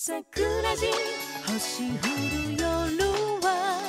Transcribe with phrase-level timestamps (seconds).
[0.00, 0.22] 桜
[0.76, 0.92] 地
[1.44, 2.62] 星降る夜
[3.42, 3.82] は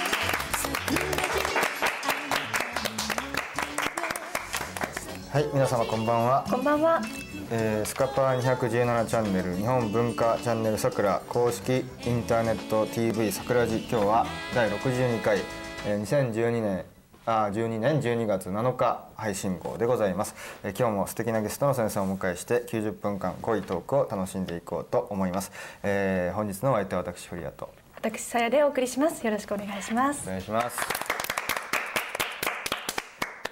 [5.30, 6.44] 桜はい、皆様こんばんは。
[6.50, 7.00] こんばんは。
[7.52, 15.38] えースカパー217チャンネル日本文化チャンネルさくら公式インターネット TV さくらじ今日は第62回、
[15.86, 16.86] えー2012年
[17.30, 25.52] 12年12月7日配信号でございます、えー今日も素敵なゲストの先生をお迎えして90分間濃いトークを楽しんでいこうと思います、
[25.84, 29.26] えー本日のお相手は私フリアと私さやでお送りします。
[29.26, 30.30] よろしくお願いしますお。
[30.30, 30.78] 願いします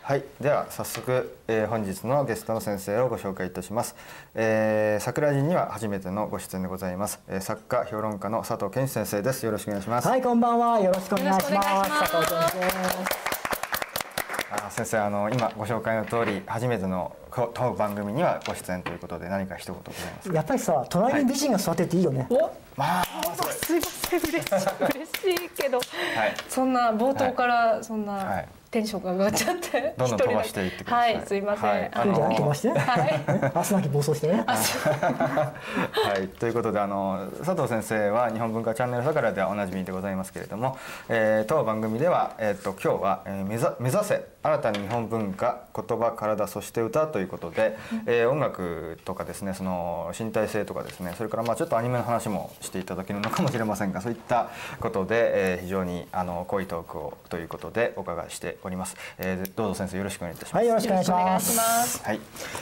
[0.01, 3.93] はい、では早速、えー本日のゲストの先生をご紹介いたします。
[4.35, 7.19] えー、桜人には初めてのご出演でございます。
[7.27, 9.45] えー作家評論家の佐藤健一先生です。
[9.45, 10.07] よろしくお願いします。
[10.07, 10.79] はい、こんばんは。
[10.79, 11.51] よろしくお願いします。
[11.51, 13.26] よろしくお願いします佐藤健です。
[14.71, 20.35] 先生あの今ご紹介の通り初めてのこ当番組にはご出演ということで何か一言ございますか？
[20.35, 22.27] やっぱりさ、隣に美人が座ってていいよね。
[22.75, 24.47] まあすいません嬉しい
[25.27, 31.69] 嬉しいけど、はいそんな冒頭からそんはないテンションが上がっちゃって、どんどん飛ばしていってくださいはい、すいません。
[31.69, 32.79] はいあのいいんじゃない飛ばしてね。
[32.79, 33.51] はい。
[33.55, 34.43] 明日なき暴走してね。
[34.47, 35.53] は
[36.21, 40.77] い、ということであの佐藤先生は日本文化チャンネルさからではおなじみでございますけれども、
[41.09, 60.61] えー当番組では、えー、と今日は、えー目ざ目指せ新たに日本文化言葉体そして歌ということで、えー音楽とかですねその身体性とかですねそれからまあちょっとアニメの話もしていただけるのかもしれませんがそういったことで、えー非常にあの濃いトークをということでお伺いしております、えーどうぞ先生よろしくお願いいたします。
[60.61, 62.03] はい、よろしくお願いします。
[62.03, 62.19] はい、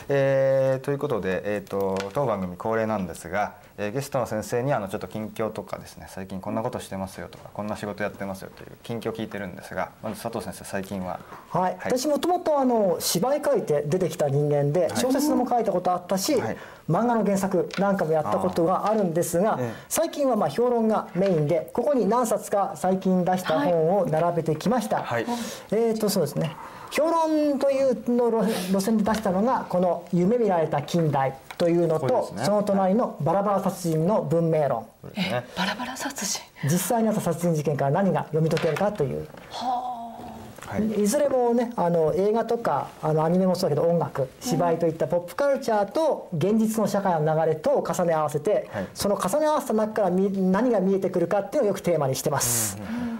[0.08, 11.20] えーということで、えー、と当番組恒例なんですが、えーゲストの先生にあのちょっと近況とかですね最近こんなことしてますよとかこんな仕事やってますよという近況聞いてるんですがまず佐藤先生最近は。
[11.50, 14.98] はい、私もともとあの芝居書いて出てきた人間でい。
[14.98, 16.56] 小説も書いたことあったし、はい。
[16.88, 19.72] 漫画の原作なんかもやったことがあるんですが、ええ。
[19.88, 25.26] 最近はまあ評論がメインでここに何冊か最近出した本を並べてきました、はい。
[25.70, 26.56] えーとそうですね。
[26.90, 32.44] 評論というの路路線で出したのがこの「夢見られた近代」というのとね。
[32.44, 34.86] その隣の「バラバラ殺人の文明論」
[35.16, 35.44] ね。
[35.56, 36.42] バラバラ殺人？
[36.64, 39.26] 実際にあった殺人事件から何が読み解けるかという。
[39.50, 41.02] はい。
[41.02, 48.86] いずれもねあの映画とかあのアニメもそうだけど音楽芝居といったポップカルチャーと現実の社会の流れとを重ね合わせて、はい。
[48.92, 52.78] その重ね合わせた中からみ何が見えてくるかっていうのをよくテーマにしてます。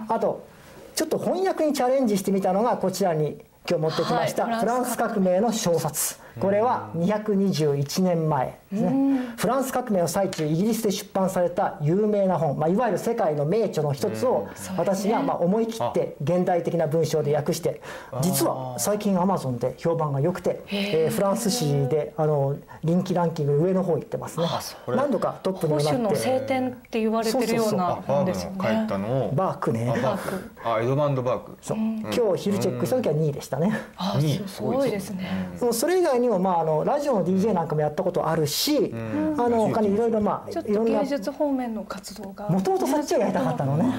[0.09, 0.45] あと
[0.95, 3.39] ちょっと翻訳にチャレンジしてみたのがこちらに
[3.69, 4.59] 今日持ってきました、はい。
[4.59, 5.39] フランス革命。
[5.39, 9.19] の小冊これは221年前ですね。
[9.37, 14.47] フランス革命の最中イギリスで出版された有名な本、まあ、いわゆる世界の名著の一つを
[14.77, 17.81] 私がまあ思い切って現代的な文章で訳して
[18.21, 24.45] 実は最近アマゾンで評判が良くて、えーフランス紙であの人気ランキング上の方行ってますね。
[24.87, 28.87] 何度かトップに保守のもなって聖典って言われてるような本ですよね。
[28.89, 29.31] のを。
[29.33, 29.89] バークね。
[29.89, 30.51] あバーク。
[30.63, 31.77] あエドバンドバークそう。
[31.77, 33.71] 今日昼チェックした時は2位でしたね。
[33.97, 35.49] あ、にすごいですね。
[35.59, 42.49] もうそれ以外にも、まあ、あのラジオの DJ なんかもやったことあるし、あの他にいろいろまあちょっいろんなと芸術方面の活動が。
[42.49, 43.93] もともとそっちをやりたかったのね。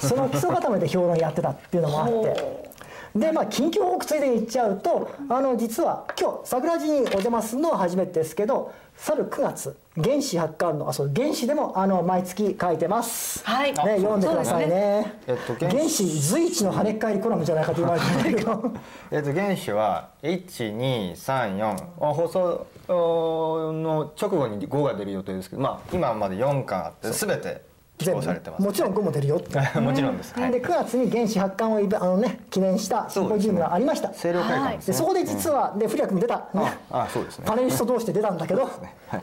[0.00, 2.72] その基礎固めで評論やってたっていうのもあって。
[3.14, 8.72] でまあ近況報告ついでに言っちゃうとあの実は今日桜地にお邪魔するのは初めてですけど
[9.04, 13.72] 去る9月原始発刊のあそう原始でもあの毎月書いてます、はい。
[13.72, 15.18] ね、読んでくださいね。
[15.26, 18.44] えっと原始原始随一の跳ねっ返りコラムじゃないかと言われてるけ？
[18.44, 18.72] ど
[19.10, 27.71] えっと原子は1234放送の直後に5が出る予定ですけどまあ今まで4巻あって全て
[28.02, 29.58] 寄稿されてます、もちろん5も出るよって。
[29.80, 30.50] もちろんです、はい。
[30.50, 34.08] で9月に原子発刊をあの、ね、記念したシンポジウムがありました。
[34.08, 36.72] で,、ね、そこで実は、で古谷君出た、ね。
[36.90, 37.44] ああそうですね。
[37.46, 38.68] パネリスト同士で出たんだけど、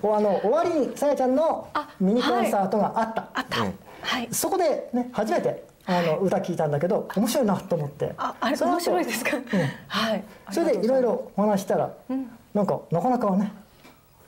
[0.01, 3.59] おあの終わりにさやちゃんのあミニコンサートがあった、あった。
[4.01, 4.27] はい。
[4.31, 8.13] そこで、ね、初めてあの歌聞いたんだけど面白いなと思って。
[8.17, 9.37] あ、あれ面白いですか？
[9.87, 10.23] はい。
[10.51, 11.89] それでいろいろお話したら、
[12.53, 13.51] なんかなかなかね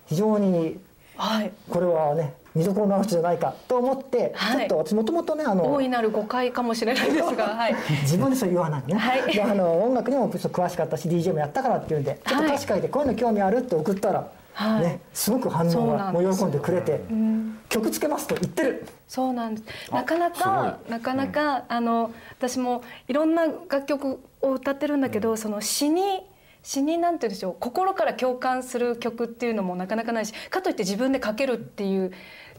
[0.08, 0.80] 非常に
[1.16, 1.52] はい。
[1.70, 4.58] これはね見どころのある人じゃないかと思って、はい。
[4.58, 7.76] ちょっと私もともとねあの大いなる誤解かもしれないですが、 はい。
[8.04, 9.34] 自分でそう言わないのね、はい。
[9.34, 14.82] であの音楽にも詳しかったし DJ もやったからっていうんでちょっと歌詞書いてこういうの興味あるって送ったら、はい。
[14.82, 17.02] ね、すごく反応がもう喜んでくれて、
[17.70, 18.86] 曲つけますと言ってる。
[19.08, 19.92] そうなんです。
[19.92, 26.24] なかなすかなかなか、あの私もいろんな楽曲を歌ってるんだけど、その詩に
[26.64, 32.12] 詩になんて言うんでしょう心から共感する曲っていうのもなかなかないしかといって自分で書けるっていう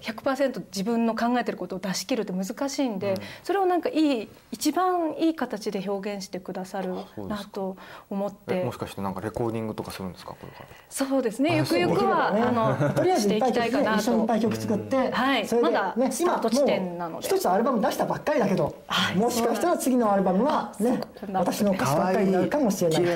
[0.03, 7.77] 100%自分の考えてることを出し切るって難しいんで、それをなんかいい一番いい形で表現してくださるなと
[8.11, 10.67] 思っえてもしかしてなんかレコーディングとかするんですかこれから？
[10.91, 11.53] そうですね。
[11.53, 12.43] あゆくゆくは、ね。
[12.43, 15.47] あのとりあえずしていきたいかな一緒にいっとぱい曲作って、はい。
[15.47, 17.13] それでまだスタート地点なので。
[17.13, 18.75] 今もう一つアルバム出したばっかりだけど、
[19.17, 21.01] もしかしたら次のアルバムはね
[21.33, 23.03] 私の歌詞ばっかりになるかもしれない。
[23.03, 23.09] フ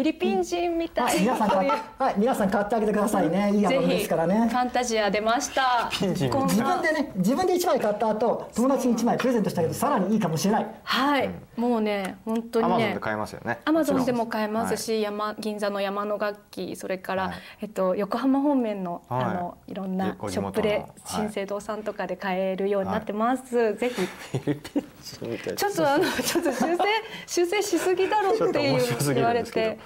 [0.00, 3.52] ィリピン人みたはい、い皆さん買っはい、皆さん買ってあげてくださいね。
[3.54, 4.50] いいアルバムぜひフですからね。
[4.52, 5.88] ァンタジア出ました。
[5.92, 10.66] ピン人自分なでね、自分で1枚買った後、友達に1枚プレゼントしたけど、さらにいいかもしれない。
[10.82, 12.94] はい、もうね本当アマゾンにね。
[12.94, 13.58] で買えますよね。
[13.64, 17.34] アマゾンでも買えますし、山銀座の山の楽器それから、はい。
[17.62, 19.24] えっと、横浜方面の,、はい。
[19.24, 20.86] あのいろんでなショップではい。
[21.04, 24.06] 新生堂さんとかで買えるようになってます、 ぜひ。
[24.06, 26.84] フィリピン人みたいちょっとあのちょっと修正
[27.26, 29.78] 修正しすぎだろっていう言われて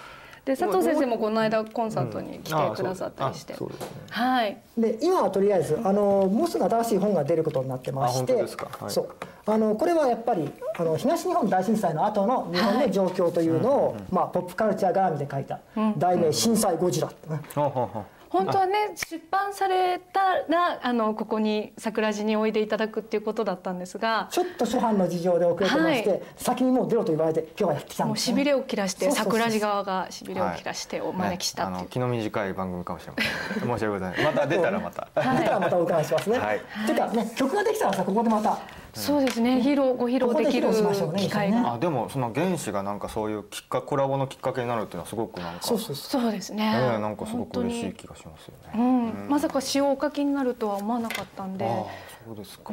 [0.44, 3.86] で佐藤先生もこの間コンサートに来てくださったりして、うですね。
[4.10, 4.58] はい。
[4.76, 8.44] で今はとりあえずあのもうすぐ新しい本が出ることになってまして
[8.88, 9.08] そう。
[9.46, 15.60] あのこれはやっぱりあの東日本大震災の後の日本の状況というのを、まあ、ポップカルチャー絡みで書いた
[15.96, 17.40] 題名「震災ゴジラ」ってね。
[17.54, 33.60] ほうほうほう本当はね出版されたらあのここに桜地においでいただくっていうことだったんですがちょっと初版の事情で遅れてまして、は先にもう出ろと言われて今日はやってきたんです、ね、もうしびれを切らして桜地側がしびれを切らしてお招きしたっていう、ねあの気の短い番組かもしれません。
[33.60, 34.24] 申し訳ございません。
[34.24, 35.08] また出たらまた。
[35.20, 35.38] はい。
[35.38, 36.38] 出たらまたお伺いしますね。
[36.38, 36.60] はい。
[36.86, 38.58] ていうかね曲ができたらさここでまた
[38.94, 39.56] そうですね。
[39.56, 40.68] 披露ご披露できる
[41.16, 48.84] 機会が、あでもその原子がなんかそういうきっかコラボのきっかけになるっていうのはすごくなんかそうそうそうそうですね、ねなんかすごく嬉しい気がしますようね。
[48.84, 51.68] ん、まさか詩をお書きになるとは思わなかったんで。
[52.26, 52.72] そうですか。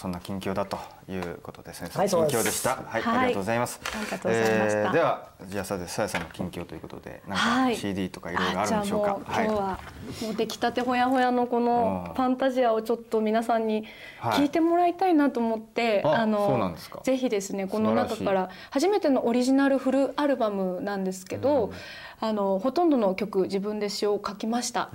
[0.00, 0.78] そんな近況だと
[1.10, 2.76] いうことで先生、はい近況でした。
[2.76, 3.18] はい、はい。
[3.18, 3.78] ありがとうございます。
[3.84, 4.92] ありがとうございました。
[4.92, 7.76] ではじゃあさてさやさんの近況ということでなんかはい。
[7.76, 9.18] CD とかいろいろあるんでしょうか？
[9.28, 9.80] あじゃあもう今日は
[10.22, 12.14] もう出来たてほやほやのこのうん。
[12.14, 13.84] ファンタジアをちょっと皆さんに
[14.22, 16.14] 聞いてもらいたいなと思って、はい。
[16.14, 21.74] あのぜひですねこの中から初めてのオリジナルフルアルバムなんですけど、
[22.20, 24.88] あのほとんどの曲自分で詩を書きました。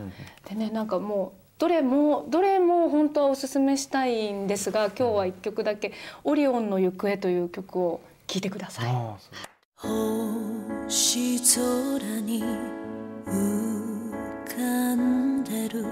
[0.49, 5.93] でねなんかもうどれもどれも本当はおすすめしたいんですが今日は一曲だけ
[6.25, 8.91] 「オリオンの行方」という曲を聴いてください。
[9.77, 12.43] 星空に
[13.25, 15.85] 浮かんでる。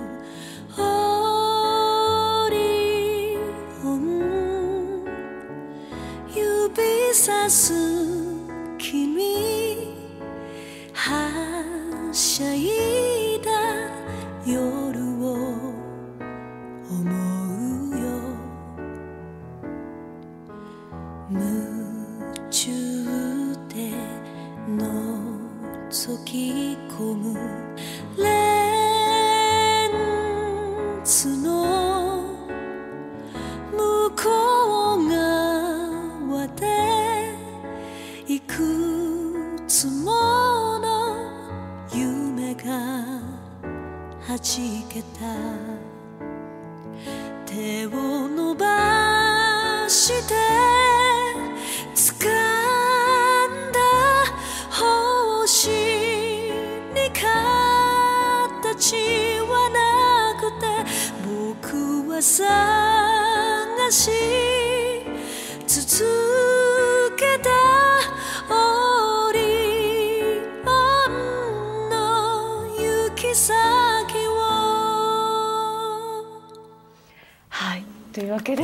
[0.78, 3.38] オリ
[3.86, 5.06] オン
[6.36, 7.74] 指さす
[8.78, 9.96] 君
[10.94, 13.52] はしゃいだ
[14.46, 14.83] 夜
[26.14, 27.76] 覗き込む。
[28.18, 29.92] レン
[31.04, 32.22] ズの
[33.72, 37.34] 向こう側で
[38.28, 38.54] いく
[39.68, 41.18] つもの
[41.92, 42.72] 夢が
[44.22, 45.20] はじけた。
[47.46, 47.90] 手を
[48.28, 50.34] 伸ばして
[78.44, 78.64] けで、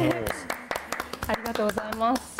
[1.27, 2.37] ありがとうございます。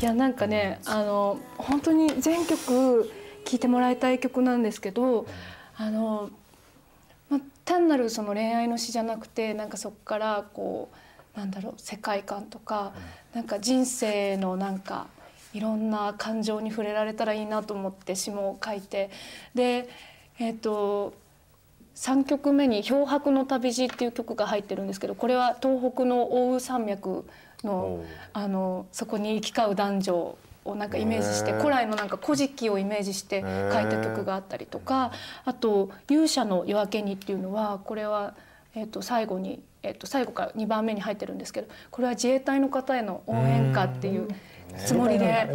[0.00, 3.10] いやなんかね、あの本当に全曲
[3.44, 5.26] 聴いてもらいたい曲なんですけど、
[5.76, 6.30] あの、
[7.28, 10.88] まあ、単なるその恋愛の詩じゃなくて、なんかそこからこ
[11.36, 12.92] うなんだろう世界観とか、
[13.34, 15.08] なんか人生のなんか
[15.52, 19.10] いろんな感情に触れられたらいいなと思って詩も書いて、
[19.54, 19.88] で、
[20.38, 21.14] えっ、と。
[21.98, 27.26] 3曲目に「漂白の旅路」っていう曲が入ってるんですけどこれは東北の奥羽山脈
[27.64, 35.10] のあのそこに行き交う男女をなんかイメージして古来のなんか古事記をイメージして書いた曲があったりとか
[35.44, 38.34] あと「勇者の夜明けに」っていうのはこれは、
[38.76, 44.28] えっと最後に、えっと最後から2番目に入ってるんですけどこれは自衛隊の方への応援歌っていう
[44.86, 45.52] つもりで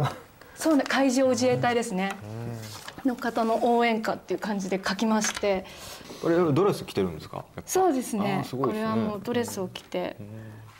[0.54, 2.10] そうね海上自衛隊ですね
[3.06, 5.64] の方の応援歌っていう感じで書きまして。
[6.22, 7.44] これドレス着てるんですか？
[7.66, 10.16] そうですあねねこれはもうドレスを着て、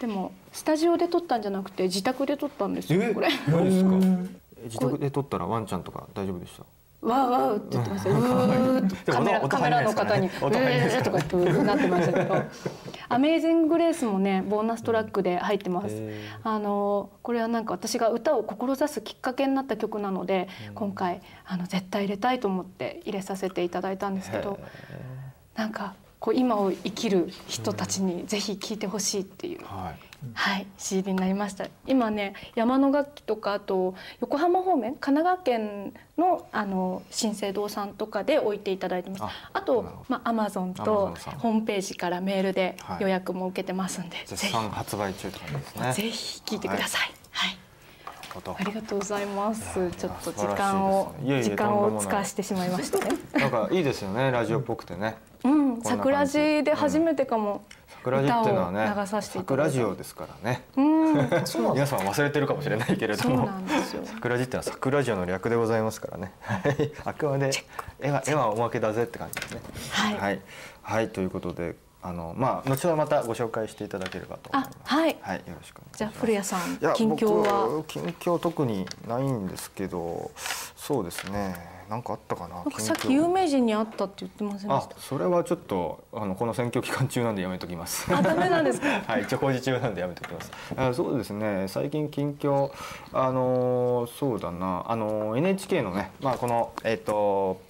[0.01, 3.91] でもスタジオで撮ったんじゃなくて自宅で撮ったんですよこれマジですか？
[4.65, 6.65] 自宅で撮ったらワンちゃんとか大丈夫でした？
[7.05, 8.17] わーわーって言ってましたよ。
[9.07, 10.27] カメラ音カメラの方に。
[10.29, 12.43] うーとか言ってなってましたけど、
[13.09, 16.03] アメイジンググレースもねボーナストラックで入ってます。
[16.43, 24.59] あのこれはなんか私が歌を志すきっかけになった曲なので、今回あの絶対入れたいと思って入れさせていただいたんですけど、
[25.55, 29.61] なんかこう今を生きる人たちにぜひ聴いてほしいっていう。
[30.33, 31.67] はいはい、CD になりました。
[31.87, 39.23] 今ね、山の楽器とかあと横浜方面、神奈川県のあの新生堂さんとかで置いていただいてます。
[39.23, 41.35] ああとまあ Amazon と Amazon さん。
[41.35, 43.03] ホームページからメールではい。
[43.03, 45.93] 予約も受けてますんで、ぜ絶賛発売中って感じですね。
[45.93, 47.13] ひぜひ聞いてください。
[47.31, 47.59] はい、
[48.37, 49.91] 音ありがとうございます。
[49.93, 53.17] ちょっと時間をいえいえ時間を使わしてしまいましたね。
[53.35, 54.31] なんかいいですよね。
[54.31, 55.17] ラジオっぽくてね。
[55.45, 57.65] うん、桜地で初めてかも。
[58.05, 59.71] 桜ジっていうのはね歌を流させていただ桜いた。
[59.73, 60.65] ジオですからね。
[60.77, 61.15] うん、
[61.75, 63.37] 皆さん忘れてるかもしれないけれども。
[63.37, 64.03] そうなんですよ。
[64.05, 66.33] 桜ジってのは桜ジオの略でございますからね。
[66.43, 66.93] はい。
[67.05, 67.51] あくまで
[68.01, 69.61] 絵は絵はおまけだぜって感じですね。
[69.91, 70.19] はい。
[70.19, 70.41] はい、
[70.83, 71.09] はい。
[71.09, 74.79] ということであのまあ後ほどまたご紹介していただければと思います。
[74.85, 75.17] あはい。
[75.23, 75.39] はい。
[75.39, 75.99] よろしくお願いします。
[75.99, 77.67] じゃあ古谷さんいや近況は？
[77.69, 80.31] 僕近況特にないんですけど
[80.77, 82.65] そうですねなんかあったかな？
[82.81, 84.97] さっき有名人に会ったって言ってませんであした？
[84.99, 88.89] それはちょっとあのこの選挙期間中なんでやめときますあ、ダメなんですか？
[89.07, 90.51] はい、一応工事中なんでやめておきます。
[90.77, 91.67] あそうですね。
[91.69, 92.71] 最近近況
[93.13, 97.61] あのーそうだなあのー NHK のねまあこのえっ、と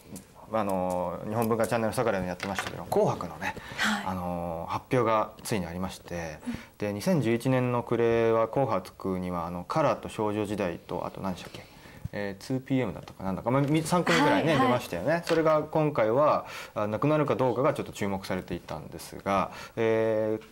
[0.52, 6.38] あのー日本文化チャンネルさかやってましたけど「紅白」のね、はいあのー発表がついにありまして、
[6.78, 11.73] で2011年の暮れは「紅白」にはあのカラーと少女時代とあと何でしたっけ？
[12.16, 14.66] えー、2PM だったかなんだか、まあ、3組ぐらいね、はいはい。
[14.68, 15.22] 出ましたよね。
[15.26, 20.44] それが今回はあなくなるかどうかがちょっと注目されていたんですが、えー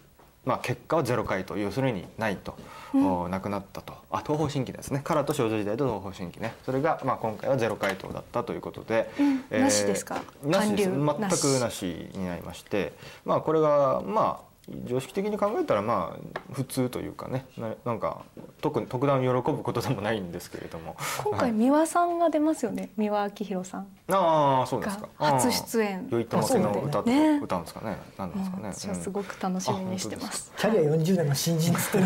[0.45, 2.57] まあ、結果はゼロ回と要するにないと、
[2.95, 3.95] おなくなったと。
[4.11, 5.01] あ東方神起ですね。
[5.05, 6.53] カラーと少女時代と東方神起ね。
[6.67, 9.61] それが、まあ、今回はゼロ回答だったということで、うん。
[9.61, 10.21] なしですか？
[10.45, 10.91] なしです。
[10.91, 12.93] 全くなしになりまして
[13.25, 14.52] まあこれがまあ
[14.85, 18.23] 常識的に考えたらまあ普通というかねななんか
[18.61, 20.97] 特に特段喜ぶことでもないんですけれども。
[21.25, 22.91] 今回三輪さんが出ますよね？
[22.97, 23.87] 三輪明宏さん。
[24.09, 25.09] ああそうですか。
[25.19, 26.07] が初出演。
[26.11, 27.41] 良いともせの歌とかね。
[27.43, 27.97] 歌うんですかね。
[28.17, 28.73] なんですかね、うん。
[28.73, 30.53] 私はすごく楽しみにしてます。
[30.57, 32.05] キャリア40年の新人っつってる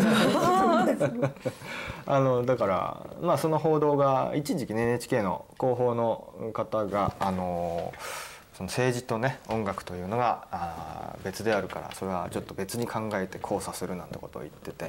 [2.05, 7.93] あのだからまあその報道が一時期ね NHK の広報の方があの
[8.57, 14.87] その政治とね音楽というのがあー別であるからそれはちょっと別に考えて交差するなんてことを言っててい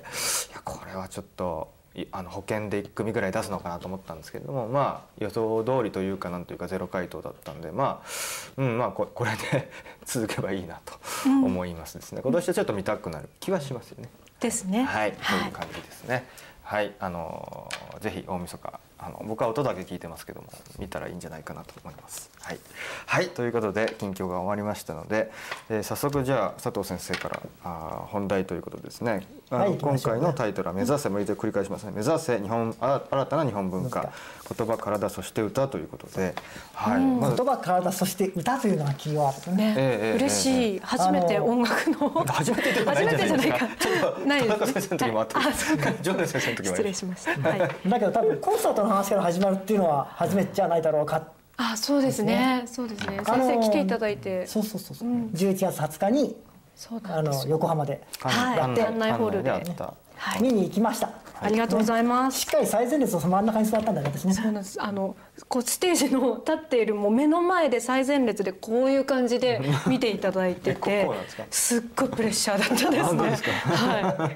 [0.54, 8.08] やこれはちょっといあの保険で1組ぐらい出すのかなと思ったんですけれどもまあ予想通りというかなんというかゼロ回答だったんでまあ
[8.56, 9.70] うんまあこ これで
[10.06, 10.94] 続けばいいなと
[11.26, 14.08] 思いますですね、今年はちょっと見たくなる気はしますよね。
[14.40, 14.84] ですね。
[14.84, 16.24] はい、という感じですね。
[16.62, 20.48] はい、あのーぜひ大晦日あの僕は音だけ聞いてますけども
[20.78, 22.30] 見たらいいんじゃないかなと思います。
[22.40, 22.58] はい、
[23.06, 25.30] はい、ということで近況が終わりましたので、
[25.68, 29.26] えー早速じゃあ佐藤先生からあー本題ということですね。
[29.50, 31.92] はい今回のタイトルは目指せもう一度繰り返しますね。
[31.94, 34.12] 目指せ日本あ新たな日本文化。
[34.56, 36.34] 言葉体そして歌ということで、
[36.74, 39.56] はい、まず言葉体そして歌というのがキーワードですね。
[39.56, 42.08] ね、ええええ嬉しい、初めて音楽の。
[42.26, 43.02] 初めてじゃないか。
[43.02, 43.58] 初めてじゃないか。
[43.78, 44.40] ちょっとない。
[44.42, 45.40] 田中先生の時もあった。
[45.40, 45.92] はいあそうか。
[46.00, 47.48] ジョネ先生の時も失礼しました。
[47.48, 47.58] はい。
[47.58, 52.62] だけど多分コンサートの話から始まるっていうのは初めてじゃないだろうかあ、そうですね。
[52.66, 53.20] そうですね。
[53.26, 56.36] あのー先生来ていただいて、そうそうそうそう、11月20日に
[56.74, 57.50] そうなあのんですよ。
[57.52, 60.42] 横浜ではい館内館内ホールで館内あったはい。
[60.42, 61.10] 見に行きました、
[61.40, 62.50] ありがとうございますしっ。
[62.50, 64.80] かり最前列の真ん中に座ったんだね私ねそうなんです。
[64.80, 65.16] あの
[65.48, 71.08] こうステージの立っているもう目の前で最前列でこういう感じで 見ていただいてえて
[71.50, 73.50] すっごいプレッシャーだったですねすか？
[73.76, 74.26] は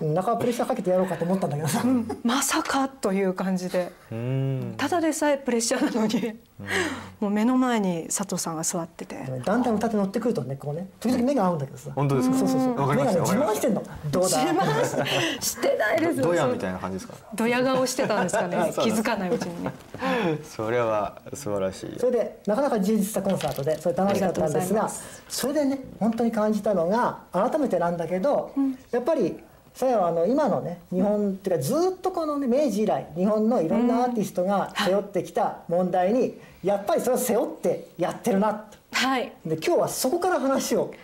[0.00, 0.04] い。
[0.04, 1.82] うん中はプレッシャーかけてやろうかと思ったんだけどさ、
[2.22, 4.74] まさかという感じで、うん。
[4.76, 6.36] ただでさえプレッシャーなのに、
[7.20, 12.38] もう目の前に佐藤さんが座ってて、だんだん歌って乗ってくるとねこうね時々目が合うんだけどさ、本当ですか？
[12.38, 14.28] そうそうそうわかり目がね自慢してんのどうだ？
[14.28, 16.16] してましてないです。
[16.20, 17.14] ドヤみたいな感じですか？
[17.34, 18.70] ドヤ顔してたんですかね。
[18.72, 19.72] そう気づかないうちにね。
[20.46, 21.98] それは素晴らしい。
[21.98, 24.88] それでなかなか充実したコンサートでそれ楽しかったんですが
[25.28, 28.54] それでね本当に感じたのが改めてなんだけど、
[28.90, 29.38] やっぱり
[29.74, 39.32] さやはあの今のね日本っていうかずっとこの、ね、明治以来日本のいろんなアーティストが背負ってきた問題に、やっぱりそれを背負ってやってるなとはい。
[39.44, 40.94] で今日はそこから話を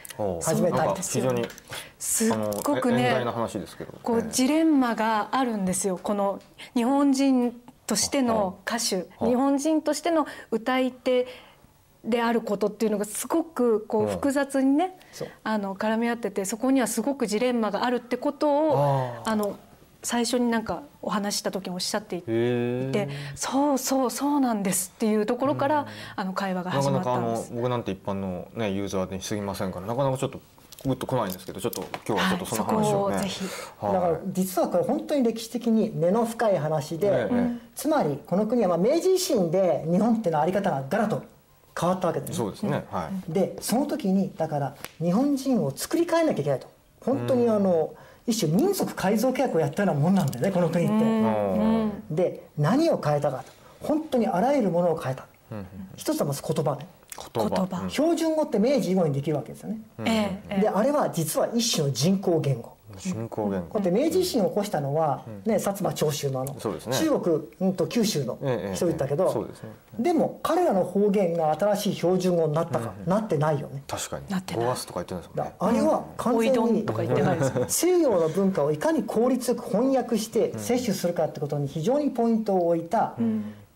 [0.42, 1.46] 始めたないです非常に
[1.99, 3.92] すっごくね、話ですけど。
[4.02, 5.99] こうええジレンマがあるんですよ。
[6.02, 6.40] この
[6.75, 7.61] 日本人
[7.92, 11.26] としての歌手、は日本人としての歌い手
[12.02, 14.08] であることっていうのがすごくこううん。
[14.08, 14.99] 複雑にね
[15.44, 19.58] あの絡み合ってて、そこにはすごくジレンマがあるってことをああの
[20.02, 27.50] 最初になんかお話しした時におっしゃっていて「そうそうそうなんです」っていうところから、あの会話が始まっなかなかあたんです。
[27.50, 30.40] の僕なんて一般のねユーザーに過ぎませんからなかなかちょっと
[30.84, 33.28] グッと来ないんですけどちょっと今日はちょっとその話をね、はい
[33.80, 37.50] をだから実はこれ本当に歴史的に根の深い話で、ええ。
[37.74, 41.22] つまりこの国はまあ明治維新で日本っていうのはあり方がガラッと
[41.78, 42.34] 変わったわけですね。
[42.36, 43.32] そうですね、はい。
[43.32, 46.68] でその時にだから日本人を作り変えなきゃいけないと。
[47.00, 47.94] 本当にあの、
[48.26, 50.94] 一種民族改造契約をやったようなもんなんだよねこの国って。
[50.94, 51.92] うん。
[52.10, 53.62] で何を変えたかと。
[53.82, 55.26] 本当にあらゆるものを変えた、
[55.96, 56.86] 一つはまず言葉ね
[57.32, 57.50] 言葉。
[57.50, 57.90] 言葉。
[57.90, 60.60] 標準語って明治以後にできるわけですよね、ええええ。
[60.62, 62.76] であれは実は一種の人工言語。
[62.96, 63.66] 人工言語。
[63.66, 66.98] こうやって明治維新を起こしたのは、ね、薩摩長州のあの、そうですね。
[66.98, 69.70] 中国、うん、と九州のええ人々だけど、ですね。
[69.98, 73.82] でも彼らの方言が新しい標準語になったか、なってないよね。
[73.86, 74.24] 確かに。
[74.28, 74.64] なってない。
[74.66, 83.16] ゴアスとか言ってるんですもんだねあれは完全にとか言ってないですよ西洋の文化をいかに効率よく翻訳して摂取するかってことに非常にポイントを置いた、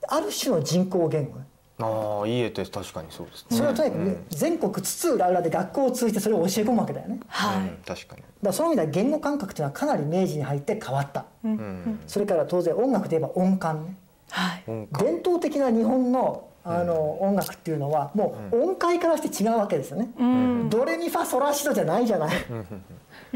[0.09, 1.47] ある種の人工言語ね
[1.79, 3.57] ああ家って確かにそうですね。
[3.57, 7.19] それはとにかく全国津々浦々で学校を通じてそれを教え込むわけだよね。
[7.19, 8.23] だかはい、うん確かに。
[8.43, 12.01] らその意味では言語感覚というのはかなり明治に入って変わった、うん。
[12.07, 13.97] それから当然音楽で言えば音感ね。
[14.31, 20.09] はい、伝統的な日本のあの音楽っていうのはもう音階からして違うわけですよね、
[20.69, 22.37] ドレミファソラシドじゃないじゃない、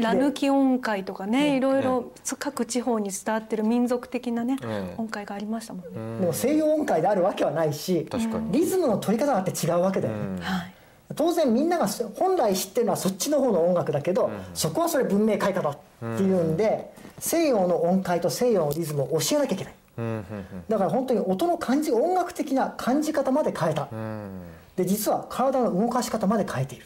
[0.01, 6.19] ラ抜き音階とかね、いろいろ各地方に伝わってる民族的なね、ええ音階がありましたもんね。
[6.19, 8.07] でも西洋音階であるわけはないし
[8.51, 10.73] リズムの取り方だって違うわけだよね、はい、
[11.15, 19.73] 当然みんながそ本来知ってるのはそっちの方の音楽だけど、そこはそれ文明開化だっていうんで、西洋の音階と西洋のリズムを教えなきゃいけない。
[19.97, 20.23] うんうん
[20.69, 24.29] だから本当に音の感じ音楽的な感じ方まで変えた、うんうん。
[24.77, 26.85] で実は体の動かし方まで変えている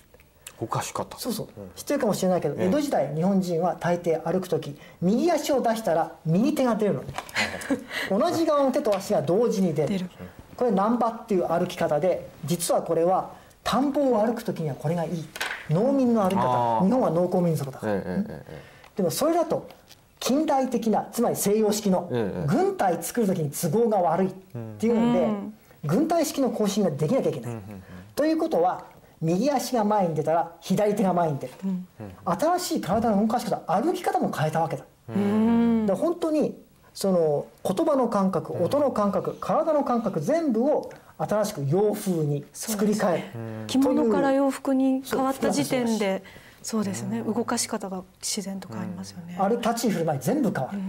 [0.59, 1.17] おかしかった。
[1.17, 7.13] そうそう、知ってるかもしれないけど、江戸時代日本人は大抵歩く時右足を出したら右手が出るのね。
[8.09, 9.89] 同じ側の手と足が同時に出る。
[9.89, 10.09] 出る。
[10.55, 13.33] これ難波っていう歩き方で実はこれは
[13.63, 15.25] 田んぼを歩く時にはこれがいい。
[15.69, 16.85] 農民の歩き方。
[16.85, 19.67] 日本は農耕民族だから、えええええでもそれだと
[20.21, 24.31] 近代的なつまり西洋式のええ軍隊作る時に都合が悪いっ
[24.77, 25.27] ていうんで、
[25.83, 27.55] 軍隊式の行進ができなきゃいけない。
[28.15, 28.85] ということは
[29.25, 31.53] 右足が前に出たら左手が前に出る、
[32.25, 34.83] 新しい体の動かし方歩き方も変えたわけだ。
[35.07, 36.55] だから本当に
[36.93, 43.23] その言葉の感覚音の感覚体の感覚全部を新しく洋風に作り変える。
[43.67, 46.23] 着物から洋服に変わった時点で
[46.61, 47.21] そうですね。
[47.21, 49.37] 動かし方が自然と変わりますよね。
[49.39, 50.79] ある立ち居振る舞い全部変わる、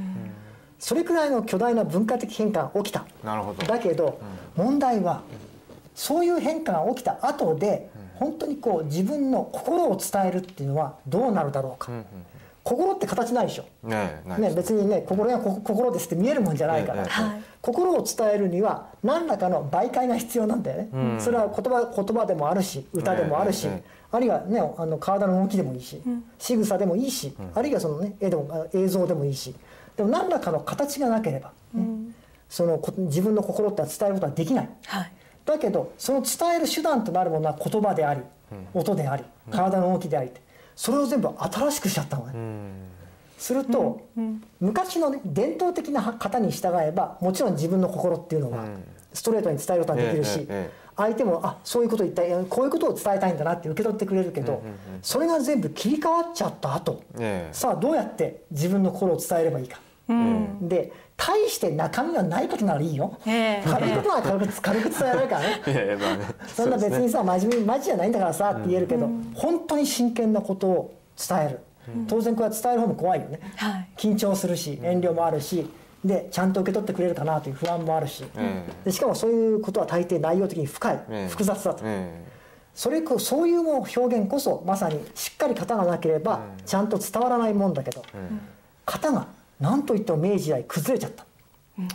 [0.78, 3.04] それくらいの巨大な文化的変化が起きた。
[3.24, 3.66] なるほど。
[3.66, 4.18] だけど、
[4.56, 5.22] 問題は
[5.94, 11.90] そういう変化が起きた後で、本当にこう自分の心を伝えるっていうのはどうなるだろうか、
[12.64, 17.08] 心って形ないでしょ、ねね、別にね心やこ心ですって見えるもんじゃないから、ええ。
[17.08, 17.42] はい。
[17.62, 23.68] 心を伝えるには何らかの媒介が必要なんだよね、それは言葉言葉でもあるし歌でもあるし、
[24.10, 26.00] あるいはねあの体の動きでもいいし、
[26.38, 29.54] 仕草でもいいし、あるいはそのね絵でもあ映像でもいいし。
[29.96, 31.84] でも何らかの形がなければ、ね
[32.48, 34.68] そのこ自分の心って伝えることはできない。
[34.86, 35.12] はい
[35.46, 38.20] だけどその伝える手段となるものは言葉であり、
[38.74, 40.40] 音であり体の動きでありって
[40.74, 42.34] それを全部新しくしちゃったのね。
[43.38, 44.00] すると、
[44.60, 48.64] 昔のね伝統的な型に従えばもちろん自分の心っていうのは
[49.12, 50.48] ストレートに伝えることはできるし、
[50.96, 54.62] 相手もあそういうこと言ったこういうことを伝えたいんだなって受け取ってくれるけど、
[55.02, 57.54] それが全部切り替わっちゃった後、ええ。
[57.54, 59.78] さあどうやって自分の心を伝えればいいか。
[60.08, 63.18] で大して中身がないことならいいよ。
[63.26, 63.68] ええ。
[63.68, 65.62] 軽いことは軽く軽く伝えられるからね。
[65.66, 65.98] ね。
[66.46, 71.60] そんな別にさ真面目にマジじゃないんだからさって言えるけど、本当に真剣なことを伝える、
[72.06, 73.88] 当然これは伝える方も怖いよね、はい。
[73.96, 75.68] 緊張するし遠慮もあるし
[76.04, 82.22] でちゃんと受け取ってくれるかなという不安もあるし、えでしかもそういうことは大抵内容的に深い、ええ複雑だと、え
[82.74, 88.02] それこそういう表現こそまさにしっかり型がなければちゃんと伝わらないもんだけど、
[88.84, 89.26] 型が
[89.60, 91.24] 何といっても明治時代崩れちゃった。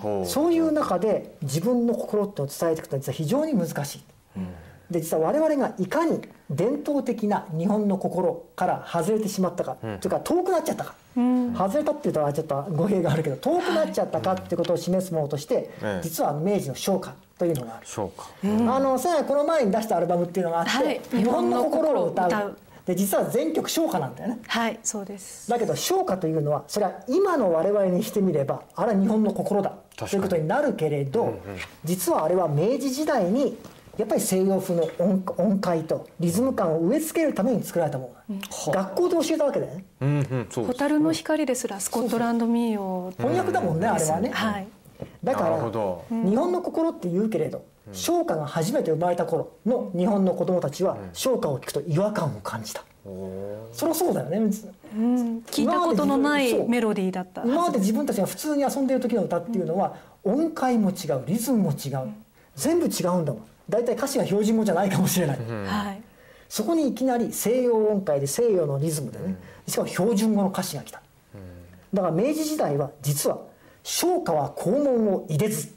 [0.07, 4.03] うそういう中で自分の心っていうのを伝えていくと実は非常に難しい。
[4.91, 17.87] で実は我々がいかに伝統的な日本の心から外れてしまったか、というか遠くなっちゃったか、外れたっていうとはちょっと語弊があるけど遠くなっちゃったかっていうことを示すものとして、ええ実は明治の昇華というのがある。
[17.87, 24.39] そうかあのさやこの前に出したアルバムっていうのがあって、日本の心を歌うで実は全曲昇華なんだよね。
[24.47, 25.49] はいそうです。
[25.49, 29.75] だけど昇華というのはそれは今の我々にしてみればあれは日本の心だ。
[29.95, 31.39] ということになるけれど、
[31.83, 33.57] 実はあれは明治時代に
[33.97, 38.39] やっぱり西洋風の音音階とリズム感を植え付けるために作られたもの、
[38.73, 39.85] 学校で教えたわけだよね。
[40.01, 44.67] うんうんそう蛍の光ですらスコットランド民謡翻訳だもんねあれはね、はい。
[45.23, 52.83] だかなるほらど日本の心って言うけれど唱歌が初めて生まれた頃の日本の子供たちは唱歌を聞くと違和感を感じた。
[53.73, 54.49] そりゃそうだよねうん。
[55.47, 57.43] 聞いたことのないメロディーだった。
[57.43, 62.13] 今まで自分たちが普通に遊んでいる時の歌っていうのは音階も違うリズムも違う
[62.55, 63.43] 全部違うんだもん。
[63.69, 65.37] 大体歌詞が標準語じゃないかもしれない。
[65.37, 66.01] はい。
[66.47, 71.01] そこにいきなり西洋音階で西洋のリズムでねしかも標準語の歌詞が来た。
[71.93, 73.39] だから明治時代は実は
[73.83, 75.73] 唱歌は校門を入れず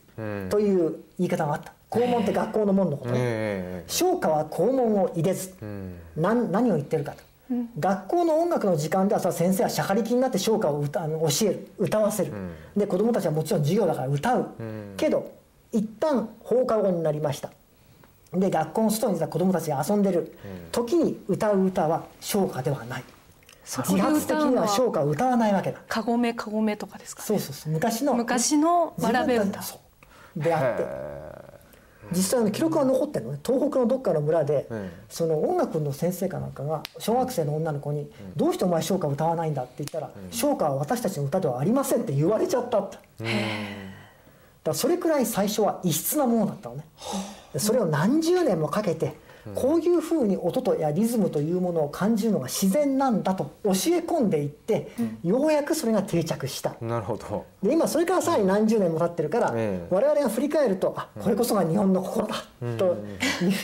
[0.50, 3.18] という言い方があった校門って学校の門のことね。
[3.20, 5.54] え唱歌は校門を入れず。
[6.16, 7.18] 何何を言ってるかと、
[7.78, 12.32] 学校の音楽の時間ではさ先生はしゃかりきになって唱歌を歌あの教える歌わせる、
[12.76, 14.48] で子どもたちはもちろん授業だから歌う、
[14.96, 15.30] けど
[15.72, 17.50] 一旦放課後になりました。
[18.32, 20.36] で学校の外にいた子どもたちが遊んでる。
[20.72, 23.04] 時に歌う歌は唱歌ではない。
[23.64, 25.78] そこで自発的には唱歌を歌わないわけだ。
[25.88, 27.26] かごめかごめとかですかね。
[27.26, 27.72] そうそうそう。
[27.72, 29.60] 昔の昔のわらべ歌
[30.36, 30.84] であって
[32.12, 33.38] 実際の記録が残ってるのね。
[33.44, 34.66] 東北のどっかの村で、
[35.08, 42.78] その音楽の先生かなんかが小学生の女の子に「どうしてお前唱歌歌わないんだ?」って言ったら「唱歌は私たちの歌ではありません」って言われちゃった。
[42.80, 42.96] って
[44.64, 46.84] だからそれくらい最初は異質なものだったのね。
[47.52, 49.14] でそれを何十年もかけて
[49.54, 56.74] こういうふうに音とやリズムというものを感じるのが自然なんだと教え込んでいってようやくそれが定着した。
[56.80, 57.44] なるほど。
[57.62, 62.44] で今それからさらに何十年も経ってるから、ええ我々が振り返るとあこれこそが日本の心だ、
[62.78, 62.96] と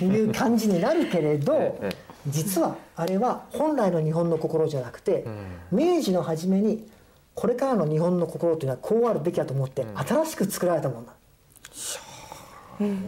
[0.05, 1.91] いう感じになるけれど、え
[2.27, 5.25] 実はあれは本来の日本の心じゃなくて、
[5.73, 6.87] 明治の初めに
[7.35, 11.13] これからの日本の心というのはこうあるべきだと思って新しく作られたものだ、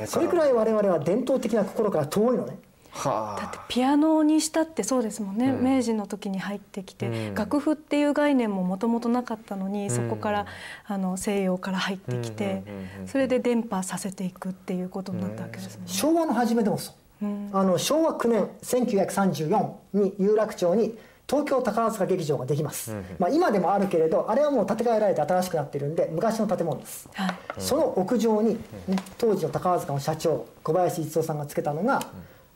[0.06, 2.58] それくらい我々は伝統的な心から遠いのね。
[2.94, 10.46] はだってピアノにしたってそうですもんね、明治の時に入ってきて、楽譜っていう概念ももともとなかったのに、そこから
[10.86, 12.62] あの西洋から入ってきて、
[13.06, 15.92] それで伝播させていくっていうことになったわけですもんね。
[15.92, 20.94] 昭和の初めでもそう、あの昭和9年1934に有楽町に
[21.28, 27.34] 東京宝塚劇場ができます、まあ、今でもあるけれどあれはもう建て替えられて新しくなってるんで昔の建物です、はい。
[27.58, 28.54] その屋上に、
[28.86, 32.02] ね、当時の宝塚の社長小林一夫さんがつけたのが、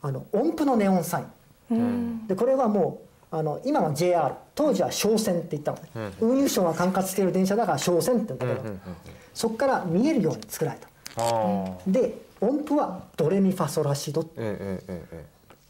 [0.02, 1.20] あの音符のネオンサ
[1.70, 3.00] イン、でこれはも
[3.33, 8.76] うあの今の JR 当時は商船って言ったのね、運輸省が管轄している電車だから商船って言うんだけど、
[9.35, 10.88] そこから見えるように作られた。
[11.87, 14.22] で音符はドレミファソラシド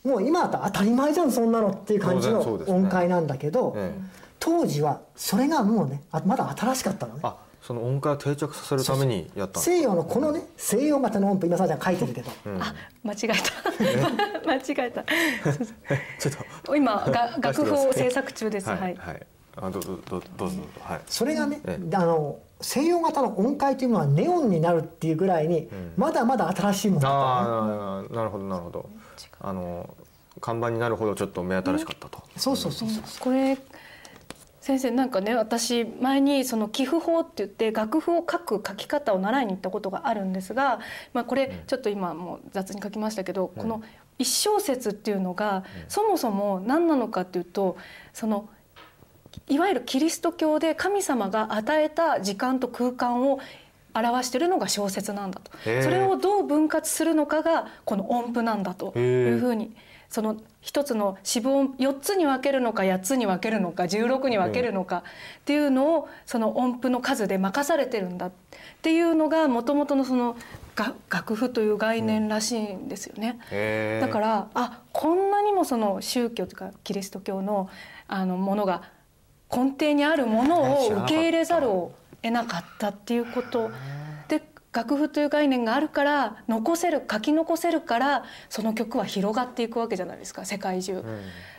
[0.06, 4.00] もう今だったら当たり前じゃんそんなのっていう感じの音階なんだけど、ええ。
[4.38, 7.20] 当時はそれがもうねあまだ新しかったのね。
[7.24, 14.46] あその音階を定着させるためにやった西洋のこのね西洋型の音符今さちゃん書いてるけど、あ間違えた。
[14.46, 15.02] 間違えた。
[16.20, 16.76] ちょっと。
[16.76, 18.68] 今が 楽譜を制作中です。
[18.68, 20.56] ははいい、はいあどうぞどうぞどうぞ。
[20.80, 21.00] はい。
[21.06, 28.88] それがね、えあの西洋型の音階というのはネオンになるっていうぐらいに、まだまだ新しいものだったのねああなるほどなるほど。
[29.40, 29.94] あの
[30.40, 32.22] 看板になるほどちょっと目新しかったと。
[32.36, 33.02] そうそうそうそう。
[33.20, 33.58] これ
[34.60, 40.80] 先生なんかね私前にその寄付法って言って楽譜を書く書き方を習いに行ったことがあるんですが、
[41.12, 43.82] まあ、これちょっと今もう雑に書きましたけど、この
[44.18, 47.76] 一小節っていうのがそもそも何なのかっていうと
[48.12, 48.48] その
[49.48, 53.40] いわゆるキリスト教で神様が与えた時間と空間を
[53.94, 55.50] 表しているのが小説なんだと。
[55.62, 58.96] それをどう分割するのかがこの音符なんだと。
[58.98, 59.74] いうふうに
[60.08, 64.98] その一つの四分音4つに分けるのか8つに分けるのか16に分けるのか
[65.40, 68.32] っていうのをその音符の数で任されてるんだっ
[68.82, 70.36] ていうのがもともとのその
[70.74, 73.38] が楽譜という概念らしいんですよね。
[74.00, 77.68] だからあこんなにもその宗教とかキリスト教の
[78.08, 78.82] あのものが
[79.54, 83.70] 根底にあるものを受け入れざるを得なかったっていうこと。
[84.28, 91.02] で楽譜という概念があるから残せる書き残せるからその曲は広がっていくわけじゃないですか世界中。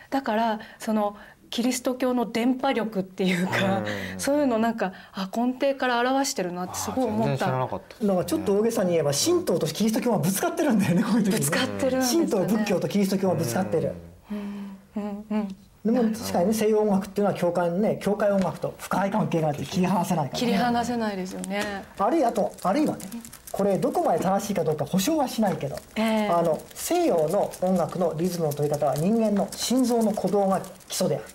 [0.10, 1.17] だからその
[1.50, 3.84] キリスト教の電波力っていうか、
[4.17, 7.50] そういうのなんかあ根底から表してるなってすごい思った。
[7.50, 8.06] らなかった。
[8.06, 11.28] だからちょっと大げさに言えば神道とキリスト教はぶつかってるんだよねこういう時。
[11.28, 12.06] にねぶつかってるね。
[12.06, 13.93] 神道仏教とキリスト教はぶつかってる、
[14.32, 21.86] うんうんでも確かにね西洋音楽っていうのは教会のね教会音楽と深い関係があって切り離せないから、ね、切り離せないですよね。
[21.98, 23.06] あるいはあとあるいはね
[23.52, 26.28] これどこまで正しいかどうか保証はしないけど、ええ。
[26.28, 31.26] あの西洋の音楽のリズムの取り方は人間の心臓の鼓動が基礎である。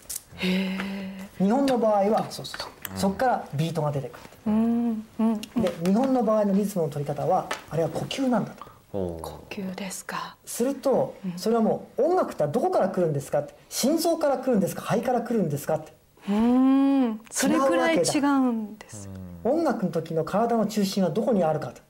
[1.39, 10.37] 日本の場合はそうそうそこからビートが出てくうんうんるで日本の場合のリズムの取り方はあれは呼吸なんだと呼吸ですか？
[10.45, 13.55] するとそれはもう音楽ってどこから来るんですかって？
[13.71, 14.83] 心臓から来るんですか？
[14.83, 15.93] 肺から来るんですかって。
[16.29, 17.21] うん。
[17.31, 19.09] それくらい違うんです。
[19.45, 21.81] 音楽の時の体の中心はどこにあるかと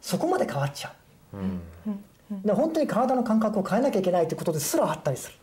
[0.00, 0.94] そこまで変わっちゃ
[1.34, 1.36] う、
[2.46, 5.36] で本当に体の感覚を変えなきゃいけないということですらあったりする。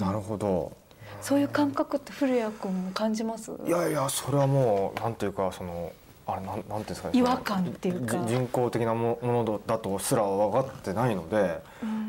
[0.00, 0.72] なるほど。
[1.20, 3.52] そういう感覚って古谷君も感じます？
[3.66, 5.92] いやいやそれはもうなんていうかその
[6.26, 8.16] あれなんなんていうんですかね違和感っていうか。
[8.26, 11.60] じ人工的なもものだとすら分かってないので、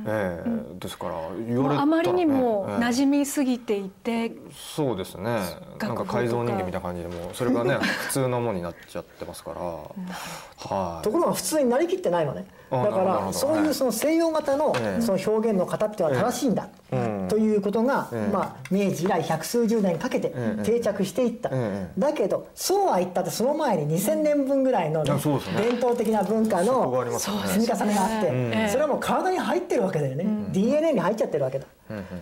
[0.08, 1.16] ええですから
[1.48, 2.76] 言われたら、ね、あまりにもええ。
[2.86, 5.40] 馴染みすぎていて、そうですね。
[5.80, 7.76] なんか改造人間みたいな感じでもうそれがね
[8.08, 9.62] 普通のものになっちゃってますから。
[9.62, 11.04] はい。
[11.04, 12.46] ところが普通になりきってないのね。
[12.72, 15.02] あだからそういうその西洋型のええ。
[15.02, 16.70] その表現の方っていうのは正しいんだ。
[16.92, 21.50] ええということがええまあ明治以来百数十年かけてええ定着していった。
[21.52, 25.40] ええだけどそうは言ったってその前に2000年分ぐらいのねうですね。
[25.58, 30.26] 伝統的な文化の積み重ねがあっええてそれはもう体に入ってるわけだよね。
[30.52, 31.66] DNA に入っちゃってるわけだ。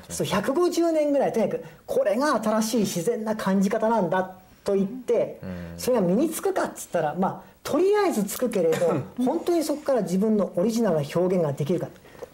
[0.10, 5.40] そう150年ぐらいとにかくこれが新しい自然な感じ方なんだと言って
[5.78, 11.88] それが身につくかっつったらまあとりあえずつくけれど本当にそこから自分のオリジナルな表現ができるか。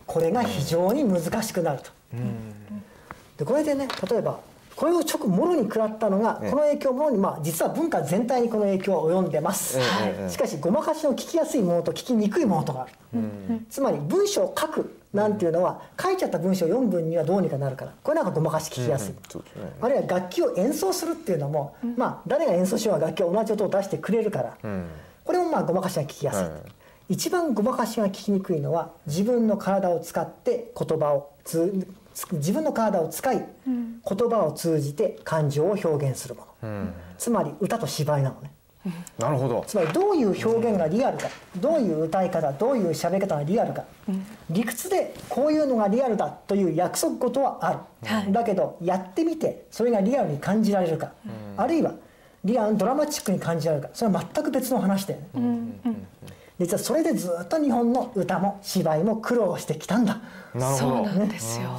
[0.06, 1.92] これが非常に難しくなると。
[3.38, 4.40] でこれでね例えば
[4.80, 9.78] これを直もろに食らったのがこの影響をもろにまあ実は文化全体にこの影響は及んでます、
[10.30, 17.94] しかしごまかしの聞きやすいものと聞きにくいものとかある、つまり文章を書くなんていうのは書いちゃった文章を読む分にはどうにかなるから。
[18.02, 19.64] これなんかごまかし聞きやすい、そうですね。
[19.82, 24.58] あるいは楽器を演奏するっていうのも、まあ誰が演奏しようが楽器は同じ音を出してくれるから、
[25.26, 26.52] これもまあごまかしが聞きやすい、はい
[27.10, 31.88] 一番ごまかしが聞きにくいのは自分の体を使って言葉をつつ
[32.32, 38.52] 自分の体を使い、言葉を通じて感情を表現するもの、つまり歌と芝居なのね。
[39.18, 39.64] なるほど。
[39.68, 41.28] つまりどういう表現がリアルか
[41.58, 43.84] どういう歌い方どういう喋り方がリアルか、
[44.50, 48.32] 理屈でこういうのがリアルだという約束事はある、はい。
[48.32, 51.12] だけどやってみてそれがリアルに感じられるか、
[51.58, 51.94] あるいは
[52.46, 53.90] リアルドラマチックに感じられるか。
[53.94, 55.74] それは全く別の話だよね、
[56.58, 60.22] 実はそれでずっと日本の歌も芝居も苦労してきたんだ。
[60.56, 60.96] なるほど。
[60.96, 61.70] そうなんですよ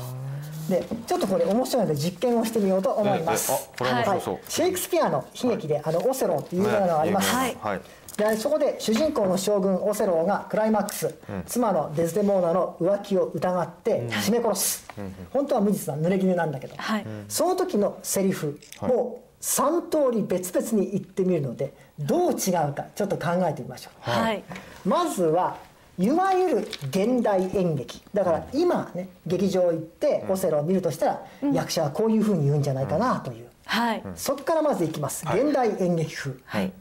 [0.70, 4.20] でちょっとこれ面白いので実験をしてみようと思います、はい。
[4.48, 7.56] シェイクスピアの悲劇であのオセロっていう有名なのがあります、はい。
[7.60, 7.80] はい。
[8.16, 11.14] でそこで主人公の将軍オセローがクライマックス、
[11.46, 14.88] 妻のデズデモーナの浮気を疑って絞め殺す、
[15.30, 17.06] 本当は無実な濡れ衣なんだけど、はい。
[17.28, 24.44] その時のセリフを3通り別々に言ってみるのでどう違うかちょっと考えてみましょう、はい。
[24.84, 25.56] まずは
[26.00, 26.56] いわゆる
[26.88, 28.02] 現代演劇。
[28.14, 34.02] だから今ね劇場行ってオセロを見るとしたら、役者はこういうふうに言うんじゃないかなという、はい。
[34.16, 35.26] そこからまずいきます。
[35.26, 36.72] 現代演劇風、はい。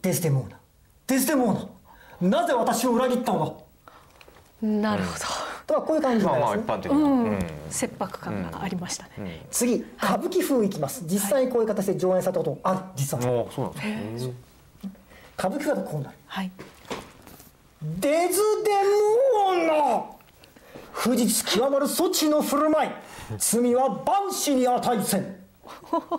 [0.00, 0.56] デスデモーナ。
[1.08, 1.68] デスデモー
[2.20, 2.40] ナ。
[2.40, 3.64] なぜ私を裏切ったの？
[4.62, 5.18] だなるほ
[5.66, 7.24] とはこういう感じにまあなりますね、まあ一般的な、どうん。
[7.24, 7.38] うん。
[7.68, 9.44] 切迫感がありましたね。
[9.50, 11.02] 次歌舞伎風いきます。
[11.04, 12.80] 実際にこういう形で上演されたこともある。
[12.94, 13.26] 実は。
[13.26, 13.74] もうそうなん
[14.14, 14.34] ですね。
[15.36, 16.16] 歌舞伎だとこうなる。
[16.26, 16.52] はい
[17.82, 18.70] デズデ
[19.46, 20.04] モーナ
[20.92, 22.90] 不実極まる措置の振る舞い。
[23.38, 25.36] 罪は万死に値せん。
[25.62, 26.12] こ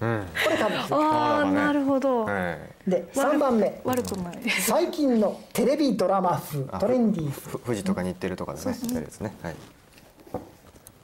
[0.00, 0.06] れ
[0.56, 2.26] 歌舞伎風ああなるほど。
[2.28, 3.80] えで3番目。
[3.84, 4.50] 悪くない。
[4.50, 9.34] 最近のテレビドラマ風トレンディー富士とか日テレとかでねやったりですね。
[9.42, 9.54] はい。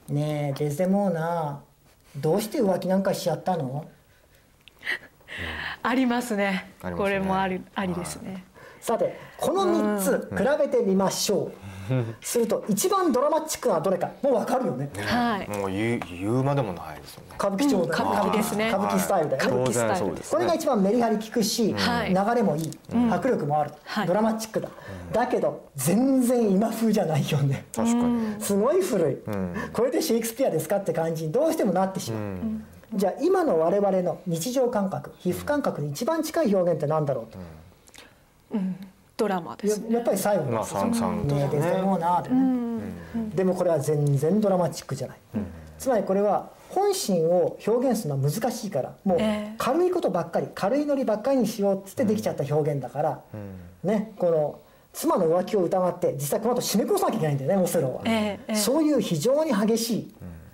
[0.09, 1.61] 風ねえデズデモーナ
[2.17, 3.85] どうして浮気なんかしちゃったの？
[5.83, 6.73] ありますね。
[6.83, 6.91] ね。
[6.97, 8.43] これもありありですね
[8.79, 9.63] さてこの
[9.97, 11.51] 3つ比べてみましょ
[11.89, 14.11] う、すると一番ドラマチックなのはどれか。
[14.21, 14.89] もう分かるよね。
[15.05, 15.49] はい。
[15.49, 17.35] もう言う言うまでもないですよね。
[17.37, 18.69] 歌舞伎町だ歌舞伎ですね。
[18.69, 19.89] 歌舞伎スタイルだよね、歌舞伎スタイル。
[19.89, 22.09] 当然そうですこれが一番メリハリ効くし、はい。
[22.09, 22.79] 流れもいい、
[23.11, 24.07] 迫力もある、はい。
[24.07, 24.69] ドラマチックだ、
[25.13, 27.65] だけど全然今風じゃないよね。
[27.75, 28.35] 確かに。
[28.39, 29.17] すごい古い、
[29.73, 32.23] これでシェイクスピアですかって感じにどうしてもなってしまう、
[32.95, 37.37] じゃあ今の我々の日常感覚皮膚感覚に一番近い表現って何だろうと、
[39.15, 39.87] ドラマですね。
[39.89, 42.83] ややっぱり最後まあ三三とねえデズデモーナーだよね、
[43.35, 45.17] でもこれは全然ドラマチックじゃない、
[45.79, 49.55] つまりこれは本心を表現するのは難しいからもうええ。
[49.57, 53.21] 軽いことばっかり軽いノリばっかりにしようっつってできちゃった表現だから、
[53.83, 54.59] ねこの
[54.93, 58.55] 妻の浮気を疑って実際この後締め殺さなきゃいけないんだよねオセロは、ええええ。
[58.55, 60.13] そういう非常に激しい、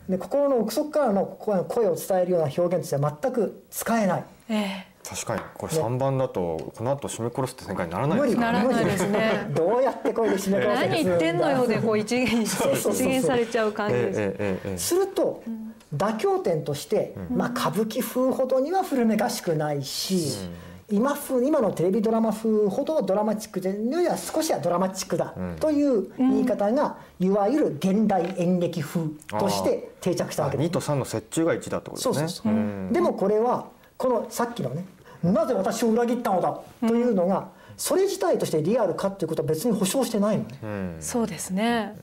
[0.09, 4.23] で心の奥底からの声を伝えるような表現としては全く使えない。
[4.49, 5.41] え確かに。
[5.53, 9.47] これ三番だとこの後締め殺すって展開にならないですからならないですね。
[9.53, 14.19] どうやってこれで締めえ殺せ何言ってんのよでこう一元一元されちゃう感じです。
[14.21, 15.43] ええええええすると、
[15.95, 20.49] 妥協点として、まあ、歌舞伎風ほどには古めかしくないし、
[20.89, 32.89] 今風今のテレビドラマ風ほどドラマチックでよりは少しはドラマチックだという言い方が、いわゆる現代演劇風として定着したわけです2と3の折衷が1だってことですね。
[32.91, 33.67] でもこれは
[34.03, 34.83] このさっきのね
[35.23, 41.95] なぜ私を裏切ったのだというのが、それ自体としてリアルかっていうことは別に保証してないのね、そうですね。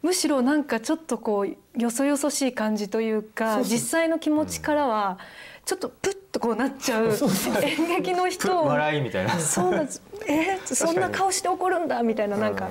[0.00, 3.72] むしろなんかちょっとこうよそよそしい感じというかそうそう。
[3.74, 5.18] 実際の気持ちからは
[5.66, 7.62] ちょっとプッとこうなっちゃうそうそう。
[7.62, 9.38] 演劇の人を笑いみたいな。
[9.38, 10.02] そうなんです。
[10.26, 10.58] え？
[10.64, 12.70] ーそんな顔して怒るんだみたいななんか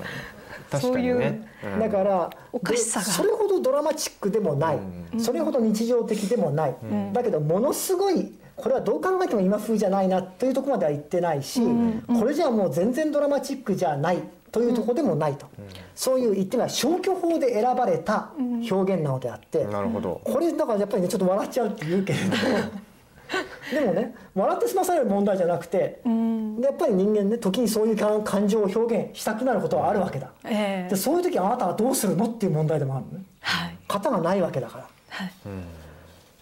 [0.71, 1.79] 確そういううん。
[1.79, 3.05] だからおかしさが。
[3.05, 4.79] でそれほどドラマチックでもない、
[5.19, 6.75] それほど日常的でもない、
[7.13, 11.61] だけどものすごいこれはどう考えても今風じゃないなというところまでは言ってないし、
[12.07, 14.21] これじゃもう全然ドラマチックじゃない
[14.51, 15.47] というところでもないと、
[15.95, 20.21] そういう言ってみれば消去法で選ばれた表現なのであって、なるほど。
[20.23, 22.35] これだからやっぱりねちょっと笑っちゃうって言うけれど
[23.71, 30.89] でもね笑って済まされる問題じゃなくて、でやっぱり人間ね時にそういう感感情を表現したくなることはあるわけだ、ええ。
[30.89, 33.23] でそういう時あなたはどうするのっていう問題でもあるのね。
[33.39, 33.77] はい。
[33.87, 34.87] 型がないわけだから。
[35.09, 35.27] はい。
[35.27, 35.49] で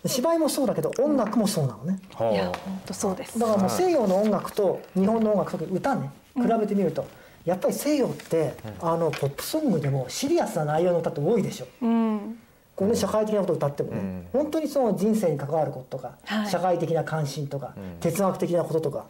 [0.06, 2.00] 芝居もそうだけど音楽もそうなのね。
[2.32, 3.38] いやは本当そうです。
[3.38, 7.06] だからもう西洋の音楽と日本の音楽特に歌ね比べてみると、
[7.46, 11.68] やっぱり西洋って、あのポップソングでもシリアスな内容の歌って多いでしょ。
[11.82, 12.40] うん。
[12.76, 16.50] このね、社会的なことを歌ってもね、本当にその人生に関わることとか、はい。
[16.50, 19.06] 社会的な関心とか、哲学的なこととか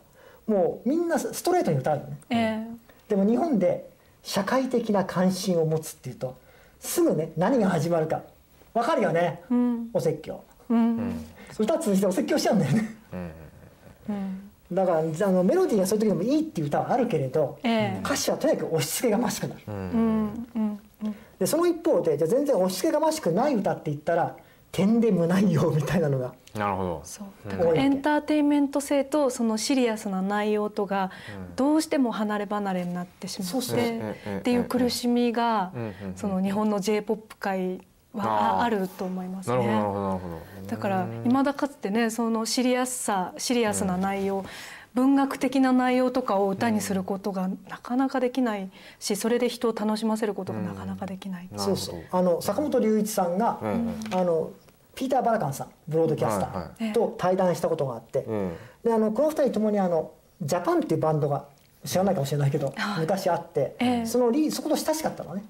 [0.47, 2.17] もうみんなストレートに歌うのね。
[2.31, 2.67] ええ。
[3.09, 3.87] でも日本で
[4.23, 6.35] 社会的な関心を持つっていうと
[6.79, 8.21] すぐね何が始まるか
[8.73, 9.89] わかるよね、うん。
[9.93, 11.25] お説教うん。
[11.57, 12.95] 歌通じてお説教しちゃうんだよね。
[14.09, 14.49] うん。
[14.71, 17.99] だからあのメロディーがそういう時でもいいっていう歌はあるけれど、ええ。
[18.03, 19.75] 歌詞はとにかく押し付けがましくなる、うん。
[19.75, 19.79] う
[20.59, 20.79] ん。
[21.03, 21.15] うん。
[21.39, 24.35] でその一方でじゃあ全然押し付けがましくない歌って言ったら
[24.71, 27.01] 点で無内容みたいなのがあなるほど。
[27.03, 27.49] そう。
[27.49, 31.11] だからエンターテインメント性とそのシリアスな内容とが
[31.55, 35.71] どうしても離れ離れになってしまってっていう苦しみが
[36.15, 37.81] その日本の j p o p 界
[38.13, 39.87] はあると思いますなるほどなるね。
[39.87, 40.67] ほどなるほど。
[40.67, 44.45] だから未だかつてねそのシリアスさシリアスな内容
[44.93, 48.69] 文学的な内容とかを歌にすることがなかなかできない
[48.99, 51.45] しそれで人を楽しませることがなかなかできない。
[51.45, 52.03] んそうそう。
[52.11, 53.93] あの坂本龍一さんが、うん。
[54.11, 54.51] あの
[54.95, 58.53] ピーター・バラカンさんブロードキャスタはいーと対談したことがあって、うん。
[58.83, 61.45] であのこの二人ともにあのジャパンっていうバンドが
[61.85, 64.05] 知らないかもしれないけど、はい昔あって、ええ。
[64.05, 65.43] そのリーそこと親しかったのね、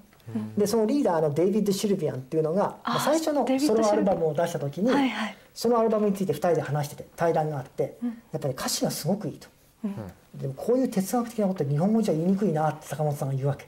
[0.56, 5.36] でそのリーダーのデイビッド・シルビアンっていうのがあまあ最初のソロアルバムを出した時に、はいはい。
[5.54, 7.98] そのアルバムについて2人で話してて対談があって、
[8.32, 9.48] やっぱり歌詞がすごくいいと、
[10.34, 13.66] でもこういう哲学的なことって日本語じゃ言いにくいなって坂本さんが言うわけ。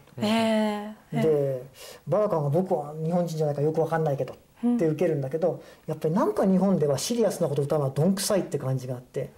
[1.13, 1.63] で
[2.07, 9.31] バラカンが僕は日本人じゃないからよくわかんないけどって受けるんだけどやっぱりなんか日本ではシリアスなこと歌うのはどんくさいって感じがあって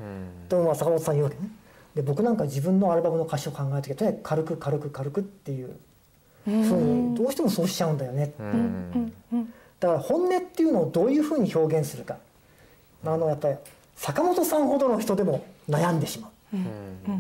[0.49, 1.49] でもまあ坂本さん言うわけね。
[1.95, 5.77] で僕なんか自分のアルバムの歌詞を考える時はとにかく軽く軽く軽くっていう
[6.45, 6.53] ふう。
[6.53, 8.33] にどうしてもそうしちゃうんだよね。
[9.81, 12.17] だから本音っていうのをどういうふうに表現するか。
[13.05, 13.57] あのやっぱり
[13.97, 16.57] 坂本さんほどの人でも悩んでしまう。
[16.57, 17.19] やっ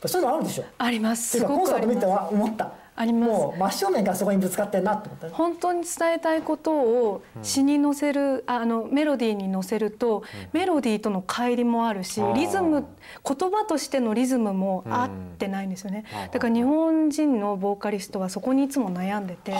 [0.00, 0.64] ぱそういうのあるでしょ。
[0.78, 1.30] あります。
[1.30, 2.00] すっていうかコンごくあります。
[2.00, 3.32] サート見ては思ったあります。
[3.32, 5.32] もう真正面からそこにぶつかってんなって思ったね。
[5.34, 12.84] 本当に伝えたいことを詩に乗せる、あのメロディーに乗せると、メロディーとの乖離もあるしリズム
[13.26, 19.54] 言葉としてのリズムも合ってないんですよね、だから日本人のボーカリストはそこにいつも悩んでて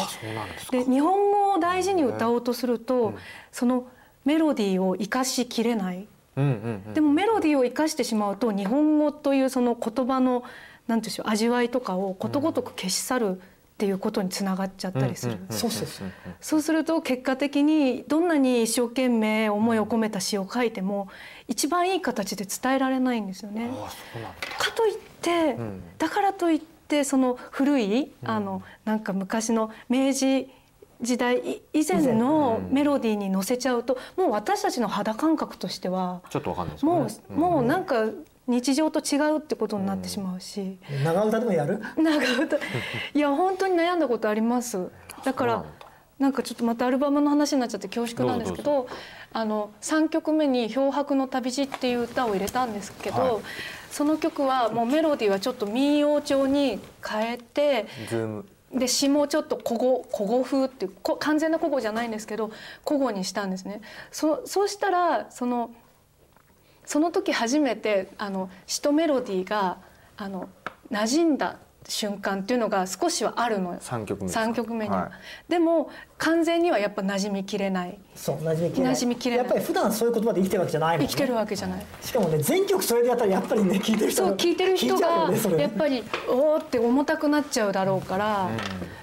[0.70, 3.14] で日本語を大事に歌おうとすると、
[3.50, 3.86] その
[4.24, 6.06] メロディーを生かしきれない。
[6.36, 10.42] でもメロディーを生かしてしまうと日本語というその言葉の
[10.86, 13.40] なんでしょう味わいとかをことごとく消し去る
[13.74, 15.38] っていうことにつながっちゃったりする。
[16.40, 21.08] そうすると結果的にどんなに一生懸命思いを込めた詩を書いても
[21.48, 23.68] 一番いい形で伝えられないんですよね。
[24.58, 30.48] かといって、んだからといってその古い、あのなんか昔の明治
[31.00, 38.06] 時代い以前のメロディーに乗せちゃうともう私たちの肌感覚としてはちょっとわかんないですもうねもうなんか
[38.46, 41.80] 日常と違うってことになってしまうし、長唄でもやる？
[41.96, 42.58] 長唄。
[43.14, 44.90] いや本当に悩んだことあります。
[45.24, 45.64] だから
[46.18, 48.86] なんかちょっとまたアルバムの話になっちゃって恐縮なんですけど
[49.32, 53.42] あの3曲目に「漂白の旅路」っていう歌を入れたんですけど、はい。
[53.90, 58.44] その曲はもうメロディーはちょっと民謡調に変えてズーム。
[58.72, 62.50] で詩もちょっと古語古語風っていうこ完全な古語じゃないんですけど
[62.84, 63.82] 古語にしたんですね。
[64.10, 65.70] そそうしたらその
[66.84, 69.78] その時初めてあの詩とメロディーが
[70.16, 70.48] あの
[70.90, 73.78] 馴染んだ瞬間っていうのが少しはあるのよ。
[73.80, 74.44] 三曲目ですか？
[74.44, 75.50] 三曲目には、はい。
[75.50, 77.98] でも完全にはやっぱ馴染みきれない。
[78.14, 78.92] そう馴染みきれない。
[78.94, 79.44] 馴染みきれない。
[79.44, 80.96] やっぱり普段そういう言葉で生きてるわけじゃない。
[80.96, 88.50] もん、ね、生きてるわけじゃない、しかもね全曲それでやったらやっぱりね聞いてる人そう聞いてる人がねやっぱりおーって重たくなっちゃうだろうから、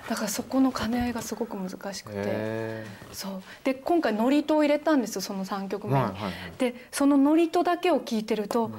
[0.10, 2.16] だからそこの兼ね合いがすごく難しくて。
[2.18, 3.44] へそう。
[3.64, 6.00] で今回ノリとを入れたんですよその3曲目に。
[6.00, 6.34] はいはいはい。
[6.58, 8.72] でそのノリとだけを聞いてると、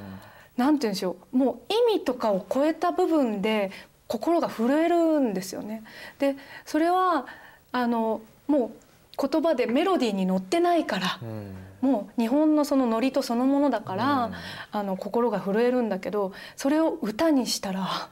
[0.57, 1.37] なんて言うんでしょう。
[1.37, 3.71] もう意味とかを超えた部分で
[4.13, 5.83] 心が震えるんですよね。
[6.19, 6.37] で
[6.67, 7.27] それは
[7.73, 11.19] あのもう言葉でメロディーに乗ってないから。
[11.23, 14.31] えうんもう日本のそのノリとそのものだから、
[14.71, 18.09] あの心が震えるんだけどそれを歌にしたら、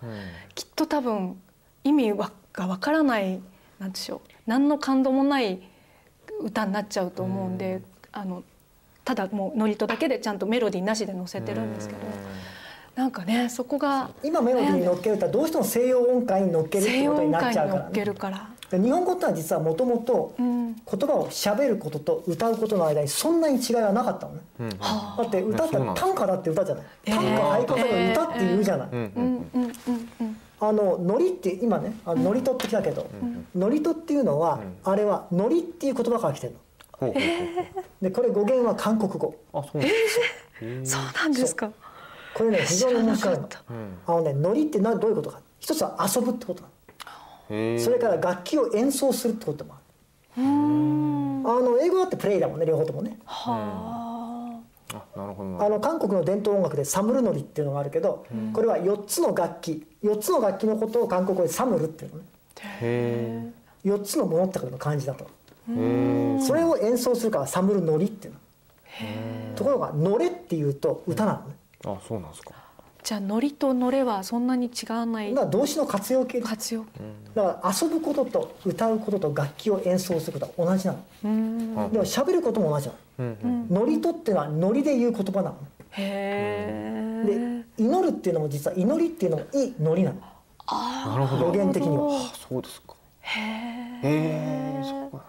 [0.57, 1.41] きっと多分
[1.85, 3.41] 意味わがわからない
[3.79, 5.61] なんでしょう何の感動もない
[6.41, 7.81] 歌になっちゃうと思うんで、
[8.11, 8.43] あの
[9.05, 12.01] ただもうノリとだけでちゃんとメロディーなしで載せてるんですけど、
[12.95, 17.91] なんかねそこが今メロディーに乗っけるとどうしても西洋音階に乗っけるってことになっちゃうから。
[17.91, 18.49] ねるから。
[18.71, 20.61] で日本語ってのは実はもともとうん。
[20.71, 24.41] 言葉を喋ることと歌うことの間にそんなに違いはなかったのね。
[24.61, 26.85] うんはだって歌って短歌だって歌じゃない。
[27.07, 27.15] えー。
[27.17, 28.89] 短歌俳句とか歌って言うじゃない。
[30.63, 33.09] あのノリって今ねあのノリとってきたけど
[33.55, 36.55] ノリとっていうのはあれはノリっていう言葉から来てる
[37.01, 37.15] の。
[38.03, 39.35] でこれ語源は韓国語。
[39.53, 40.23] あそうなんですか。
[40.85, 41.73] そうなんですか。
[42.35, 43.49] これね非常に面白いの
[44.07, 45.41] あのねノリってなどういうことか。
[45.59, 46.63] 一つは遊ぶってこと
[47.49, 47.55] そ
[47.91, 50.41] れから楽器を演奏するってこともある。
[50.41, 53.19] あの英語だってプレイだもんね両方ともね。
[53.27, 54.61] は
[54.93, 55.01] あ。
[55.19, 55.67] なるほどな。
[55.67, 59.87] あの韓国の伝統音楽でサムルノリっていうのがあるけどこれは4つの楽器。
[60.03, 62.25] 4つの楽器のことを韓国語でサムルっていうのね。
[62.81, 63.51] へ
[63.85, 64.73] 4つのものってこと。
[64.73, 65.27] の漢字だと
[65.67, 68.41] それを演奏するからサムルノリっていうの。
[69.57, 71.55] ところが「乗れ」っていうと歌なのね
[71.87, 72.53] あそうなんですか。
[72.55, 72.71] あ。
[73.03, 75.35] じゃあノリとノレはそんなに違わない。
[75.35, 76.85] だ動詞の活用形活用。
[77.35, 81.91] だから遊ぶことと歌うことと楽器を演奏することは同じなの。
[81.91, 83.69] でも喋ることも同じなうんうん。
[83.69, 85.53] のノリとっていうのはノリで言う言葉なの。
[85.53, 85.57] ね
[85.93, 87.65] へでえ。
[87.79, 90.21] 祈るっていうのも実は祈りっていうのもいいノリなの。
[90.71, 92.17] なるほど語源的には。
[92.17, 92.95] あそうですか。
[93.23, 95.21] へへえそうなんだ。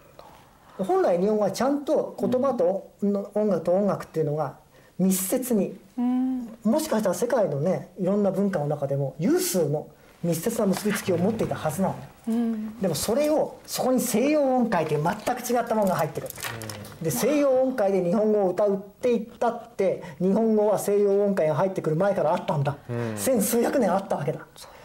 [0.78, 4.56] 本来日本語はちゃんと言葉との音楽と音楽っていうのが
[4.98, 5.74] 密接に。
[5.96, 9.88] もしかしたら世界のねいろんな文化の中でも有数の
[10.22, 11.94] 密接な結びつきを持っていたはずなの。
[11.94, 12.78] ねうん。
[12.80, 16.32] でもそれをそこに西洋音階という全く違ったものが入ってくる。
[17.02, 22.76] で西洋音階で日本語を歌うって言ったって日本語は西洋音階が入ってくる前からあったんだ。
[23.16, 24.40] 千数百年あったわけだ。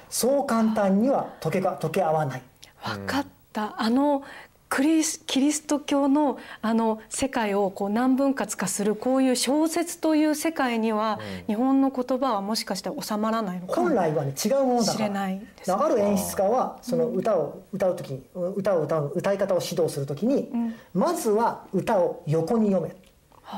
[0.09, 2.41] そう簡単には溶けか溶け合わない。
[2.83, 3.75] わかった。
[3.77, 4.23] あの
[4.69, 14.97] クリスキリスト教のあの世界をこう何分割かするこういう小説という世界には、日本の言葉はもしかしたら収まらないのかも本来はね違うものだから。
[14.97, 18.23] 知れないですだからある演出家はその歌を歌う時に
[18.55, 20.51] 歌を歌う歌い方を指導する時に、
[20.93, 22.95] まずは歌を横に読め、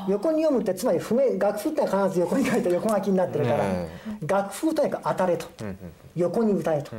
[0.08, 3.64] 横に読むってつまり譜面楽譜ってのは必ず横に書いて横書きになってるから、
[4.26, 5.46] 楽譜をとにかく当たれと、
[6.14, 6.92] 横に歌えと、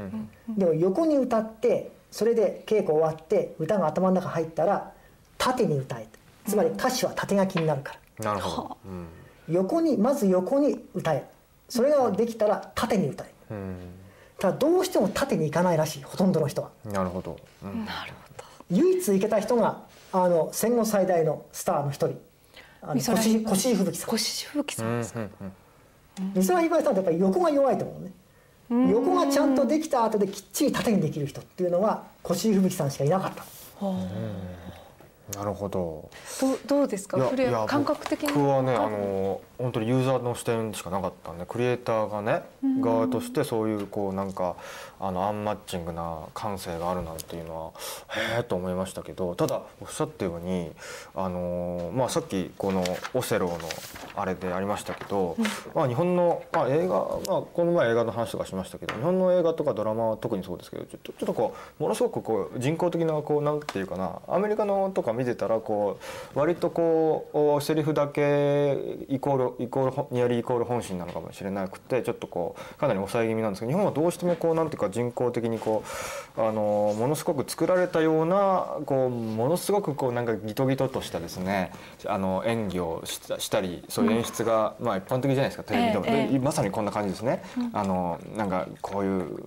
[0.50, 4.92] でも横に歌ってそれで稽古終わって歌が頭の中入ったら
[5.38, 6.08] 縦に歌え
[6.46, 8.26] つまり歌詞は縦書きになるから。
[8.26, 8.78] なるほど。
[8.86, 9.08] うん。
[9.54, 11.28] 横にまず横に歌え。
[11.70, 13.32] それができたら縦に歌え。
[14.40, 16.70] ただどうしても縦に行かないらしいほとんどの人は。
[16.86, 17.40] うんなるほど。
[17.64, 17.86] うん。
[17.86, 18.44] なるほど。
[18.72, 19.82] 唯一行けた人が
[20.12, 22.20] あの戦後最大のスターの一人。
[22.82, 23.54] あの吹雪さ
[24.10, 24.10] ん。
[24.64, 25.14] 吹さんです。
[25.14, 25.22] か。
[26.34, 28.12] 美空ひばりさんってやっぱり横が弱いと思うね
[28.72, 33.44] 横がちゃんとできた後できっちり縦にできる人っていうのは越井吹雪さんしかいなかった。
[35.38, 36.10] なるほど。
[36.40, 37.18] どうどうですか？
[37.20, 38.34] フレア感覚的に。
[38.34, 42.44] 僕はねあの本当にユーザーの視点しかなかったんでクリエイターがね
[42.82, 44.56] 側としてそういうこうなんか
[45.00, 47.72] あのアンマッチングな感性があるなんていうのは
[48.38, 50.72] へえと思いましたけどただおっしゃったように
[51.16, 52.84] あのまあさっきこの
[53.14, 53.60] オセロの
[54.16, 55.38] あれでありましたけど、
[55.74, 56.96] まあ日本の、まあ、映画、
[57.28, 66.00] まあ、この前映画の話とかしましたけど日本の映画とかドラマは特にそうですけどちょっとちょっとこうものすごくこう人工的なこうなんていうかなアメリカのとか見てたらこ
[66.36, 68.78] う割とこうおセリフだけ
[69.10, 75.84] イコールイコールほニアリーイコール本心なのかもしれなくてちょっとこうかなり抑え気味なんですけど日本はどうしてもこうなんていうか人工的にこ
[76.38, 81.72] うあのものすごく作られたようなこうものすごくこうなんかギトギトとしたですね
[82.06, 87.44] あの演技をしたしたりそういう演出が、まあ一般的じゃないですかテレビでも、でまさにこんな感じですね。
[87.74, 89.40] あのなんかこういう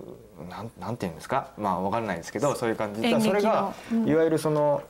[0.49, 1.51] なんなんていうんですか？
[1.57, 3.01] まあわかんないですけどそういう感じ。
[3.21, 4.07] それが、うん。
[4.07, 4.83] いわゆるその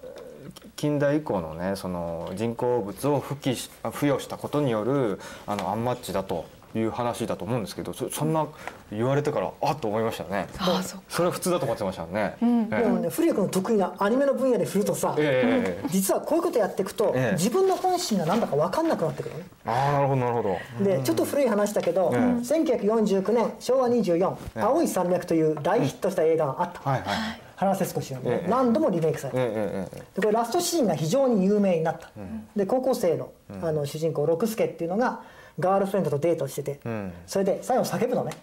[0.75, 6.45] 近代以降のねその人工物を付きし付与したことによるあのアンマッチだと
[6.79, 8.45] いう話だと思うんですけどそそんな
[8.91, 19.45] 言われてからあっと思いましたねあそそれは普通だと思ってましたね、えでもね古谷君の得意なアニメの分野で振るとさ、ええ実はこういうことやっていくと、ええ自分の本心が何だか分かんなくなってくるね。
[19.65, 28.49] ああなるほどなるほどでちょっと古い話だけど、ええ1949年昭和24「青い山脈」という大ヒットした映画があった、はいはい原節子主演で、ええ。
[28.49, 32.11] 何度もリメイクされた、えええええでこれラストシーンが非常に有名になった、
[32.55, 33.31] で高校生の
[33.61, 35.21] あの主人公六助っていうのが
[35.59, 37.13] ガールフレンドとデートしてて、ん。
[37.25, 38.33] それで最後叫ぶのね、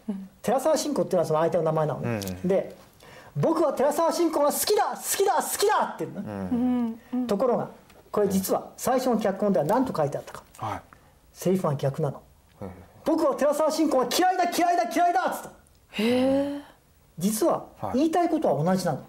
[0.40, 2.74] 寺澤信子っていうのはその相手の名前なのね、で
[3.36, 7.68] 「僕は寺澤信子が好きだ好きだ好きだ!」って言うの、ところが
[8.10, 10.42] これ実は最初の脚本では何と書いてあったか。
[10.58, 10.80] はい。
[11.32, 12.20] セリフが逆なの、
[13.04, 15.50] 僕は寺澤信子が嫌いだ嫌いだ嫌いだっつった
[17.18, 17.98] 実ははい。
[17.98, 19.06] 言いたいことは同じなの、だか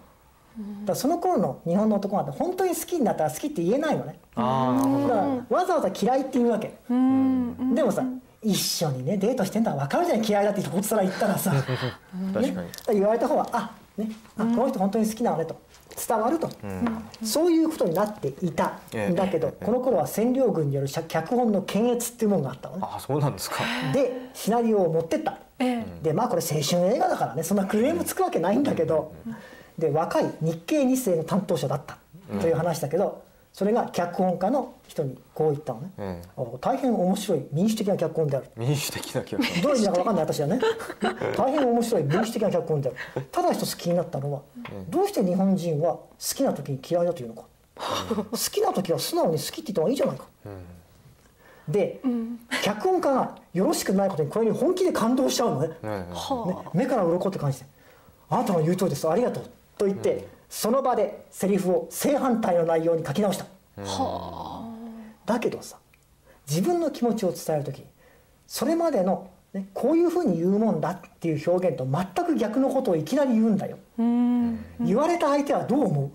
[0.88, 4.18] らその頃の日本の男なんて本当に好きになったら好きって言えないのね。
[4.36, 4.48] だか
[5.50, 6.74] らわざわざ嫌いって言うわけ。
[6.88, 8.04] でもさ
[8.42, 11.50] 一緒にねデートしてんだから分かるじゃない嫌いだってこっちから言ったらさ
[12.32, 12.48] 確かに。
[12.48, 15.56] ね、だから言われた方はあねあこの人本当に好きなのねと
[16.08, 16.50] 伝わると、
[17.22, 22.82] そういうことになっていたええんだけど、この頃は占領軍による脚本の検閲っていうものがあったのね。
[22.82, 23.58] あそうなんですか。
[23.92, 29.14] でシナリオを持ってった、えでまあこれ青春映画だからねそんなクレームつくわけないんだけど、
[29.78, 31.98] で若い日系2世の担当者だった
[32.40, 38.46] という話だけど、それが脚本家の人にこう言ったのね、ええお大変面白い民主的な脚本である。
[38.56, 40.60] 民主的な気がどういう意味だか分かんない私はね。
[41.36, 43.26] 大変面白い民主的な脚本である。
[43.30, 44.42] ただ一つ気になったのは、
[44.88, 47.42] どうして日本人は好きな時に嫌いだというのか。
[48.30, 50.24] 好きな時は素直に好きって言った方がいいじゃないか、
[51.68, 52.00] で、
[52.62, 56.04] 脚本家がよろしくないことにこれに本気で感動しちゃうのね、えね
[56.74, 57.66] 目から鱗って感じで
[58.28, 59.08] 「あなたの言う通りです。
[59.08, 59.44] ありがとう」
[59.78, 63.46] と言って、その場でセリフを正反対の内容に書き直した、
[65.26, 65.78] だけどさ
[66.48, 67.84] 自分の気持ちを伝える時
[68.46, 76.12] それまでの、ね、こういうふうに言うもんだっていう表現と全く逆のことをいきなり言うんだよ、言われた相手はどう思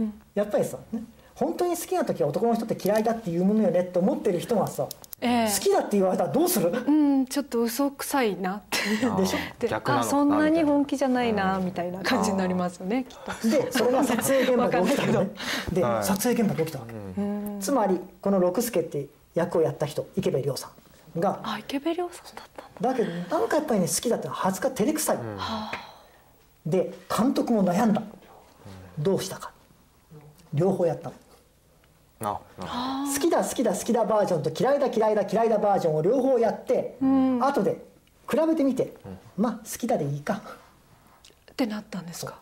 [0.00, 1.02] う、やっぱりさ、ね、
[1.40, 4.86] 本当に好きな時は男の人って嫌いだっていうものよねって思ってる人がさ、
[5.22, 5.48] ええ。
[5.48, 8.78] 好きだって言われたらどうする、うんちょっと嘘くさいなって。
[8.90, 13.48] でしょで逆なのかなあそんなに本気じゃないなみたいな感じになりますよねきっと。
[13.48, 15.30] でそれが撮影現場で起きたのわね。
[15.72, 16.04] で、はい。
[16.04, 20.68] 撮影現場で起きたわけ、つまりこの六助って役をやった人池部亮さ
[21.16, 22.90] んがあ池部亮さんだったんだ。
[22.90, 25.18] だけどなんかやっぱりね好きだって恥ずか照れくさい、
[26.66, 28.02] で監督も悩んだ、
[28.98, 29.52] どうしたか。
[30.52, 31.14] 両方やったの
[32.20, 32.40] 好
[33.18, 37.82] きだ好きだ好きだバージョンと嫌いだ嫌いだ嫌いだバージョンを両方やって、後で
[38.30, 38.92] 比べてみて、
[39.36, 40.42] まあ好きだでいいか。
[41.52, 42.38] ってなったんですか？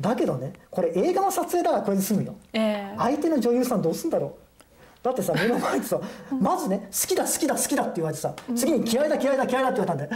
[0.00, 2.34] だけどねこれ映画の撮影だからこれで済むよ。
[2.52, 2.94] ええ。
[2.98, 5.04] 相手の女優さんどうすんだろう。
[5.04, 6.00] だってさ目の前でさ
[6.40, 10.10] まずね好きだ好きだ好きだって言われてさ次に嫌いだ嫌いだ嫌いだって言われたんだよ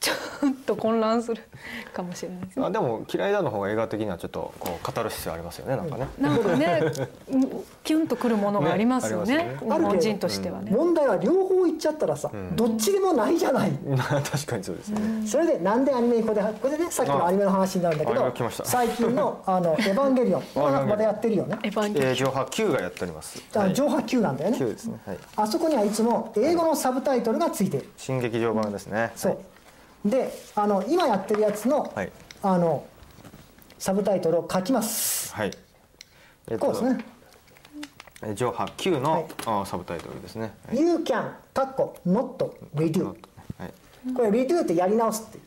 [0.00, 0.14] ちょ
[0.48, 1.42] っと混乱する
[1.92, 6.82] かもしれないですほどあでも嫌いだの方が映画的にはちょっとこう語る必要ありますよねなんかね、なんかね
[7.30, 9.36] うんキュンとくるものがありますよね。
[9.36, 10.70] ねあり日本人としてはね。
[10.70, 18.32] 問題は両方言っちゃったらさ、どっちでもないじゃない、 確かにそうですね、それでなんでアニメにこれでこれでねさっきのアニメの話になるんだけど
[18.64, 20.88] 最近のあの 「エヴァンゲリオン」エヴァンゲリオン。
[20.88, 21.58] まだやってるよね。
[21.62, 22.10] エヴァンゲリオン。
[22.10, 23.42] えー、上波9がやっております。
[23.54, 25.00] あの上波級なんだよね、9ですね。
[25.06, 25.18] はい。
[25.36, 27.90] あそこにはいつも英語のサブタイトルがついてる。
[27.96, 29.42] 新劇場版ですねそ
[30.04, 30.08] う。
[30.08, 32.12] であの今やってるやつの,、はい。
[32.42, 32.84] あの
[33.78, 35.34] サブタイトルを書きます。
[35.34, 35.50] はい。
[36.50, 37.04] えっこうですね。
[38.22, 39.26] えー上波9の、はい。
[39.46, 44.12] あサブタイトルですね「You can」かっこ not redo はい。
[44.14, 45.44] これ redo ってやり直すっていう。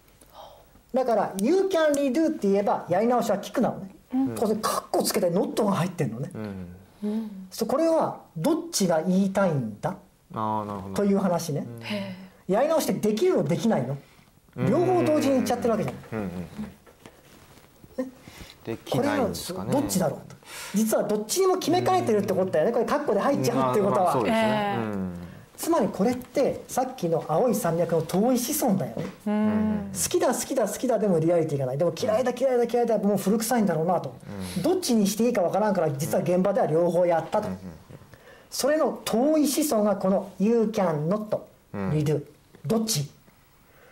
[0.94, 3.90] だから「You can redo」って言えばやり直しは効くなのね、
[4.38, 6.32] これカッコつけて not が入ってんのね、
[7.52, 9.96] そうこれはどっちが言いたいんだ？
[10.34, 10.96] ああなるほど。
[10.96, 12.16] という話ね、へ
[12.48, 13.98] やり直してできるのできないの？
[14.56, 16.24] 両方同時に言っちゃってるわけじゃな
[18.04, 18.08] い、
[18.64, 19.72] できこれはないんですかね。
[19.72, 20.20] どっちだろう？
[20.30, 20.36] と
[20.74, 22.72] 実はどっちにも決めかねてるってことだよね。
[22.72, 24.78] これカッコで入っちゃうっていうことは、まあね、
[25.58, 29.06] つまりこれってさっきの青い山脈の遠い子孫だよね。
[29.92, 31.78] 好きだ好きだ好きだでもリアリティがない。
[31.78, 34.16] でも嫌いだ嫌いだ嫌いだもう古臭いんだろうなと、
[34.62, 37.50] どっちにしていいかわからんから実は現場では両方やったと、
[38.50, 41.40] それの遠い子孫がこの「You can not
[41.74, 42.24] redo、
[42.68, 43.10] どっち？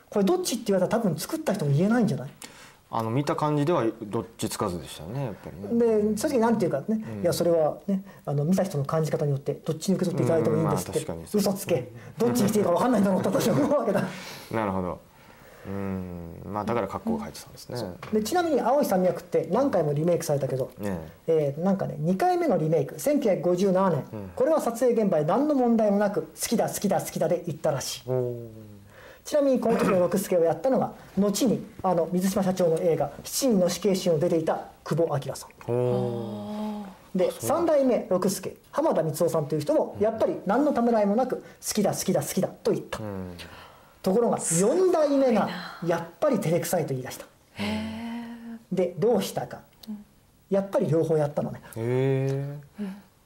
[0.09, 2.30] これどっちって言われたら多分作った人も言えないんじゃない？
[2.95, 6.11] あの見た感じではどっちつかずでしたねやっぱりね。
[6.11, 11.91] で正直なんていうかね、いやそれはねあの見た人の感じ方によってどっちに受け取っていただいてもいいんですって、うんまあ嘘つけ。
[12.19, 14.03] どっちにしていいか分かんないんだろうって私は思うわけだ。
[14.53, 14.99] なるほど
[15.66, 16.41] うん。
[16.45, 17.78] まあだから格好が入ってたんですね。
[18.11, 20.97] でちなみに「青い山脈」って何回もリメイクされたけど、ね
[21.28, 21.55] え。
[21.57, 28.01] ーなんかね2回目のリメイク1957年、これは撮影現場で何の問題もなく「好きだ好きだ好きだ」で言ったらしい。
[29.26, 36.93] ちなみにこの時の六助をやったのが後にあの水島社長の映画「七人の死刑囚」を出ていた久保明さん。
[37.16, 43.38] で3代目六助浜田光夫さんという人もやっぱり何のためらいもなく「好きだ好きだ好きだ」と言った、うん
[44.03, 45.49] ところが4代目が
[45.85, 47.25] やっぱり照れくさいと言い出した。
[48.71, 49.61] でどうしたか。
[50.49, 51.61] やっぱり両方やったのね。
[51.75, 52.59] へ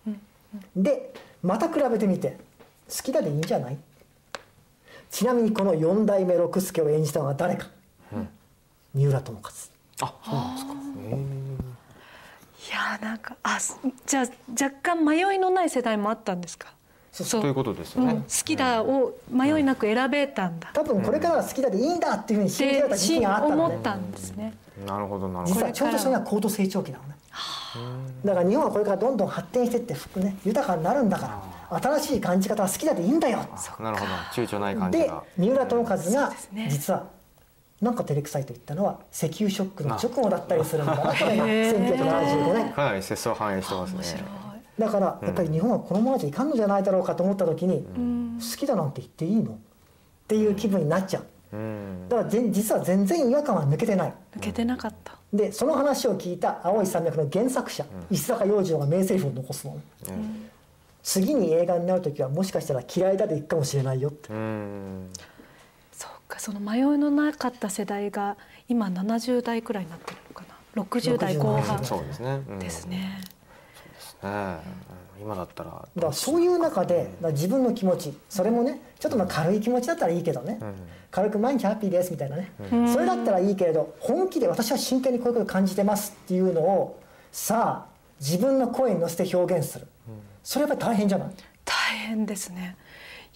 [0.08, 0.14] え。
[0.76, 1.14] で
[1.44, 2.38] また比べてみて
[2.90, 3.78] 好きだでいいんじゃない？
[5.10, 7.68] ちなみにこの4代目六助を演じたのは誰か、
[8.94, 9.50] 三浦友和。
[10.00, 10.74] あそうなんですか。
[12.70, 16.74] いやーなんかあすじゃあ若干迷いのない世代もあったんですか？
[17.24, 17.42] そう。
[17.42, 18.14] ということですよね。
[18.14, 24.12] うん、好きだを迷いなく選べたんだ、多分これからは好きだでいいんだっていうふうに信じられた時期でがあったのね思ったん。
[24.12, 24.54] ですね、
[24.86, 25.66] なるほどなるほ実ど。
[25.66, 27.16] はちょうどそれが高度成長期なのね
[28.24, 31.28] だから日本はこれからどんどん発展していって服ね豊かになるんだか
[31.70, 33.46] ら新しい感じ方は好きだでいいんだよ。
[33.80, 34.12] なるほど。
[34.34, 35.24] 躊躇ない感じでが。
[35.38, 36.34] 三浦友和が
[36.70, 37.06] 実は
[37.82, 40.96] なんか照れくさいと言ったのは石油ショックの直後だったりするんだ。
[40.96, 42.74] なこれが1975年。
[42.74, 44.24] かなり節操反映してますね。
[44.78, 47.86] だからやっぱり日本はこのままじゃいかんのじゃないだろうかと思った時に
[48.40, 49.54] 好きだなんて言っていいの？
[49.54, 49.56] っ
[50.28, 51.26] ていう気分になっちゃう。
[51.54, 52.10] うん。
[52.10, 54.14] だからぜ実は全然違和感は抜けてない。
[54.36, 55.18] 抜けてなかった。
[55.34, 59.78] でその話を聞いた「青い山脈」の原作者、石坂洋次郎が名台詞を残すの、
[61.04, 64.34] 次に映画になる時はもしかしたら嫌いだでいくかもしれないよって。
[64.34, 65.10] うん。
[65.92, 68.38] そうかその迷いのなかった世代が
[68.70, 70.44] 今70代くらいになってるのか
[70.76, 70.84] な。
[70.84, 72.42] 60代後半そうですね。
[72.48, 72.60] うん。
[72.60, 72.86] です。
[72.86, 73.37] ね、ねうん
[74.22, 75.88] 今だったら。
[75.96, 80.60] だそういう中で自分の気持ちそれもねちょっとまあ軽い気持ちだったらいいけどね、
[81.12, 82.52] 軽く毎日ハッピーですみたいなね、
[82.94, 87.02] それだったらいいけれど本気で私は真剣にこういうこと感じてますっていうのを
[87.32, 87.90] さあ
[88.20, 89.88] 自分の声に乗せて表現する、
[90.44, 91.30] それやっぱり大変じゃない？
[91.66, 92.76] 大変ですね。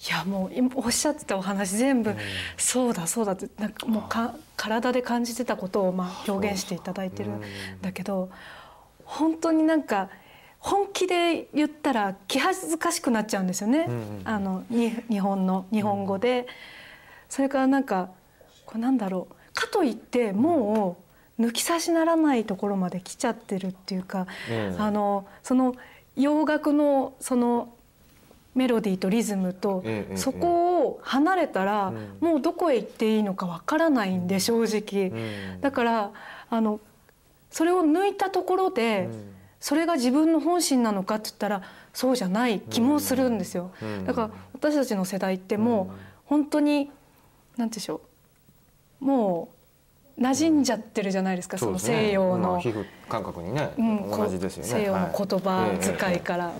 [0.08, 2.12] いやもう今おっしゃってたお話全部、
[2.56, 7.40] そうだそうだってなんかもうか体で感じてたことをまあ表現していただいてるん
[7.82, 8.28] だけど
[9.04, 10.08] 本当になんか
[10.62, 13.88] 本気で言ったら気恥ずかしくなっちゃうんですよね、
[14.24, 16.46] あのに日本の日本語で。
[17.28, 18.10] それからなんか
[18.64, 19.34] こうなんだろう。
[19.54, 20.96] かといっても
[21.38, 24.80] う抜き差しならないところまで来ちゃってるっていうか、うん。
[24.80, 25.74] あのその
[26.16, 27.74] 洋楽のその
[28.54, 32.18] メロディーとリズムと、ええそこを離れたら、うん。
[32.20, 35.60] もうどこへ行っていいのかわからないんで正直、うん。
[35.60, 36.10] だから
[36.50, 36.78] あの
[37.50, 41.62] それを抜いたところで、うんそれが自分の本心なのかって言ったら
[41.94, 43.70] そうじゃない気もするんですよ。
[43.80, 44.04] うん。
[44.04, 45.94] だから私たちの世代ってもう
[46.26, 46.90] 本当に
[47.56, 48.00] なんていうんでしょ
[49.00, 49.04] う。
[49.04, 49.48] も
[50.18, 52.08] う馴染んじゃってるじゃないですか、そのですね。
[52.08, 54.68] 西洋の、まあ皮膚感覚にねうん同じですよね。
[54.68, 56.52] 西洋の言葉遣いから、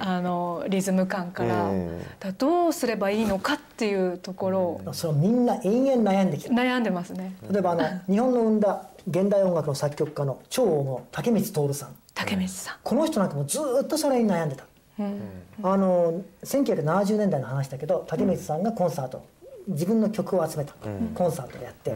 [0.00, 4.60] あのリズム感から,、ええどうすればいいのかっていうところ。
[4.60, 6.52] をそれをみんな延々悩んできた。
[6.52, 7.34] 悩んでますね。
[7.50, 12.76] 例えばあの日本の生んだ現代音楽の作曲家の超大物竹光徹さん竹光さん。
[12.82, 14.64] この人なんかもずーっとそれに悩んでた。
[14.98, 15.20] うん。
[15.62, 19.24] あの1970年代の話だけど竹光さんがコンサート。
[19.68, 20.74] 自分の曲を集めた。
[21.14, 21.94] コンサートをやって、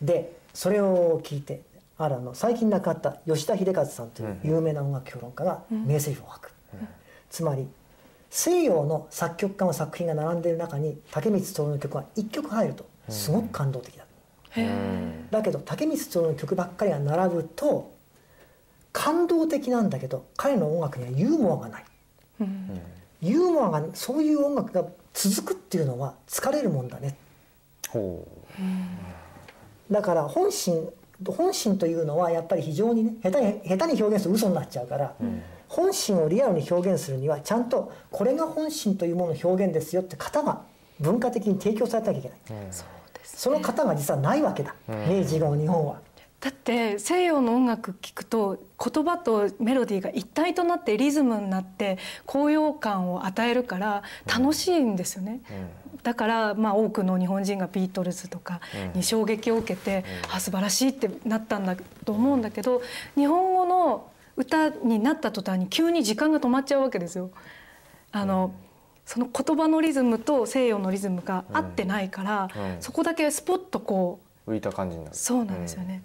[0.00, 1.62] でそれを聞いて
[1.98, 6.52] あるあの最近亡くなった吉田秀和さんという有名な音楽評論家が名台詞を吐く、
[7.30, 7.66] つまり
[8.30, 14.04] 西洋の作曲家の作品が並んでいる中に竹光徹の曲が1曲入るとすごく感動的だ、
[15.30, 17.93] だけど竹光徹の曲ばっかりが並ぶと
[18.94, 21.84] 感動的なんだけど彼の音楽にはユーモアがない、
[23.20, 27.16] ユーモアがそういう音楽が続くっていうのは疲れるもんだね。
[27.90, 28.26] ほ
[29.90, 30.88] だから本心
[31.26, 35.14] 本心というのはやっぱり非常にね下手に下手に表現すると嘘になっちゃうから、
[35.68, 40.62] 本心をリアルに表現するにはちゃんとこれが本心というものの表現ですよって型が
[41.00, 42.38] 文化的に提供されなきゃいけない、
[42.70, 46.00] そうですその型が実はないわけだ、明治後の日本は。
[46.44, 55.40] だって西洋の音楽聴くと言葉とメロディーが一体となってリズムになって高揚感を与えるから楽しいんですよね。
[56.02, 58.60] だからまあ多くの日本人がビートルズとか
[58.94, 62.82] に衝撃を受けて、あ素晴らしいってなったんだと思うんだけど
[63.14, 67.30] 日本語の歌になった途端に急に時間が止まっちゃうわけですよ。
[68.12, 68.52] あの
[69.06, 72.82] その言葉のリズムと西洋のリズムが合ってないから、うん。
[72.82, 75.16] そこだけスポッとこうう浮いた感じになる。
[75.16, 76.02] そうなんですよね。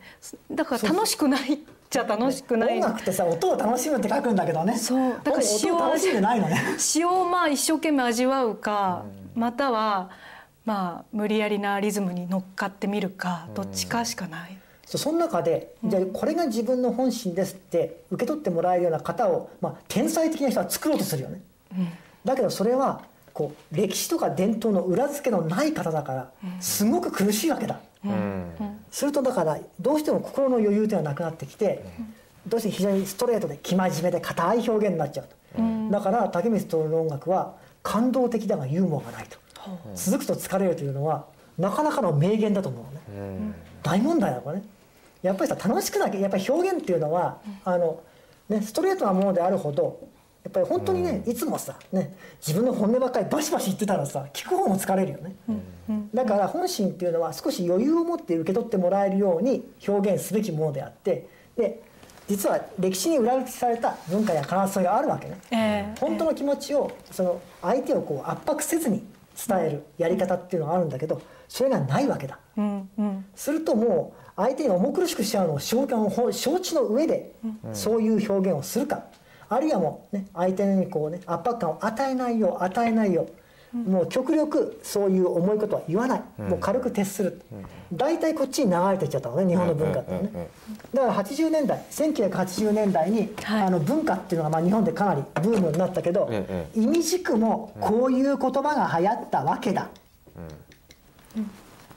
[0.51, 1.57] だから楽しくないっ
[1.89, 2.79] ちゃ楽しくない。
[2.79, 10.09] 音楽ってさ音を楽しむって書くんだけどねそうだから音を楽しんでないのね詩をまあ一生懸命味わうか、または
[10.65, 14.57] まあ無理やりなリズムに乗っかってみるかどっちかしかない。
[14.85, 21.41] そうその中で、じゃあこれが自分の本心ですって受け取ってもらえるような方を、まあ、天才的な人は作ろうとするよね。
[22.25, 27.79] だけどそれはこう歴史とか伝統の裏付けのない方だからすごく苦しいわけだ。
[28.91, 31.83] するとだからどうしても心の余裕というのはなくなってきて、
[32.47, 35.61] どうして非常にストレートで生真面目で硬い表現になっちゃうと。
[35.91, 39.37] だから竹光徹の音楽は感動的だがユーモアがないと。
[39.95, 41.25] 続くと疲れるというのは
[41.57, 43.53] なかなかの名言だと思うね。
[43.83, 44.63] 大問題だこれね。
[45.21, 48.01] やっぱりさ楽しくなきゃやっぱり表現っていうのはあの、
[48.47, 49.99] ね、ストレートなものであるほど
[50.43, 52.15] やっぱり本当にね、いつもさ、ね、
[52.45, 55.35] 自分の本音ばっかりバシバシ言ってたらさ聞く方も疲れるよね、
[56.13, 61.27] だから本心っていうのは少し余裕を持って受け取ってもらえるように表現すべきものであって
[61.57, 61.81] で
[62.27, 65.95] 実は歴史に裏打ちされた文化や可能性があるわけね、ええ。
[65.99, 69.03] 本当の気持ちをその相手をこう圧迫せずに
[69.47, 72.39] 伝えるやり方っていうのがあるんだけどそれがないわけだ。
[72.55, 72.89] うん。
[72.97, 73.25] うん。
[73.35, 75.85] するともう相手に重苦しくしちゃうのを承
[76.59, 77.33] 知の上で
[77.73, 79.03] そういう表現をするか、
[79.49, 83.27] あるいはもうね相手にこうね圧迫感を与えないよう与えないよ
[83.73, 87.41] う、もう極力そういう重いことは言わない、もう軽く徹する、
[87.93, 90.49] 大体こっちに流れてっちゃったのね日本の文化ってのはね、
[90.93, 93.63] だから80年代1980年代に、はい。
[93.63, 99.89] あの文化っていうのがまあ日本でかなりブームになったけど、え意味軸もこういう言葉が流行ったわけだ。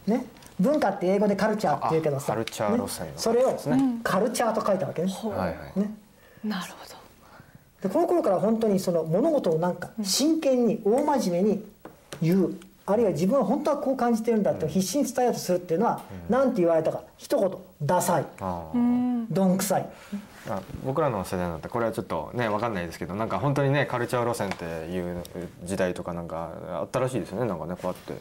[0.07, 0.26] ね、
[0.59, 2.32] 文化って英語でカルチャーって言うけどさ。
[3.16, 3.59] それを
[4.03, 5.12] カルチャーと書いたわけね。
[5.12, 5.80] はいはい。
[5.80, 5.94] ね。
[6.44, 7.01] なるほど。
[7.83, 11.64] でこの頃から本当にその物事をなんか真剣に大真面目に
[12.22, 12.55] 言う。
[12.85, 17.03] あるいは自分は本当はこう感じてるんだって必死に伝えようとするっていうのは何て言われたか。
[17.16, 18.24] 一言ダサい。
[19.30, 19.89] どんくさい。
[20.51, 25.22] あ僕らの世代になったらこれはちょっとね分かんないですけどなんか本当にねカルチャー路線っていう
[25.62, 27.47] 時代とかなんかあったらしいですよね。
[27.47, 28.12] なんかねこうやって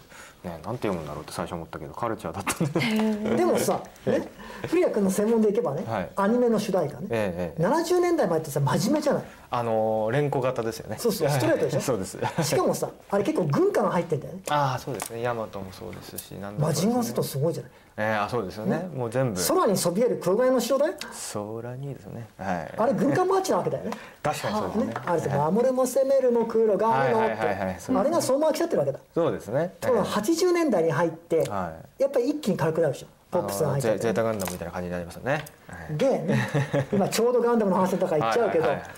[0.47, 3.34] ねなんて読むんだろうって最初思ったけどカルチャーだったんで。
[3.38, 4.30] でもさ、ね、
[4.68, 6.09] 古谷君の専門でいけばね、はい。
[6.16, 7.68] アニメの主題歌ね、ええええ。
[7.68, 9.24] 70年代前ってさ真面目じゃない？
[9.53, 10.95] あのー連呼型ですよね。
[10.97, 11.81] そうそうストレートでしょ？
[11.81, 12.17] そうです。
[12.41, 14.39] しかもさあれ結構軍歌が入ってんだよね。
[14.49, 15.21] ああそうですね。
[15.21, 17.71] ヤマトもそうですしなんだマジンガー Z すすごいじゃない？
[17.97, 18.89] えー、あそうですよね。
[18.95, 19.41] もう全部。
[19.45, 20.93] 空にそびえるくろがねの城だよ。
[21.33, 22.25] 空にですね。
[22.37, 22.73] はい。
[22.77, 23.91] あれ軍艦マーチなわけだよね。
[24.23, 24.85] 確かにそうですね。
[24.85, 24.93] ね。
[25.05, 27.35] あれで守るも攻めるもくろがねのって。
[27.35, 28.99] あれがそのまま来ちゃってるわけだ。
[29.13, 29.73] そうですね。
[29.81, 33.07] ところが80年代に入ってはやっぱり一気に軽くなるでしょ？
[33.31, 35.97] ポップスが入ってゼゼータガンダムみたいな感じになりますよね、はい。
[35.97, 36.49] で、ね、
[36.91, 38.63] 今ちょうどガンダムの話だから言っちゃうけど。
[38.67, 38.91] はいはいはい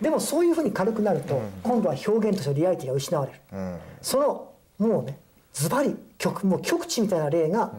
[0.00, 3.40] でもそういうふうに軽くなると今度は表現としてのリアリティが失われる。
[3.52, 3.76] うん。
[4.00, 5.18] そのもうね
[5.52, 7.72] ズバリ極もう極致みたいな例が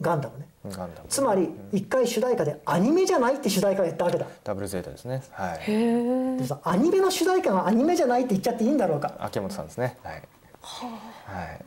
[0.00, 0.46] ガンダムね。
[0.66, 1.08] ガンダム。
[1.08, 4.26] つまり一回主題歌でアニメじゃないって主題歌をやったわけだ。
[4.44, 5.22] ダブルゼータですね。
[5.32, 5.58] はい。
[5.58, 6.36] へえ。
[6.38, 9.14] でさアニメの主題歌がアニメじゃないって言っちゃっていいんだろうか。
[9.18, 9.96] 秋元さんですね。
[10.02, 10.22] はい。
[10.62, 11.64] はい。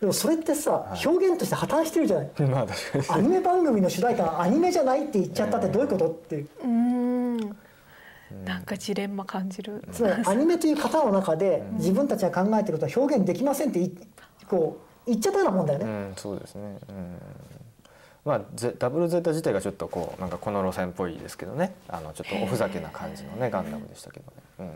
[0.00, 2.30] でもそれってさ表現として破綻してるじゃない？
[2.42, 3.20] まあ確かに。
[3.20, 6.48] アニメ番組の主題歌がアニメじゃないって言っちゃったってどういうことっていう。
[6.62, 6.68] うー
[7.46, 7.56] ん。
[8.44, 9.82] なんかジレンマ感じる。
[9.92, 13.96] つまりアニメという型の中で自分たちが考えてることは表現できませんってい
[14.48, 16.78] こう言っちゃったようなもんだよね、うんそうですね。
[16.88, 17.18] うん。
[18.24, 21.74] まあゼダブルゼータ自体がちょっとこうなんかこの路線っぽいですけどね。
[21.88, 24.32] あのちょっとおふざけな感じのねガンダムでしたけどね。
[24.58, 24.70] うん。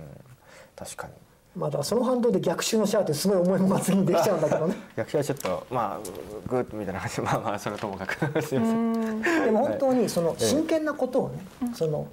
[0.77, 1.13] 確かに。
[1.57, 4.77] まあだその反動で逆襲のシャアってすごい重いものが次にできちゃうんだけどね。
[4.95, 8.43] 役者はちょっとまあグッみたいな感じでまあまあそれはともかく。
[8.43, 9.23] すいません。
[9.23, 11.41] でも本当にその真剣なことをね、
[11.75, 12.07] その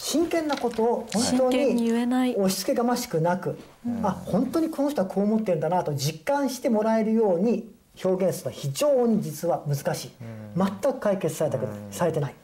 [0.00, 1.92] 真剣なことを本当に。
[1.92, 3.58] 押し付けがましくなく、
[4.02, 7.70] あ本当にこの人はこう思ってるんだなと実感してもらえるように
[8.02, 10.10] 表現するのは非常に実は難しい、
[10.56, 12.34] 全く解決されたくない、されてない、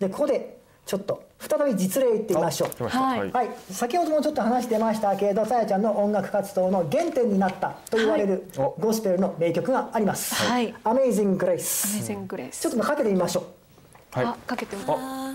[0.00, 2.88] でここでちょっと再び実例言ってみましょう。
[2.88, 3.30] はい。
[3.30, 8.66] はい、先ほどもちょっと話してましたけどさやちゃんの音楽活動の原点になったと言われるはい。
[8.66, 8.70] お。
[8.80, 10.74] ゴスペルの名曲があります「はい。
[10.82, 12.62] Amazing Grace」アメージンググレース。
[12.62, 13.44] ちょっとかけてみましょう。
[14.18, 14.26] はい。
[14.26, 15.27] あかけてみお Amazing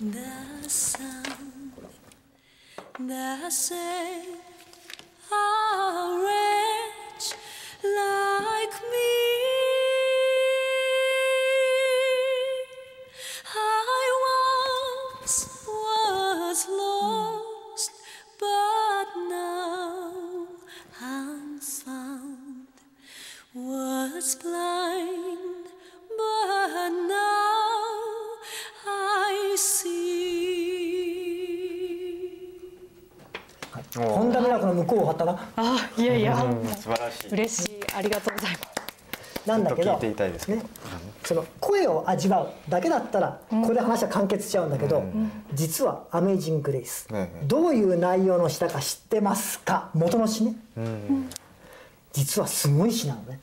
[0.00, 1.72] the sun
[2.98, 4.40] that saved
[5.30, 7.34] a wretch
[7.84, 9.14] like me.
[13.54, 17.92] I once was lost,
[18.40, 20.46] but now
[21.00, 22.66] I'm found.
[23.54, 25.66] Was blind,
[26.18, 27.53] but now.
[33.96, 35.48] 本田美奈子の向こうを張ったな。
[35.56, 37.28] あいやいや、うん素晴らしい。
[37.30, 37.84] 嬉しい。
[37.96, 38.64] ありがとうございます。
[39.46, 40.46] なんだけどちょっと聞いていたいです。
[40.46, 40.68] けどね、
[41.22, 45.04] その声を味わうだけだったらこれで話は完結しちゃうんだけど、
[45.52, 49.90] 実は「アメイジング・グレイス」ええどういう内容の詩だか知ってますか？
[49.94, 50.56] 元の詩ね、
[52.12, 53.38] 実はすごい詩なのね、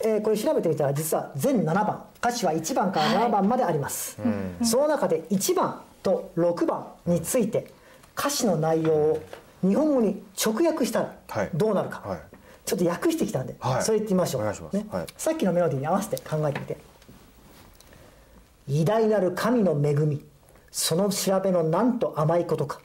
[0.00, 2.04] えーこれ調べてみたら実は全7番。
[2.18, 4.16] 歌詞は1番から7番まであります、
[4.62, 7.70] その中で1番と6番について
[8.16, 9.22] 歌詞の内容を
[9.62, 11.46] 日本語に直訳したはい。
[11.46, 12.20] らどうなるか、はい。
[12.64, 13.82] ちょっと訳してきたんで、はい。
[13.82, 14.42] それ言ってみましょう。
[14.42, 14.86] ね。
[14.90, 15.06] はい。
[15.16, 16.76] さっきのメロディーに合わせて考えてみて。
[18.68, 20.24] 偉大なる神の恵み
[20.70, 22.80] その調べのなんと甘いことか。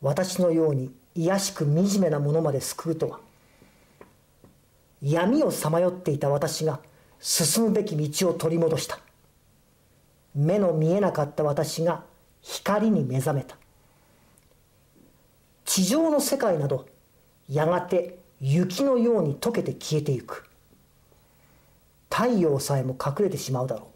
[0.00, 3.20] 私のように卑しく惨めなものまで救うとは
[5.08, 6.80] 闇をさまよっていた私が
[7.20, 8.98] 進むべき道を取り戻した。
[10.34, 12.02] 目の見えなかった私が
[12.42, 13.56] 光に目覚めた。
[15.64, 16.88] 地上の世界など
[17.48, 20.48] やがて雪のように溶けて消えてゆく。
[22.10, 23.86] 太陽さえも隠れてしまうだろ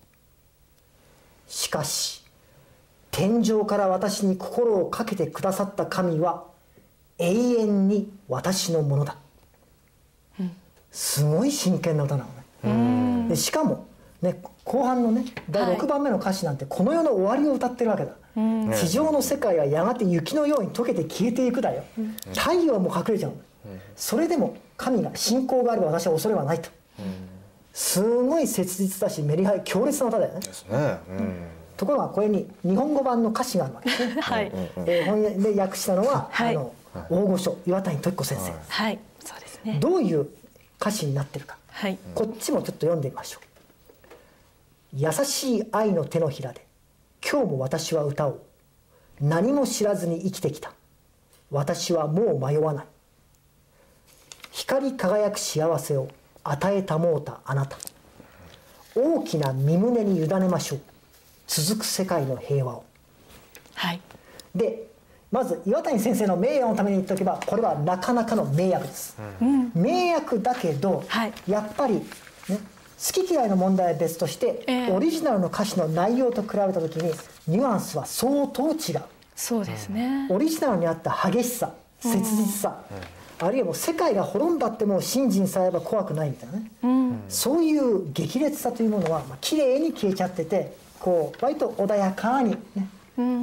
[1.48, 1.50] う。
[1.50, 2.22] しかし
[3.11, 6.44] 天上から私に心をかけてくださった神は
[7.18, 9.16] 永遠に私のものだ、
[10.91, 12.24] すごい真剣な歌な
[12.62, 13.28] のね。
[13.28, 13.86] でしかも、
[14.22, 18.12] ね、後半のね第6番目の歌詞なんてこの世の終わりを歌ってるわけだ、
[18.76, 21.84] 地上の世界はやがて雪のように溶けて消えていくだよ、
[22.36, 23.36] 太陽も隠れちゃうの、
[23.97, 26.70] それでも神が信仰があれば私は恐れはないと、
[27.72, 30.41] すごい切実だしメリハリ強烈な歌だよね。
[30.41, 30.99] ですね。
[31.09, 31.34] うん。
[31.76, 34.53] ところがこれに日本語版の歌詞があるわけですね、はい、
[34.86, 36.57] えー翻訳で訳したのは、はい。
[36.57, 36.74] あの
[37.09, 39.78] 大御所岩谷時子先生、はい、そうですね。
[39.80, 40.28] どういう
[40.80, 41.56] 歌詞になってるか。
[41.68, 44.96] はい、こっちもちょっと読んでみましょう。
[44.96, 46.66] 優しい愛の手のひらで
[47.24, 48.40] 今日も私は歌おう。
[49.20, 50.72] 何も知らずに生きてきた。
[51.50, 52.86] 私はもう迷わない。
[54.52, 56.08] 光り輝く幸せを
[56.42, 57.76] 与えたもうたあなた。
[58.94, 60.80] 大きな身胸に委ねましょう。
[61.46, 62.84] 続く世界の平和を。
[63.74, 64.00] はい、
[64.54, 64.89] で
[65.30, 69.16] まず岩谷先生の名誉のために言っておけばこれはなかなかの名訳です、
[69.74, 71.32] 名訳だけど、はい。
[71.46, 72.02] やっぱり、ね、
[72.48, 72.56] 好
[73.12, 74.92] き嫌いの問題は別として、ええ。
[74.92, 77.12] オリジナルの歌詞の内容と比べた時に
[77.46, 79.02] ニュアンスは相当違う。
[79.36, 80.26] そうですね。
[80.30, 82.82] オリジナルにあった激しさ切実さ、
[83.38, 92.88] あるいはもう世界が滅んだってもう信心さえあれば怖くないみたいなね、そういう激烈さというものは、まあ綺麗に消えちゃっててこう割と穏やかに、ね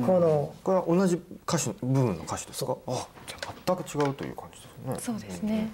[0.05, 2.77] このこれは同じ歌詞の部分の歌詞ですか？
[2.87, 4.95] あ、じゃあ全く違うという感じですね。
[4.99, 5.71] そうですね。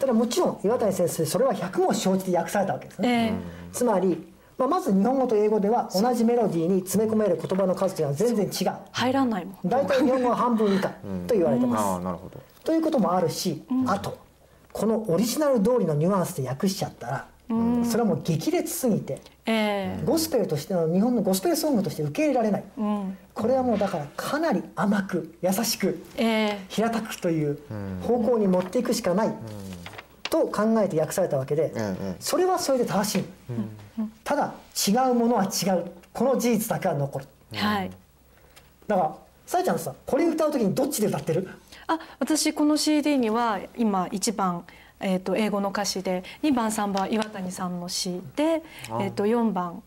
[0.00, 3.32] ただもちろん岩谷先生それは100も承知で訳されたわけですね、ええ。
[3.72, 8.78] つまり、まあ、まず日本語と英語では同じメロディーに詰め込める言葉の数というのは全然違う。
[8.92, 9.56] 入らないもん。
[9.64, 10.88] 大体日本語は半分以下
[11.26, 12.40] と言われてます、ああ、なるほど。
[12.62, 14.18] ということもあるし、あと
[14.72, 17.28] このオリジナル通りのニュアンスで訳しちゃったら、
[17.84, 20.04] それはもう激烈すぎてええ。
[20.04, 26.64] ゴスペルとしての日本のゴスペルソングとして受け入れられない、うん、これはもうだからかなり甘く優しくええ。
[26.68, 27.58] 平たくという
[28.02, 29.34] 方向に持っていくしかない
[30.28, 33.24] と考えて訳されたわけでええそれはそれで正しい。
[34.24, 34.52] ただ
[34.88, 35.84] 違うものは違う。
[36.12, 37.26] この事実だけは残る。
[37.54, 37.90] はい。
[38.88, 39.16] だから
[39.46, 41.48] さえちゃんさこれ歌う時にどっちで歌ってる？
[41.86, 44.64] あ、私この CD には今一番。
[45.00, 48.62] えー、と英語の歌詞で2番3番は岩谷さんの詩で、
[49.00, 49.82] えー、と4番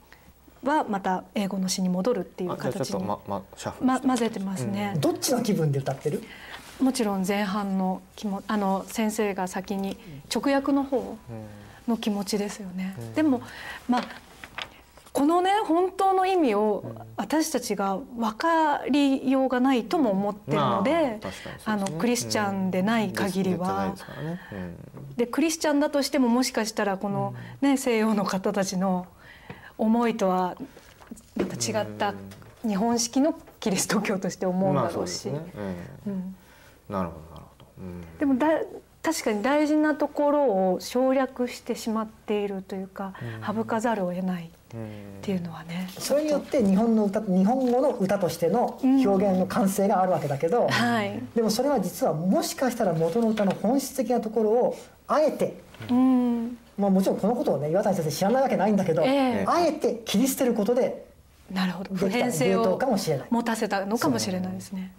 [0.63, 6.23] はまた英語の詩に戻るっていう形にとままシャッフルま混ぜてますね、どっちの気分で歌ってる？
[6.79, 9.97] もちろん前半の気もあの先生が先に
[10.33, 11.17] 直訳の方
[11.87, 12.95] の気持ちですよね。
[13.15, 13.41] でも
[13.87, 14.03] まあ
[15.19, 21.19] このね本当の意味を私たちが分かりようがないとも思ってるので、
[21.65, 23.97] まあのクリスチャンでない限りは。
[25.17, 29.07] でクリスチャンだとしてももしかしたらこの、ね、西洋の方たちの
[29.77, 30.55] 思いとは
[31.35, 32.13] また違った
[32.65, 35.25] 日本式のキリスト教として思うんまあだろうし。
[35.27, 37.11] なるほどなるほ
[37.59, 37.65] ど。
[37.77, 38.17] うん。
[38.19, 38.47] でもだ
[39.03, 43.13] 確かに大事なところを省略してしまっているというか、
[43.45, 45.89] 省かざるを得ないっていうのはね。
[45.97, 51.21] それによって日本の歌日本語の歌としての表現の完成があるわけだけど、はい。
[51.35, 55.59] でもそれは実はもしかしたら元の歌の本質的なところをあえて
[55.89, 56.57] うん。
[56.77, 61.05] まあ、もちろんこのことをね岩谷先生知らないわけないんだけど、ええあえて切り捨てることで
[61.51, 61.95] なるほど。
[61.95, 62.79] 普遍性を
[63.29, 64.91] 持たせたのかもしれないですね。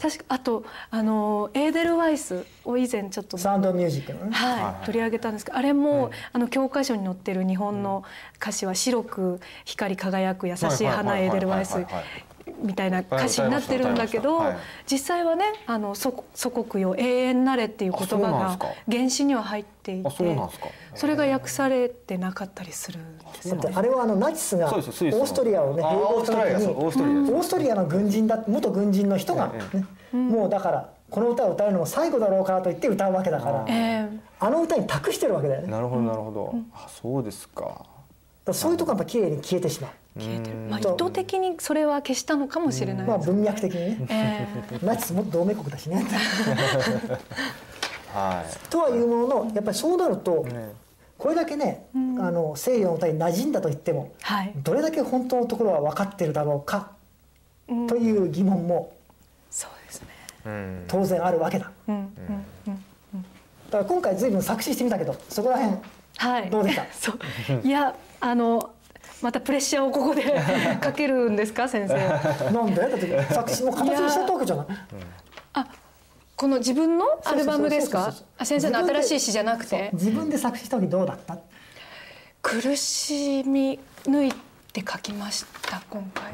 [0.00, 4.32] 確かあとあのエーデルワイスを以前ちょっとサウンドミュージックのね。
[4.32, 4.86] はい、はい。
[4.86, 8.04] 取り上げたんですけどあれも、あの教科書に載ってる日本の
[8.36, 11.86] 歌詞は白く光り輝く優しい花エーデルワイス
[12.62, 14.56] みたいな歌詞になってるんだけど、はい。
[14.86, 18.58] 実際はねあの祖祖国よ永遠なれっていう言葉が
[18.90, 20.50] 原詞には入っていてあ
[20.94, 35.68] それが訳されてなかったりするんですあれはあのナチスがオーストリアをねあ併合した時にオーストラリアの軍人だ元軍人の人が、えねもうだからこの歌を歌うのも最後だろうからと言って歌うわけだからえあの歌に託してるわけだよね。
[35.70, 37.84] なるほどなるほど、あそうですか
[38.46, 39.90] らそういうとこがやっぱ綺麗に消えてしまう、
[40.70, 44.06] まあ、意図的にそれは消したのかもしれないまあです、文脈的にね。
[44.10, 44.46] え
[44.86, 46.04] ナチスも同盟国だしね。
[48.12, 50.72] はとはいうもののやっぱりそうなるとい、ね。
[51.18, 51.98] これだけね、あ
[52.30, 54.52] の西洋の歌に馴染んだと言ってもはい。
[54.56, 56.90] どれだけ本当のところは分かってるだろうか、
[57.88, 58.92] という疑問も
[59.50, 60.08] そうですね。
[60.46, 60.84] うん。
[60.86, 61.72] 当然あるわけだ。
[61.88, 62.04] うんうん
[62.68, 62.82] うん。
[63.70, 65.76] だから今回随分作詞してみたけどそこら辺
[66.18, 66.50] はい。
[66.50, 66.84] どうでした？
[66.94, 67.66] そう。
[67.66, 68.70] いやあの
[69.24, 70.22] またプレッシャーをここで
[70.82, 71.94] かけるんですか先生。
[72.52, 74.66] なんでだって作詞もう形にしちゃったわけじゃない。
[75.54, 75.66] あ
[76.36, 78.12] この自分のアルバムですか？
[78.42, 79.88] 先生の新しい詩じゃなくて？
[79.94, 81.38] 自分で作詞した時どうだった？
[82.42, 84.32] 苦しみ抜い
[84.74, 86.32] て書きました今回、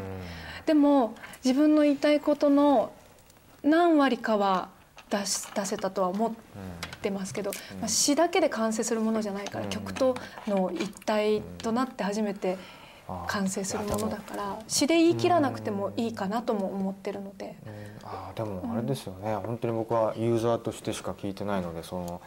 [0.67, 1.15] でも
[1.45, 2.91] 自分の言いたいことの
[3.63, 4.71] 何割かは
[5.11, 6.33] 出し出せたとは思っ
[7.01, 10.17] てますけど、まあ、詩だけで完成するものじゃないから、曲と
[10.49, 12.59] の一体となって初めて
[13.27, 17.57] 完成するものだから詩で言い切らなくてもいいかなとも思ってるので。
[18.03, 22.21] あーでもあれですよね、本当に僕はユーザーとしてしか聞いてないのでその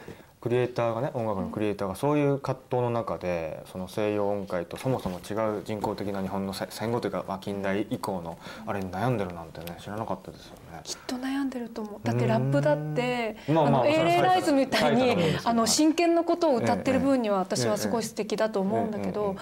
[0.43, 10.81] クリエイターがね音楽のクリエイターがそういう葛藤の中でその西洋音階とそもそも違う人工的な日本のせ戦後というか、まあ、近代以降のあれに悩んでるなんてね知らなかったですよね。
[10.83, 11.99] きっと悩んでると思う。
[12.03, 15.15] だってラップだってあまあまあのエーレイライズみたいに
[15.45, 19.37] あの真剣なことを歌ってる分には私はすごい素敵だと思うんだけえええど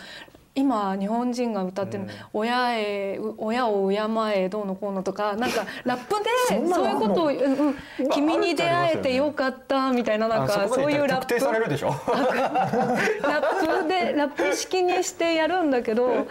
[0.54, 3.95] 今日本人が歌ってる「親へう親を敬
[4.36, 6.30] えどうのこうの」とかなんかラップで
[6.74, 11.28] そういうことを「うんうん君に出会えてよかった」みたいななんあかそういうラップ。
[11.28, 11.89] 特定されるでしょ？
[12.04, 16.28] ラップでラップ式にしてやるんだけど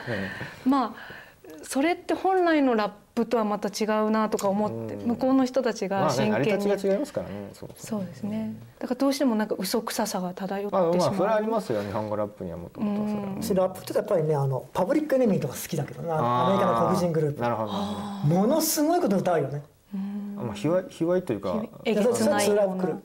[0.66, 1.19] まあ
[1.62, 6.32] それって本来のラップとはまた違うなとか思って向こうの人たちがまあね真剣に。
[6.32, 7.50] 成り立ちが違いますからね。
[7.52, 8.04] そうそう。
[8.04, 8.54] ですね。
[8.78, 17.40] だからどうしてもなんか嘘くささが漂ってまあしまあそれはありまうますよ日本語ラップにはもともとそれラップってやっぱりねあのパブリックエネミーとか好きだけどなアメリカの黒人グループ。
[17.40, 17.72] なるほど。
[17.72, 19.62] なるほものすごいこと歌うよね。
[19.92, 20.44] ど。
[20.44, 21.62] まあ卑猥卑猥というか。
[21.84, 22.50] えげつない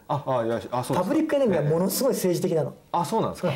[0.07, 2.73] ああいやあそうですパブリックエネミーはものすごい政治的なの。
[2.91, 3.51] あそうなんですか。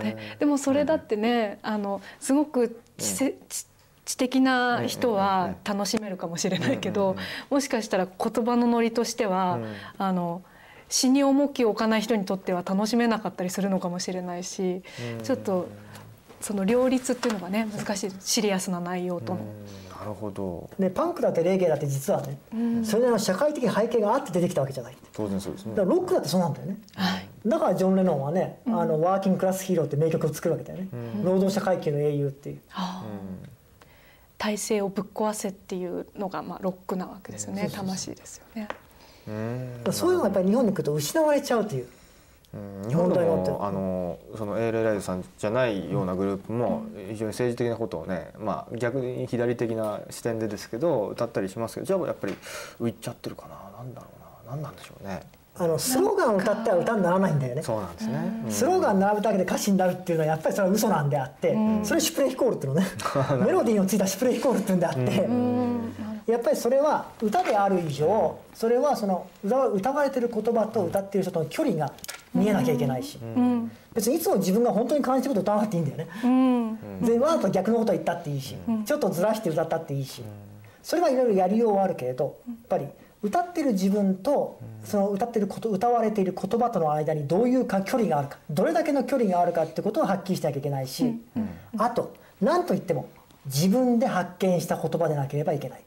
[0.00, 3.66] ででもそれだってねあのすごく知せ知
[4.06, 7.16] 知的な人は楽しめるかもしれないけど
[7.50, 9.58] もしかしたら言葉のノリとしては
[9.98, 10.42] あの
[10.88, 14.82] 詩に重きを置かない人にとっては楽しめなかったりするのかもしれないし
[15.24, 15.68] ちょっと
[16.40, 19.40] その両立っていうのがね難しいシリアスな内容との。
[19.98, 20.68] なるほど。
[20.78, 22.38] ねパンクだってレゲエだって実はね
[22.84, 24.96] それなりの社会的背景があって出てきたわけじゃない。
[25.12, 25.74] 当然そうですね。
[25.74, 25.84] だ。
[25.84, 26.78] からロックだってそうなんだよね。
[27.46, 30.88] だからジョン・レノンはね「あのワーキングクラスヒーロー」って名曲を作るわけだよね。
[31.22, 32.60] 労働者階級の英雄っていう。
[32.72, 33.46] ああ。
[34.38, 37.70] 体制をぶっ壊せっていうのがまあロックなわけですよね。
[37.72, 38.68] 魂ですよね。
[39.90, 41.84] そういうのがやっぱり日本に来ると失われちゃうという。
[41.84, 41.90] うん
[42.88, 52.34] 日本でもあのそのエーレイライズさんじゃないようなグループも非常に政治的なことをね、まあ、逆に左的な視点でですけど歌ったりしますけどじゃあやっぱり
[52.80, 53.78] 浮いちゃってるかな。
[53.78, 54.06] なんだろ
[54.44, 54.52] うな。
[54.52, 55.20] 何なんでしょうね。
[55.58, 57.62] あのスローガンを歌っては歌にならないんだよね。
[57.62, 58.50] そうなんですね、うん。
[58.50, 62.86] スローガン並ぶだけで歌詞になるっていうのはやっぱりそれは嘘なんであって、それシュプレヒコールっていうのね。
[63.46, 71.92] メロディーのついたシュプレヒコールっていうんであって、やっぱりそれは歌である以上それはその歌わ歌われてる言葉と歌ってる人との距離が
[72.34, 73.18] 見えなきゃいけないし、
[73.94, 76.08] 別にいつも自分が本当に感じてること歌わなくていいんだよね。
[76.24, 77.00] うん。
[77.00, 80.22] でわざと逆のこと言ったっていいし、ちょっとずらして歌ったっていいし、
[80.82, 82.86] それはいろいろやりようはあるけれどやっぱり
[83.22, 91.18] 歌ってる自分とその歌ってること歌われている言葉との間にどういうか距離があるかどれだけの距離があるかってことをはっきりしなきゃいけないし、
[91.78, 93.08] あと何と言っても
[93.46, 95.80] 自分で発見した言葉でなければいけない。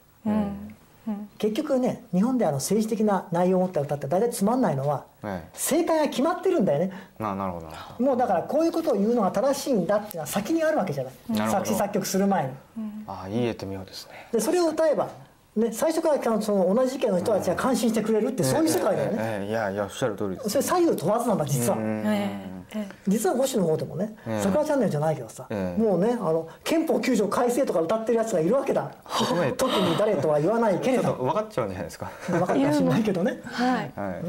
[1.38, 6.92] 結局ね日本であの政治的な内容を持った歌って大体つまんないのはええ正解が決まってるんだよね。
[7.20, 8.04] ななるほど。
[8.04, 11.50] もうだからこういうことを言うのが正しいんだっていうのは先にあるわけじゃない。
[11.50, 12.50] 作詞作曲する前に。
[13.06, 14.28] どああいい絵ってみようですね。
[14.32, 15.10] でそれを歌えば、
[15.60, 20.50] ね、最初からその同じ意見の人たちが感心してくれるってそういう世界だよね、ええええいやいやおっしゃる通りです。
[20.50, 28.92] それ左右問わずなんだ実は、えええ実は星の方でもね「ええ桜チャンネル」じゃないけどさ、ええもうねあの憲法9条改正とか歌ってるやつがいるわけだ。
[29.58, 31.14] 特に誰とは言わないけれど。
[31.14, 32.12] 分かっちゃうんじゃないですか。
[32.28, 33.42] 分かったかもしれないけどね。
[33.44, 33.92] はい。
[33.96, 34.24] はい、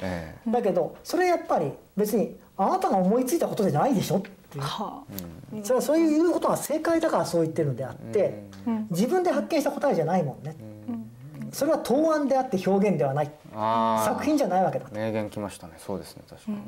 [0.00, 4.22] えだけどそれやっぱり別にあなたが思いついたことじゃないでしょ
[4.52, 4.64] っていう。
[4.64, 5.02] は
[5.62, 8.44] それはそういうことが正解だからそう言ってるのであって、
[8.90, 10.56] 自分で発見した答えじゃないもんね、
[11.52, 13.30] それは答案であって表現ではない。
[14.04, 14.86] 作品じゃないわけだ。
[14.92, 15.74] 名言きましたね。
[15.78, 16.22] そうですね。
[16.28, 16.58] 確かに、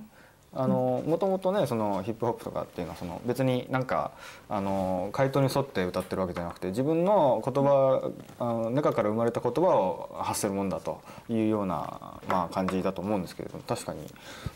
[0.57, 4.13] あのもともとねそのヒップホップとかっていうのはその別になんか
[4.49, 14.01] あの回答に沿って歌ってるわけじゃなくて自分の言葉あの中から生まれた言葉を発せるもんだというような、まあ、感じだと思うんですけれども確かに。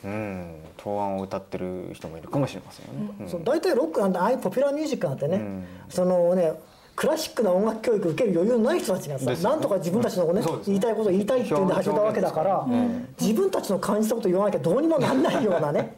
[0.05, 3.15] うん答案を歌ってる人もいるかもしれませんよね。
[3.21, 3.29] うん。
[3.29, 5.67] そう大体ロックなんてああいうポピュラーミュージックなんてね、うん。
[5.89, 6.53] そのね
[6.99, 9.55] クラシックな音楽教育受ける余裕のない人たちがさ、ですよね。
[9.55, 10.47] なんとか自分たちのね、ね。
[10.67, 15.97] 言いたいことを言いたいっていうんで始めたわけだから、表現ですから自分たちの感じたこと言わなきゃどうにもなんないようなね、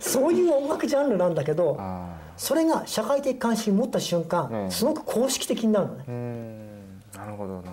[0.00, 4.70] そういう音楽ジャンルなんだけどあそれが社会的関心を持った瞬間、うん。
[4.70, 6.04] すごく公式的になるのね。
[7.14, 7.72] なるほどな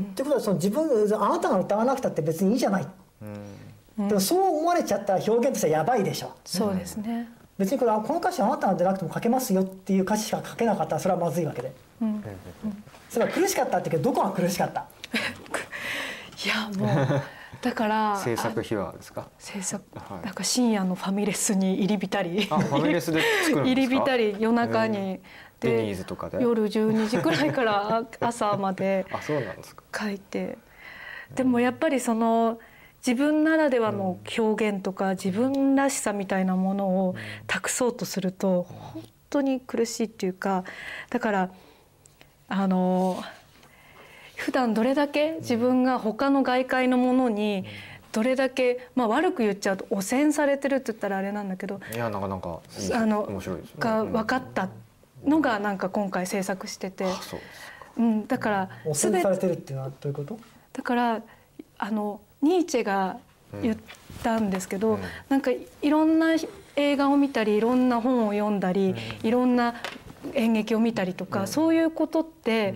[0.00, 2.90] ってことはその自分あなたが歌わなくたって別にいいじゃない、ど。
[3.98, 4.08] うん。
[4.08, 6.30] でもそう思われちゃったら表現としてはやばいでしょ。
[6.44, 7.28] そうですね。
[7.58, 11.72] 別にこれあこの歌詞あなたが出なくても書けますよっていう歌詞しか書けなかったらそれはまずいわけで、
[13.08, 14.86] それは苦しかったって言うけどどこが苦しかった？
[16.44, 16.86] いやも
[17.16, 17.20] う
[17.60, 19.28] だから 制作秘話ですか？
[19.38, 20.26] 制作はい。
[20.26, 22.46] なんか深夜のファミレスに入り浸り。
[22.50, 23.62] あファミレスで作るんですか？
[23.66, 25.20] 入り浸り夜中に。
[25.60, 26.40] デニーズとかで？
[26.40, 29.82] 夜12時くらいから朝まであそうなんですか。
[30.04, 30.56] 書いて。
[31.34, 32.58] でもやっぱりその
[33.06, 37.14] 自分ならではの表現とか自分らしさみたいなものを
[37.46, 40.64] 託そうとすると本当に苦しいっていうか
[41.10, 41.50] だから
[42.48, 43.22] あの
[44.36, 47.64] 普段どれだけ自分が他の外界のものに
[48.12, 52.60] どれだけ、まあ、悪く言っちゃうと汚染されてるって言ったらあれなんだけどいやなかなか
[52.94, 53.76] あの面白いですね。
[53.78, 54.68] が分かった
[55.24, 57.06] のがなんか今回制作してて。
[57.96, 60.38] うん、だから汚染されてるっていうのはどういうこと？
[60.72, 61.20] だから
[61.78, 63.16] あのニーチェが
[63.62, 63.76] 言っ
[64.22, 65.00] たんですけど、うん。
[65.28, 66.34] なんかいろんな
[66.76, 69.74] 映画を見たりいろんな本を読んだり、いろんな
[70.34, 72.74] 演劇を見たりとか、そういうことって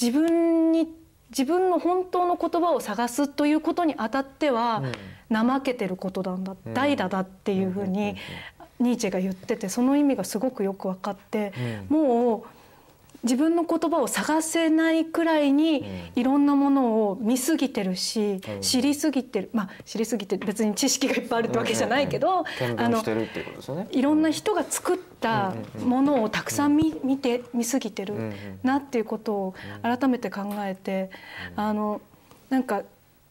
[0.00, 0.88] 自分に
[1.30, 4.82] 自分の本当の言葉を探すということにあたっては
[5.30, 6.74] 怠けてることなんだ、うん。
[6.74, 8.16] 代打だっていうふうに
[8.80, 11.52] ニーチェが言っててその意味がすごくよく分かって、
[11.90, 12.42] うもう
[13.22, 15.84] 自分の言葉を探せないくらいに
[16.16, 18.60] いろんなものを見すぎてるし、うん。
[18.60, 19.50] 知りすぎてる。
[19.52, 22.44] まあ知りすぎて別に知識がいっぱいあるってわけじゃないけど、
[23.90, 25.54] いろんな人が作った
[25.84, 31.10] ものをたくさん見見て見すぎてるなっていうことを改めて考えて
[31.54, 32.00] あの
[32.50, 32.82] なんか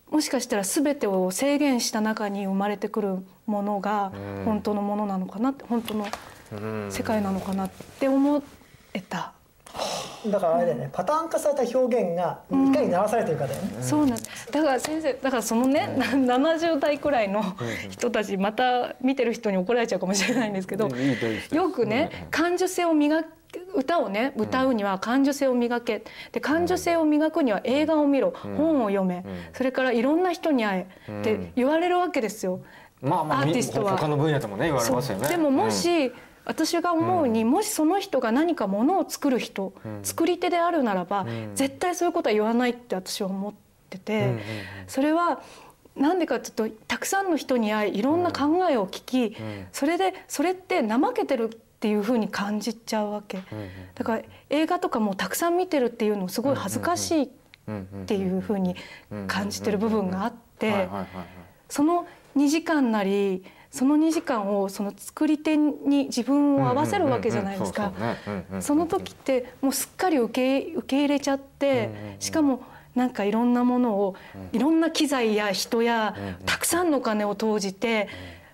[0.10, 4.46] もしかしたら全てを制限した中に生まれてくるものがうん。
[4.46, 6.08] 本当のものなのかなって本当の
[6.54, 6.92] うん。
[6.92, 7.70] 世界なのかなっ
[8.00, 8.42] て思
[8.94, 9.34] えた。
[10.28, 15.96] だからあれだよねパターン化された表現がいかに鳴らされてるかだよね、そうなんだから先生だからそのね、
[16.26, 17.44] な70代くらいの
[17.90, 20.90] 人たちまた見てる人に怒られちゃうかもしれないんですけど、
[21.52, 23.30] よくね感受性を磨く
[23.76, 26.04] 歌をね歌うには感受性を磨け。
[26.32, 31.22] で感受性を磨くには映画を見ろ、本を読め、それからいろんな人に会え。
[31.22, 32.62] って言われるわけですよ。
[33.02, 33.98] まあまあアーティストは。
[33.98, 35.28] 他の分野でもね言われますよね。
[35.28, 36.14] でももし、
[36.46, 39.74] 私が思うに、もしその人が何かものを作る人、
[40.04, 41.26] 作り手であるならば、
[41.56, 43.54] 絶対そういうことは言わないって私は思っ
[43.90, 44.36] てて、
[44.88, 45.42] それは
[45.96, 49.38] なんでかっていうとたくさんの人に会いいろんな考えを聞き、
[49.72, 53.44] それでそれって怠けてるっていうふうに感じちゃうわけ、
[53.96, 57.30] だから映画とかもたくさん見てるっていうのすごい恥ずかしいっ
[58.06, 58.76] ていうふうに
[59.28, 60.90] 感じてる部分があって。
[61.70, 67.94] その2時間なりその2時間をその作り手に自分を合わせるわけじゃないですか。
[68.62, 72.62] その時ってもうすっかり受け受け入れちゃってしかも
[72.96, 74.16] なんかいろんなものを
[74.52, 76.16] いろんな機材や人や
[76.46, 78.10] たくさんのお金を投じて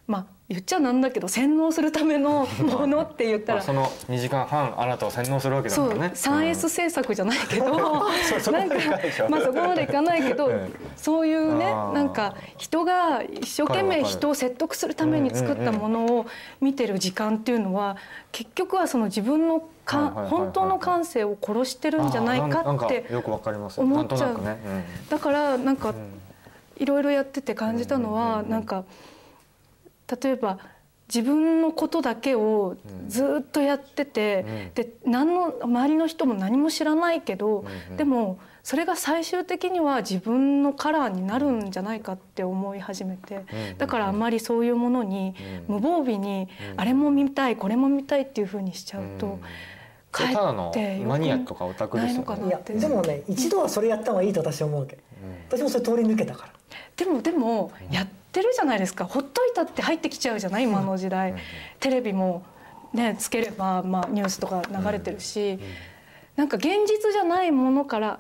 [0.08, 3.58] まあ言っちゃなんだけど洗脳するための ものって言ったら。
[3.58, 6.12] まあその2時間半あなたを洗脳するわけだかそうらね。
[6.16, 7.66] 3S 制作じゃないけど
[8.52, 9.30] ないでしょ。
[9.30, 16.26] まあそこまでいかないけど、ええそういうねなんか人が一生懸命人を説得するために作ったものを
[16.62, 17.98] 見てる時間っていうのは
[18.32, 23.82] 結局はその自分のか本当の感性を殺してるんじゃないかってかよくわかります。
[23.82, 24.40] 思っちゃう。
[25.10, 25.94] だからなんか
[26.78, 28.86] いろいろやってて感じたのはなんか
[30.22, 30.60] 例えば
[31.14, 32.76] 自分のことだけを
[33.08, 43.46] ずっとやっててで何の周りの人も何も知らないけどでもそれが最終的には自分のカラーになるんじゃないかって思い始めて
[43.78, 45.34] だからあんまりそういうものに
[45.70, 49.40] 無防備にあれも見たいこれも見たいっていうふうにしちゃうと
[50.12, 50.74] ただの
[51.06, 52.48] マニアとかオタクですよね。
[52.48, 54.98] いやでもね一度はそれやった方がいいと私は思うわけ、
[55.50, 56.54] 私もそれ通り抜けたから。
[56.96, 59.06] でもでもやってるじゃないですか。
[59.06, 60.64] ほっといたって入ってきちゃうじゃない？
[60.64, 61.36] 今の時代。
[61.80, 62.44] テレビも
[62.94, 65.60] ねつければ、まあ、ニュースとか流れてるし、
[66.36, 68.20] なんか現実じゃないものから、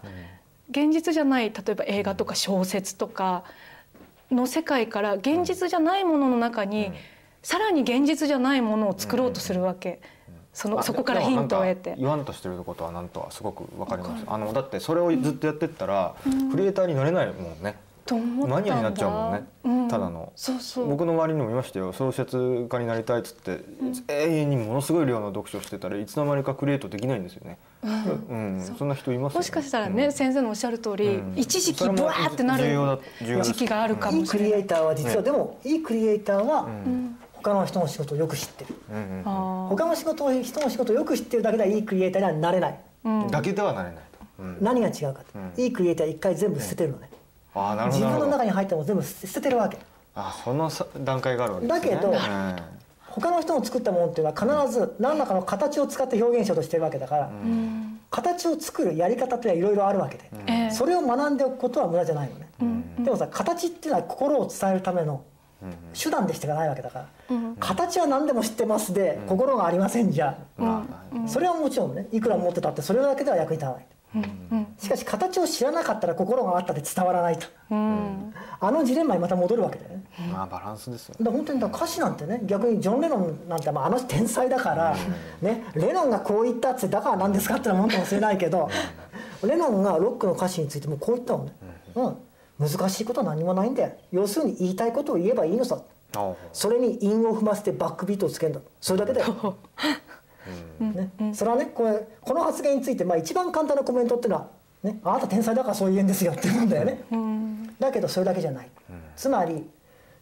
[0.69, 3.43] 現実じゃない例えば映画とか小説とか
[4.31, 6.91] の世界から現実じゃないものの中に、
[7.43, 10.01] さらに現実じゃないものを作ろうとするわけ、
[10.51, 11.95] そのそこからヒントを得て。
[11.97, 14.23] 言わんとしてることはなんとはすごくわかります。
[14.27, 16.15] あのだってそれをずっとやってったら、
[16.51, 17.75] クリエイターになれないもんね
[18.15, 19.87] マニアになっちゃうもんね、うん。
[19.87, 20.31] ただの。
[20.35, 20.87] そうそう。
[20.89, 21.93] 僕の周りにもいましたよ。
[21.93, 23.59] 小説家になりたいっつって、
[24.07, 27.87] 永遠にものすごい量の読書してたらいつの間にかクリエイトできないんですよね、う
[28.35, 28.75] ん。
[28.77, 30.11] そんな人いますよもしかしたらね、うん。
[30.11, 31.33] 先生のおっしゃる通り、うん。
[31.35, 34.49] 一時期ブワーってな重要だる時期があるかいいもしれない。
[34.51, 34.67] クリエイ。
[34.67, 35.21] ターは実は、ね。
[35.23, 37.17] でもいいクリエイターはん。
[37.33, 44.57] 他の人の仕事をよく知ってる、うんうんあ他の仕事を人の仕事をよく知ってるだけではいいクリエイターにはなれない、ーだけではなれないと、うん。
[44.59, 45.53] 何が違うかと、うん。
[45.55, 47.09] いいクリエイターは一回全部捨ててるのね、
[47.87, 48.27] 自分のどなるほど。
[48.31, 49.77] 中に入ったものを全部捨て捨ててるわけ。
[50.15, 51.91] あそのさ段階があるわけですね。
[51.91, 52.55] だけどうん。
[53.05, 57.99] 他の人の作ったものっていうのは必ず何らかの形を使って表現しようとしてるわけだから、うん。
[58.09, 62.47] 形を作るやり方っていうのはいろいろあるわけで、ええそれを学んでおくことは無駄じゃないのね、
[62.99, 65.23] でもさ形っていうのは心を伝えるための
[65.93, 67.07] 手段でしかないわけだから、
[67.59, 71.27] 形は何でも知ってますで、心がありませんじゃ、まあ。
[71.27, 73.85] それはもちろんねいくら持ってたってそれだけでは役に立たない、
[74.77, 78.33] しかし形を知らなかったら心があったで伝わらないと、うん。
[78.59, 80.03] あのジレンマにまた戻るわけだよね。
[80.31, 81.15] まあバランスですよ。
[81.19, 84.95] だから本当にだから歌詞なんてね逆にジョン・レノンなんてまああの人天才だから、
[85.41, 88.69] ね、レノンがこう言ったってだから何ですかってのもんかもしれないけど
[89.43, 91.53] レノンがロックの歌詞についてもこう言ったのね、
[91.95, 93.91] うん、難しいことは何もないんだよ。
[94.11, 95.79] 要するに言いたいことを言えばいいのさ。
[96.15, 98.61] あそれに韻を踏ませてバックビートをつけるんだ。
[98.79, 99.57] それだけだよ、
[100.79, 104.47] ね、それはねこれこの発言について、まあ、一番簡単なコメントっていうのは、
[104.83, 107.03] ね「あなた天才だからそう言えんですよ」って言うんだよね、
[107.79, 108.69] だけどそれだけじゃない、
[109.15, 109.67] つまり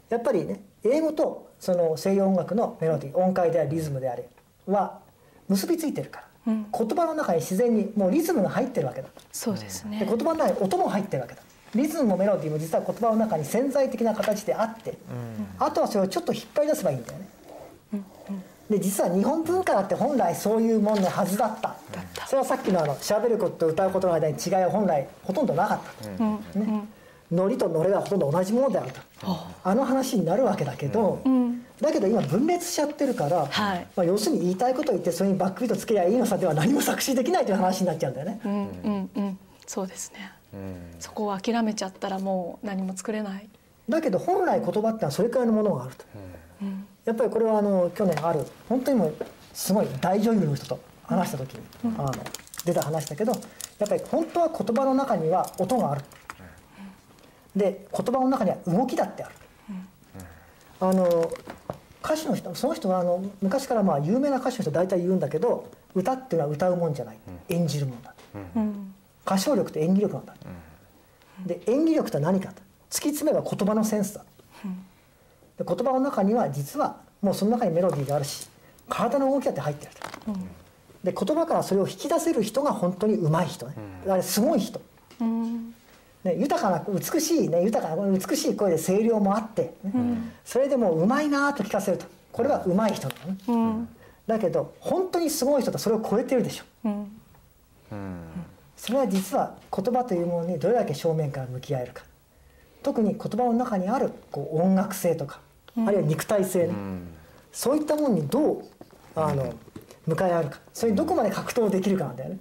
[0.10, 4.28] やっぱりね英語とその西洋音楽のメロディー音階でありリズムであれ
[4.68, 5.00] は
[5.48, 9.08] 結びついてるから、言葉の中に自然にもうリズムが入ってるわけだ。
[9.32, 10.00] そうですね。
[10.00, 11.42] で言葉の中に音も入ってるわけだ。
[11.74, 14.98] リズムもメロディーも実は言葉の中に潜在的な形であって、
[15.60, 18.04] あとはそれをちょっと引っ張り出せばいいんだよね、
[18.70, 21.76] で実は日本文化だって本来そういうもんのはずだった。
[22.26, 26.84] それはさっきのあの喋ることと歌うことの間に違いは本来ほとんどなかった、ね。
[27.32, 31.20] ノリとノレはほとんど同じものであると、あの話になるわけだけど、
[31.82, 33.88] だけど今分裂しちゃってるから、はい。
[33.96, 38.42] まあ、要するに言いたいことを言ってそれにバックビートつけりゃいいのさでは何も作詞できないという話になっちゃうんだよね。
[38.46, 39.40] うんうんうん。
[39.68, 40.32] そうですね、
[41.00, 43.50] そこを諦めちゃったらもう何も作れない。
[43.90, 46.06] だけど本来言葉ってのはそれくらいのものがあると、
[47.06, 49.16] やっぱりこれはあの去年ある本当にもう
[49.54, 51.62] すごい大女優の人と話した時に、
[51.98, 52.12] あの
[52.66, 56.02] 出た話だけどやっぱり本当は言葉の中には音がある、
[57.56, 59.36] で言葉の中には動きだってある、
[60.82, 61.32] あの
[62.04, 67.18] 歌手の人その人はあの昔からまあ有名な歌手の人大体言うんだけど歌っていうのは歌うもんじゃない、
[67.50, 68.16] 演じるもんだ、
[69.26, 70.36] 歌唱力って演技力なんだ、
[71.46, 72.66] で演技力とは何かと。
[72.88, 74.24] 突き詰めば言葉のセンスだ、
[75.58, 78.48] で言葉の中には実はもうその中にメロディーがあるし
[78.90, 80.34] 体の動きだって入ってると、
[81.04, 83.76] で言葉からそれを引き出せる人が本当に上手い人ね、
[84.08, 84.80] あれすごい人、
[86.24, 89.92] ね、豊かな美しいね豊かな美しい声で声量もあって、ね。
[90.44, 92.06] それでもううまいなと聞かせると。
[92.32, 93.16] これはうまい人な
[93.48, 93.88] のね、
[94.28, 96.66] だけど本当にすごい人とそれを超えてるでしょ。
[96.84, 97.12] うん。
[98.76, 102.04] それは実は言葉というものにどれだけ正面から向き合えるか。
[102.84, 105.40] 特に言葉の中にあるこう音楽性とか、
[105.78, 106.68] あるいは肉体性。
[106.68, 106.74] ね、
[107.52, 108.64] そういったものにどう
[109.16, 109.54] あの
[110.06, 110.60] 向かい合うか。
[110.74, 112.40] それにどこまで格闘できるかなんだよね、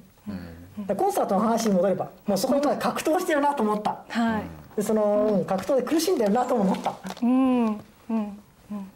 [0.86, 4.04] でコンサートの話に戻ればもうそこにまで格闘してるなと思った。
[4.08, 4.44] はい。
[4.76, 6.94] でそのうん格闘で苦しんでるなとも思った。
[7.22, 7.66] うん。
[7.66, 8.38] うん。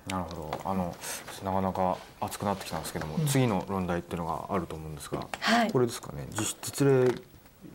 [0.08, 0.60] なるほど。
[0.64, 0.94] あの
[1.44, 5.70] なかなか熱くなってきたんですけども、次の論題っていうのがあると思うんですが、はい。
[5.70, 6.26] これですかね。
[6.30, 7.14] 実実例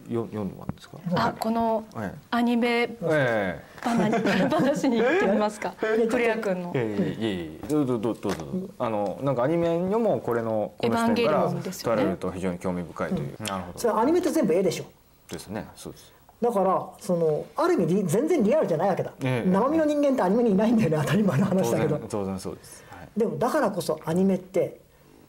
[0.10, 5.74] よ読んだんですか、あこのはいアニメえ話話に行ってみますか？
[5.80, 6.72] 古谷君の。
[6.76, 8.68] えいえいえいえどうぞどうぞどうぞどうぞ。
[8.80, 12.02] あのなんかアニメにもこれのこの視点かエヴァンゲリらオンですよね。
[12.02, 14.86] 捉えられると非常に興味深いという、なるほそれどアニメって全部絵でしょ？
[15.32, 15.68] ですね。
[15.76, 16.14] そうです。
[16.42, 19.50] だからそのある意味リ全然リアルじゃないわけだ、ええ。
[19.50, 20.98] 生身の人間ってアニメにいないんだよね。
[21.02, 21.98] 当たり前の話当だけど。
[22.00, 24.82] 然当然そうです、はい、でもだからこそアニメって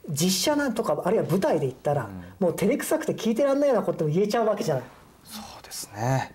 [0.08, 2.08] 実写なんとかあるいは舞台で言ったら、
[2.38, 4.84] もう照れくさくて聞いてらんないようなことも言えちゃうわけじゃない。
[5.24, 6.34] そうですね。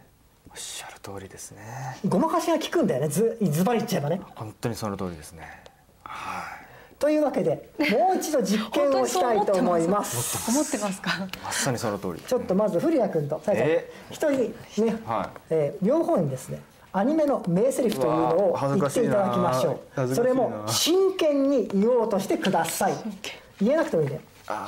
[0.50, 1.62] おっしゃる通りですね。
[2.08, 3.08] ごまかしが効くんだよね。
[3.08, 4.20] ずズバリ言っちゃえばね。
[4.36, 5.44] 本当にその通りですね。
[6.04, 6.96] はい。
[6.98, 10.52] というわけでもう一度実験をしたいと思います。
[10.52, 11.02] 思ってます。
[11.02, 11.28] か？
[11.44, 12.20] まさにその通り。
[12.20, 13.92] ちょっとまず古谷君とさやちゃんえ？
[14.10, 15.38] 一人ね、はい。
[15.52, 16.60] えー両方にですね
[16.92, 19.80] アニメの名台詞というのうを言っていただきましょう。
[19.96, 22.94] 恥ずかしいなそれも真剣に言おうとしてください
[23.62, 24.22] 言えなくてもいいんだよ。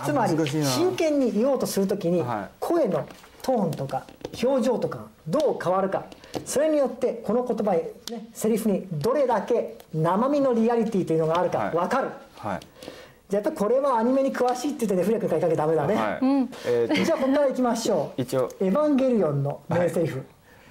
[0.05, 2.55] つまり真剣に言おうとするときにはい。
[2.59, 3.07] 声の
[3.41, 4.05] トーンとか
[4.43, 6.05] 表情とかがどう変わるか。
[6.45, 7.81] それによってこの言葉に、
[8.15, 11.71] ね、セリフにどれだけ生身のリアリティというのがあるかはい。
[11.71, 12.59] 分かる、はい。
[13.29, 17.05] じゃあやっぱりこれはアニメに詳しいって言ってねフレ君からいかなきゃダメだね、はい。
[17.05, 18.21] じゃあここからいきましょう。
[18.21, 18.49] 一応。
[18.59, 20.23] エヴァンゲリオン」の名セリフ、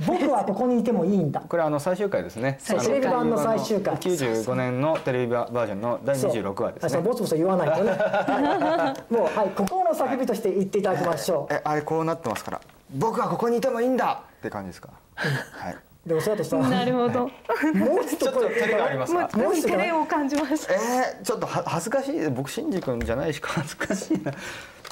[0.07, 1.41] 僕はここにいてもいいんだ。
[1.41, 2.59] これはあの最終回ですね。
[2.67, 3.95] テレビ版の最終回。
[3.97, 6.87] 95年のテレビバージョンの第26話ですね。
[6.87, 7.91] あそうボツボツ言わないとね。
[7.99, 12.61] はいもうはい心の叫びとして言っていただきましょう、えあれこうなってますから。
[12.95, 14.23] 僕はここにいてもいいんだ。
[14.39, 14.89] って感じですか？
[15.17, 15.77] はい。
[16.07, 16.69] でもそうだとしたら。
[16.69, 17.21] なるほど。
[17.21, 19.29] もうちょっと照れがありますか？
[19.37, 20.73] もう照れを感じました。
[20.73, 22.29] えー、ちょっとは恥ずかしい。
[22.31, 24.33] 僕シンジ君じゃないし恥ずかしいな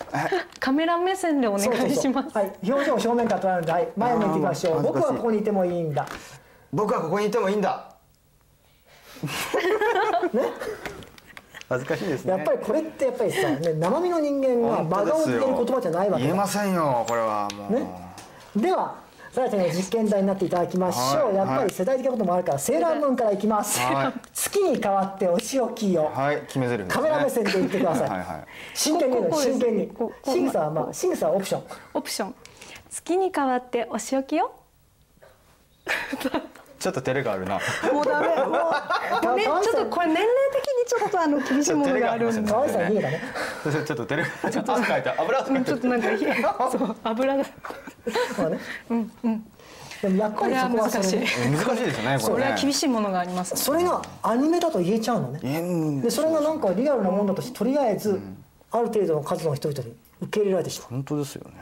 [0.61, 1.91] カメラ目線でお願そうそうそう。
[1.91, 2.37] いします。
[2.37, 4.83] はい、表情を正面から捉えるので、はい、前を向いていきましょう。
[4.83, 6.07] 僕はここにいてもいいんだ。
[6.73, 7.85] 僕はここにいてもいいんだ。
[11.69, 12.33] 恥ずかしいですね。
[12.33, 16.29] やっぱりこれってやっぱりさ、ね、生身の人間は真顔で言える言葉じゃないわけだ。
[16.29, 17.87] 言えませんよこれはもう、ね。
[18.57, 21.37] ではさやちゃんの実験台になっていただきましょう、はい。
[21.37, 24.29] やっぱり世代的なこともあるからセーラームーンからいきます、はい。
[24.33, 26.95] 月に変わってお仕置きよ、はい決め台詞ですね。
[26.95, 28.09] カメラ目線で言ってください。
[28.09, 28.47] はいはい。
[28.75, 29.31] 真剣に言うの。
[29.31, 29.93] ここです真剣に。
[30.25, 31.63] シングさんはまあシングさんはオプション。
[31.95, 32.35] オプション。
[32.91, 34.53] 月に変わってお仕置きよ。
[36.79, 37.59] ちょっと照れがあるな
[37.93, 38.29] もうダメ。
[38.29, 42.53] もうね、ちょっとこれ年齢的にちょっとあの厳しいものがあるんで。
[42.53, 43.23] 可愛さに逃げたね
[43.65, 47.45] ちょっと照れがちょっと汗かいて油汗かいてちょっとなんかそう油が
[48.39, 48.59] まあね
[50.01, 53.57] でもやっぱりそこは難しい難しいですねここれは厳しいものがあります。
[53.57, 58.21] それがアニメだと言えちゃうのねでそれがなんかリアルなもんだとしてとりあえず
[58.71, 61.55] ある程度の数の人々に受け入れられてしまう本当ですよね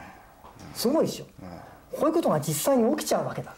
[0.73, 1.25] すごいでしょ、
[1.91, 3.55] こういうことが実際に起きちゃうわけだ、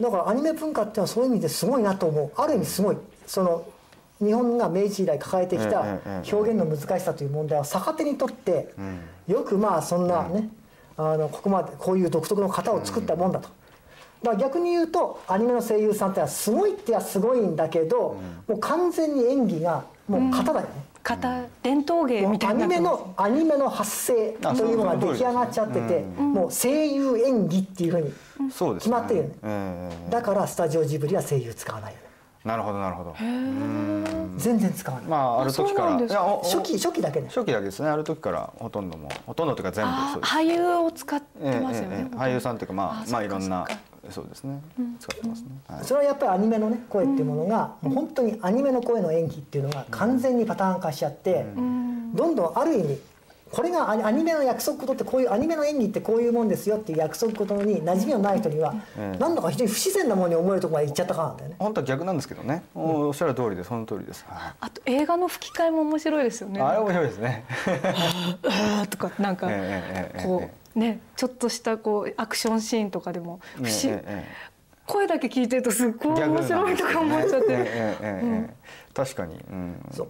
[0.00, 2.32] だからアニメ文化っていうのはそういう意味ですごいなと思う。
[2.40, 2.96] ある意味すごい。
[3.26, 3.64] その
[4.20, 5.84] 日本が明治以来抱えてきた
[6.30, 8.74] 表現の難しさという問題を逆手にとって、
[9.26, 10.48] よくまあそんなね、
[10.96, 13.48] あのここまでこういう独特の型を作ったもんだと。
[14.22, 18.16] だから逆に言うとアニメの声優さんってのはすごいってはすごいんだけど、
[18.48, 20.72] もう完全に演技がもう型だよね。
[21.02, 28.12] 型伝統芸みたいアニメのアニメの発声というのが出来上がっちゃってて、もう声優演技っていうふうに
[28.50, 29.30] そうです決まってるよね。
[29.42, 30.10] ええ。
[30.10, 31.98] だからスタジオジブリは声優使わないよ。
[31.98, 32.08] ね
[32.44, 33.14] なるほどなるほど。
[34.36, 35.98] 全然使わない、まあある時から。
[36.42, 37.26] 初期初期だけね。
[37.28, 37.88] 初期だけですね。
[37.88, 40.34] ある時からほとんどもうほとんどというか全部あそうです。
[40.34, 42.16] 俳優を使ってええますよねええ。
[42.16, 43.66] 俳優さんというかまああまあいろんな
[44.10, 44.60] そうですね。
[44.98, 45.48] 使ってますね。
[45.66, 45.84] はい。
[45.84, 51.46] それはやっぱりアニメのね声っていうものが、もう本当にアニメの声の演技っていうのが完全にパターン化しちゃって、
[52.14, 52.98] どんどんある意味
[53.50, 61.56] これがアニメの約束事ってこういうアニメの演技ってこういうもんですよっていう約束事に馴染みのない人には、ええなんだか非常に不自然なものに思えるところまで行っちゃったからなんだよね。
[61.58, 62.62] 本当は逆なんですけどね。
[62.74, 64.24] おおっしゃる通りですその通りです。
[64.28, 64.52] はい。
[64.60, 66.60] あと映画の吹き替えも面白いですよね。
[66.60, 67.44] あれ面白いですね。
[68.90, 70.26] とかなんか ええええええ。
[70.26, 74.24] こうねちょっとしたこうアクションシーンとかでも不思ええええ。
[74.86, 77.46] 声だけ聞いてるとすっごい面白いとか思っちゃって。
[77.50, 78.54] ええええええ
[78.94, 79.34] 確かに。
[79.34, 79.76] うん。
[79.92, 80.06] そう。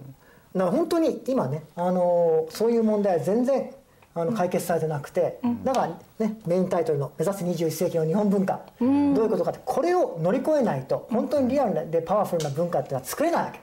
[0.55, 3.69] だから本当に今ね、あのーそういう問題は全然
[4.15, 13.59] あの解決されてなくて、だからねメインタイトルの「目指す21世紀の日本文化」どういうことかってこれを乗り越えないと本当にリアルでパワフルな文化っていうのは作れないわけ。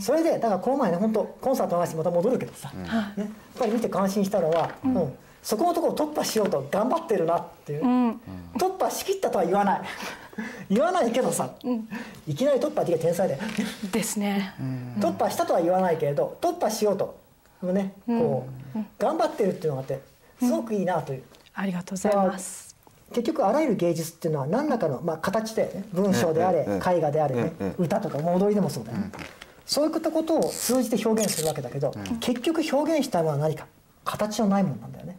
[0.00, 2.84] それでだからこの前ね本当コンサートの話にまた戻るけどさ、ね、
[3.16, 3.28] やっ
[3.58, 7.82] ぱり見て感心したのは、うんそこのところを突破しようと頑張ってるなっていう、
[8.56, 9.80] 突破しきったとは言わない。
[10.70, 11.50] 言わないけどさ、
[12.26, 13.40] いきなり突破できる天才だよ。
[13.90, 14.54] ですね。
[14.98, 17.20] 突破したとは言わないけれど突破しようと。
[17.62, 20.00] ねこう頑張ってるっていうのがあって
[20.40, 21.22] すごくいいなという。
[21.54, 22.74] ありがとうございます。
[23.12, 29.10] 結局あらゆる芸術っていうのは何らかの、まあ、形だよね文章であれ絵画であれねええ歌とかもう踊りでもそうだよね。
[29.66, 33.66] そういったことを通じて表現するわけだけど結局表現したいものは何か
[34.04, 35.16] 形のないものなんだよね。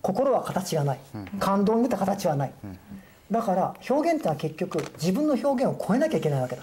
[0.00, 1.00] 心は形がない。
[1.38, 2.52] 感動に出た形はない。
[3.30, 6.62] だから表現ってのは結局自分の表現を超えなきゃいけないわけだ。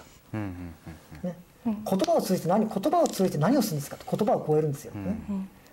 [1.24, 1.36] ね、
[1.66, 5.18] 言葉を通じて何言葉を通じて何をするんですかって言葉を超えるんですよ、ね。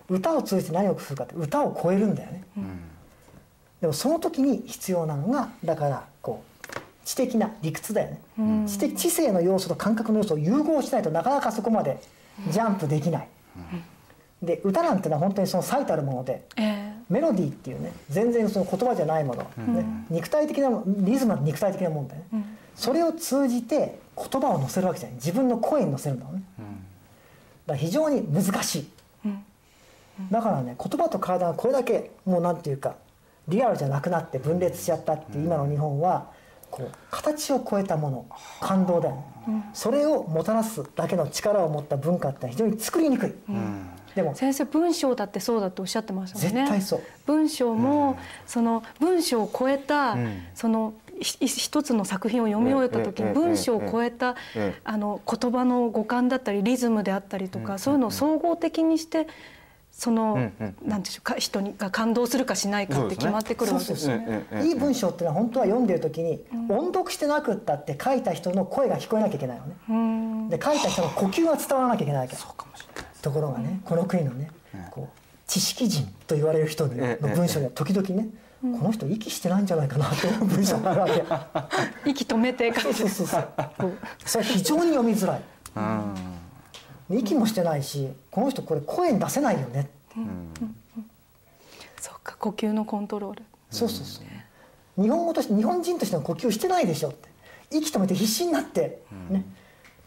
[0.09, 2.45] 歌を通じて何をするかって歌を超えるんだよね、
[3.81, 6.43] でもその時に必要なのがだからこ
[6.73, 12.01] う知的な理屈だよね、知的知性の要素と感覚の要素を融合しないとなかなかそこまで
[12.51, 13.29] ジャンプできない、
[14.43, 19.43] で歌なんてのは本当にその最たるものでえメロディーっていうね全然その言葉じゃないもの、
[19.73, 22.45] ね肉体的なもリズムは肉体的なもんだよね、
[22.75, 25.17] それを通じて言葉を乗せるわけじゃない。
[25.17, 26.35] 自分の声に乗せるんだもん。
[26.37, 26.69] ね、だか
[27.69, 28.89] ら非常に難しい、
[30.31, 32.97] だからね言葉と体がこれだけもうなんていうか
[33.49, 36.31] リアルじゃなくなって分裂しちゃったっていう今の日本は
[36.71, 38.27] こう形を超えたもの
[38.61, 43.35] 感動だよね、それをもたらすだけの力を持った文化って非常に作りにくい、
[44.17, 44.35] でも。
[44.35, 46.61] 先生文章だってそうだっておっしゃってましたもんね。
[46.63, 47.03] 絶対そう。
[47.27, 50.43] 文章も、その文章を超えた、ん。
[50.55, 59.27] そのひ一つの作品を読み終えた時に文章を超えた、ええあの言葉の語感だったりリズムであったりとか、そういうのを総合的にして
[59.91, 64.45] その、うんうんなんていうんでしょうか人にが感動するかしないかって決まってくるわけですよね。
[64.63, 69.77] いい文章っていうのは本当は読んでる時に音読してなくったって書いた人の声が聞こえなきゃいけないのね。
[69.89, 70.49] うん。
[70.51, 72.37] で書いた人の呼吸が伝わらなきゃいけないわけ。
[72.37, 72.86] そうかもしれない
[73.27, 74.51] ところがねこの国のね
[74.93, 77.35] こう知識人と言われる人のええ。
[77.35, 78.29] 文章には時々ね
[78.61, 81.51] この人息してないんじゃないかなという文章があるわ
[82.05, 82.11] け。
[82.11, 83.01] 息止めて書いて。
[83.01, 83.49] そうそうそう
[84.25, 85.43] そ れは非常に読みづらい。
[87.11, 87.19] うん。
[87.19, 89.91] 息もしてないしこの人これ声に出せないよね。
[92.01, 93.43] そうか呼吸のコントロール。
[93.71, 95.03] そうそうそう。
[95.03, 97.29] 日本語として日本人としての呼吸してないでしょって。
[97.73, 99.45] 息止めて必死になって、ね。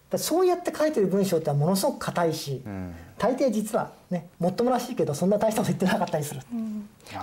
[0.10, 6.41] だそうやって書いてる文章ってのはものすごく硬いし、ん大抵実はねもっともらしいけどそんな大したこと言ってなかったりする。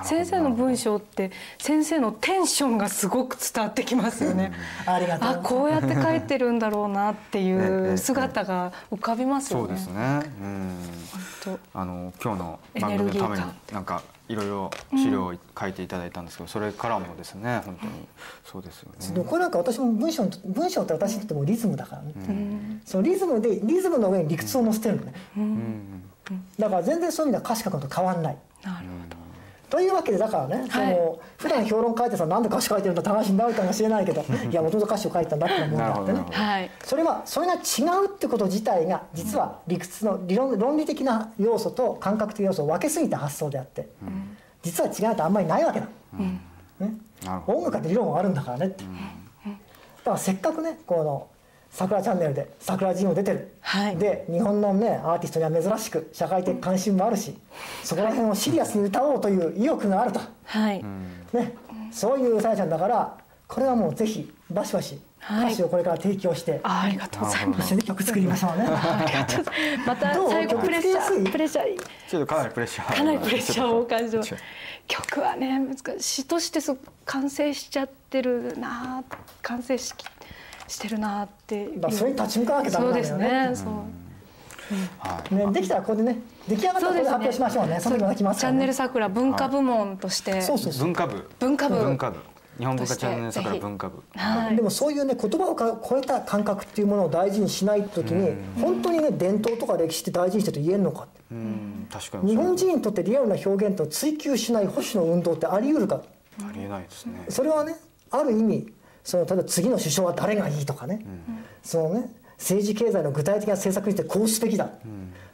[0.03, 4.53] 先生の文章って先生のテンションがすごく伝わってきますよね。
[4.85, 5.29] ありがとう。
[5.31, 9.67] あこうやって書いてるんだろうなっていええう姿が浮かびますよね。
[9.67, 10.23] そうですね。
[10.43, 10.79] うん。
[11.45, 17.93] 本あの今日の番組のためになんかいろいろ資料を書いていただいたんですけど、それからもですね本当に。
[18.45, 19.25] そうですよね。
[19.25, 22.13] これなんか私も文章文章って私にとってもリズムだからね、
[22.85, 26.03] そのリズムでリズムの上に理屈を乗せてるのね、うん。
[26.59, 28.37] だから全然そういう意味では歌詞書くのと変わんない。
[28.63, 29.16] 当なるほど。
[29.69, 36.25] というわけでだからね、その普段評論書いてさなんで歌詞書いてるんだって話になるかもしれないけど いやもともと歌詞を書いたんだって思うんだってね。
[36.31, 36.71] はい。
[36.85, 43.89] それはそれが違うってこと自体が実は理屈の理論論理的な要素と感覚的要素を分けすぎた発想であって、
[44.63, 46.41] 実は違うとあんまりないわけだ、ね、
[47.25, 48.91] なるほど音楽だって理論はあるんだからねって、だ
[50.05, 51.27] からせっかくねこの
[51.77, 53.97] 「桜チャンネル」で桜ジンを出てる、はい。
[53.97, 57.37] で日本のねアーティストには珍しく社会的関心もあるし
[57.85, 60.83] そこら辺をシリアスに歌おうという意欲があると、はい。
[61.33, 61.55] ね、
[61.93, 63.15] そういうさやちゃんだから
[63.47, 65.47] これはもうぜひバシバシはい。
[65.49, 67.67] 歌詞をこれから提供して、あありがとうございます。
[67.67, 68.65] 一緒に曲作りましょうね。
[68.69, 69.45] ありがとう？
[69.45, 71.33] ございまた最後プレッシャー。
[71.33, 71.79] プレッシャー。
[72.09, 72.97] ちょっとかなりプレッシャー。
[72.97, 74.35] かなりプレッシャーを感じます
[74.87, 76.03] 曲はね難しい。
[76.03, 79.03] 詩としてす完成しちゃってるな。
[79.43, 80.05] 完成しき
[80.69, 81.81] してるなっていう。
[81.81, 83.21] だからそれに立ち向かわなきゃダメそうですなん。
[83.21, 83.69] だよねねそう。
[84.99, 85.35] はい。
[85.35, 86.19] ね、できたらここでね
[86.49, 87.81] 出来上がったらここで発表しましょうね。
[87.81, 88.35] その時すね。
[88.37, 90.87] チャンネル桜文化部門として、そうそうそう。
[90.87, 91.31] 文化部。
[91.39, 91.77] 文化部。
[91.77, 92.19] 文化部
[92.59, 94.03] 日本文化チャンネル桜文化部。
[94.15, 94.57] はい。
[94.57, 101.21] でもそういうね言葉をか超えた感覚っていうものを大事にしない時に本当にね伝統とか歴史って大事にしてと言えるのかって。
[101.33, 101.89] うん。
[101.93, 106.03] 確かに日本人にとってリアルな表現と追求しない保守の運動ってあり得るか
[106.41, 107.25] ありえないですね。
[107.29, 107.77] それはね
[108.11, 108.73] ある意味
[109.07, 111.07] その例えば次の首相は誰がいいとかね、
[111.63, 114.69] そのね政治経済の具体的な政策にしてこうすべきだ、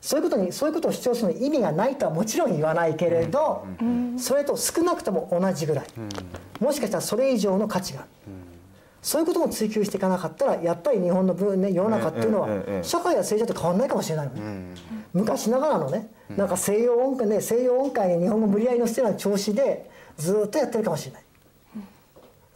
[0.02, 3.66] そういうことにそういうことを主張するのに意味がないとはもちろん言わないけれど、
[4.18, 5.86] それと少なくとも同じぐらい、
[6.60, 8.00] もしかしたらそれ以上の価値が。
[8.00, 8.08] ある、
[9.00, 12.48] そういうことも追求していかなかったらやっぱり日本の分、ね、世の中っていうのは
[12.82, 14.74] 社会や政治と変わらないかもしれないよね、
[15.14, 21.21] 昔ながらのねなんか西洋音階ね西洋音階に日本語無理やり乗せてるような調子でずっとやってるかもしれない。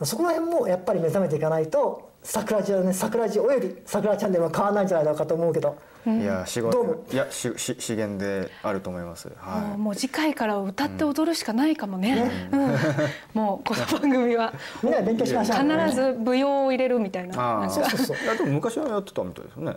[0.03, 5.77] そこら辺もやっぱり目覚めていかないと桜地はね桜地および桜チャンネルは変わらないんじゃないかと思うけど。
[6.07, 9.29] いや仕どうも事いやしし資源であると思います。
[9.37, 12.77] はもうもう次回から歌って踊るしかないかもね、うん。
[13.35, 14.53] もうこの番組は。
[14.85, 17.41] みんなで勉強しましょう、必ず舞踊を入れるみたいな。
[17.41, 18.17] ああそうそうそう。
[18.19, 19.77] いやでも昔はやってたみたいですよね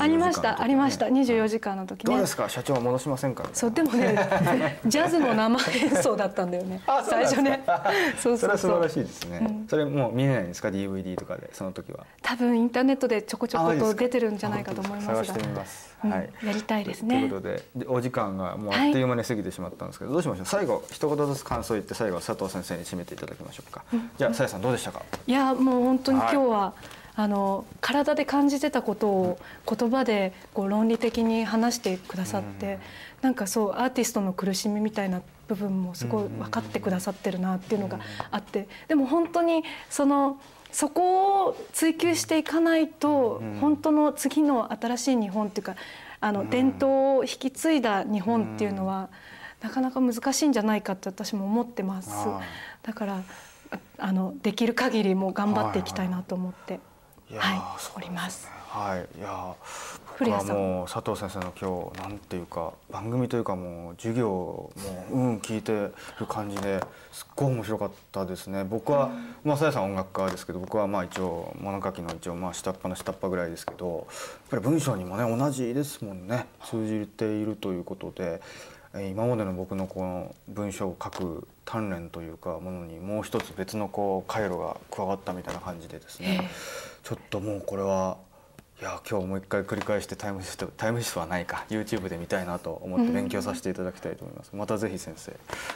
[0.00, 1.10] ありましたありました。
[1.10, 2.12] ね24時間の時ね。
[2.12, 2.48] どうですか？
[2.48, 3.44] 社長戻しませんか？
[3.52, 6.80] そうでもね ジャズの生演奏だったんだよね。
[7.08, 7.62] 最初ね。
[8.18, 8.50] そうそうそう。
[8.50, 12.06] は素晴らしいですね、それもう見れないんですか？DVD とかでその時は。
[12.22, 15.14] 多分インターネットでちょこちょこと出てるんじゃないかと思いますが。
[15.16, 16.10] 探してみます、うん。
[16.10, 16.30] はい。
[16.44, 20.46] やりたいですといねうことででお時間がもうあっという間に過ぎてしまったんですけど、どうしましょう？
[20.46, 23.82] 最後一言ずつ感想言って最後は佐藤先生に締めていただきましょうか、
[24.16, 25.02] じゃあさやさんどうでしたか？
[25.26, 26.36] いやもう本当に今はい。
[26.36, 26.72] 日は、
[27.16, 29.38] あの体で感じてたことを
[29.68, 32.78] 言葉でこう論理的に話してくださって、
[33.22, 38.00] なんかそうアーティストの苦しみみたいな部分もすごい分かってくださってるなっていうのが
[38.30, 40.40] あってでも本当にその
[40.72, 45.76] そこを追求していかないと、本当の次の新しい日本っていうか
[46.20, 49.08] あの伝統を引き継いだ日本っていうのは、
[49.60, 52.10] なかなか難しいんじゃないかって私も思ってます。
[52.10, 52.86] はい。
[52.86, 53.22] だから
[53.70, 56.74] ああのできる限りもう頑張っていきたいなと思って。
[56.74, 56.78] い
[57.32, 58.48] やはいそうおります。
[58.68, 59.54] はいいや
[60.18, 64.70] 僕はもう佐藤先生の今日なんていうか番組というかもう授業も
[65.10, 66.80] ううん聞いてる感じで
[67.12, 68.64] すっごい面白かったですね。
[68.64, 69.10] 僕は、
[69.44, 74.06] まあさやさん音楽家ですけど僕はまあ一応物書きの一応まあ下っ端の下っ端ぐらいですけどやっ
[74.50, 76.46] ぱり文章にもね同じですもんね。
[76.64, 78.40] 通じているということで。
[78.96, 86.48] えー今までの僕のこの文章を書く鍛錬というかものにもう一つ別のこう回路が加わったみたいな感じでですね、
[87.04, 88.16] ちょっともうこれは
[88.80, 91.64] いや今日もう一回繰り返してタイムシフトタイムシフトはないか。
[91.68, 95.32] YouTube で見たいなと思って勉強させていただきたいと思います、またぜひ先生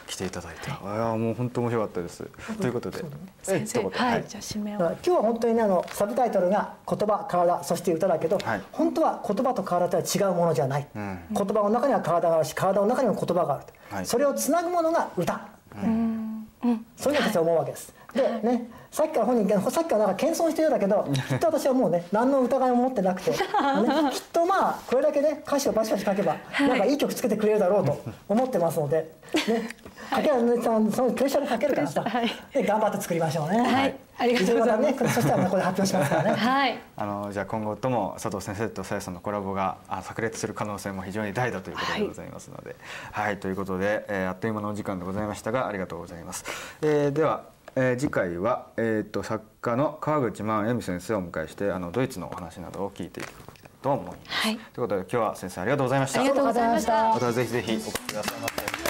[0.07, 2.25] 来ていただいて、い、やもう本当面白かったです、
[2.59, 3.05] ということで。
[3.43, 4.79] 先生、え一言はい、じゃあ締めを。
[4.79, 8.63] 今日は本当にねあのサブタイトルが「言葉体そして歌」だけど、はい。
[8.73, 10.87] 本当は言葉と体とは違うものじゃない、ん。
[10.97, 14.07] 言葉の中には体があるし体の中にも言葉があると、はい。
[14.07, 15.47] それをつなぐものが歌、
[16.97, 17.98] そういうふうに私は思うわけです。
[18.15, 27.99] でねさっきから本人さっきからなんか謙遜してるようだけど きっと私はもうね何の疑いも持ってなくて、ね、きっとまあこれだけね歌詞をバシバシ書けばなんかいい曲つけてくれるだろうと
[28.29, 28.97] 思ってますので、
[29.35, 29.69] ね、
[30.11, 33.61] かけらねそのそのプレッシャーもかけるからさ、はいで頑張って作りましょうね。
[33.61, 36.31] はいありがとうございますねそしたらまたこれ発表しますからね。
[36.35, 36.79] はい。
[36.97, 42.75] あのじゃあ今後とも佐藤先生とさやさんのコラボがあ炸裂する可能性も非常に大だということでございますので、
[43.13, 46.45] はい、ということで、えーあっという間のお時間でございましたがありがとうございます。
[46.83, 47.45] えーでは、
[47.77, 54.19] えー次回はえっ、と作家の川口万恵美先生をお迎えしてあのドイツのお話などを聞いていきたいと思います。
[54.29, 56.21] はいということで今日は先生ありがとうございました。
[56.21, 58.88] ありがとうございましたまたぜひぜひお越しくださいませ。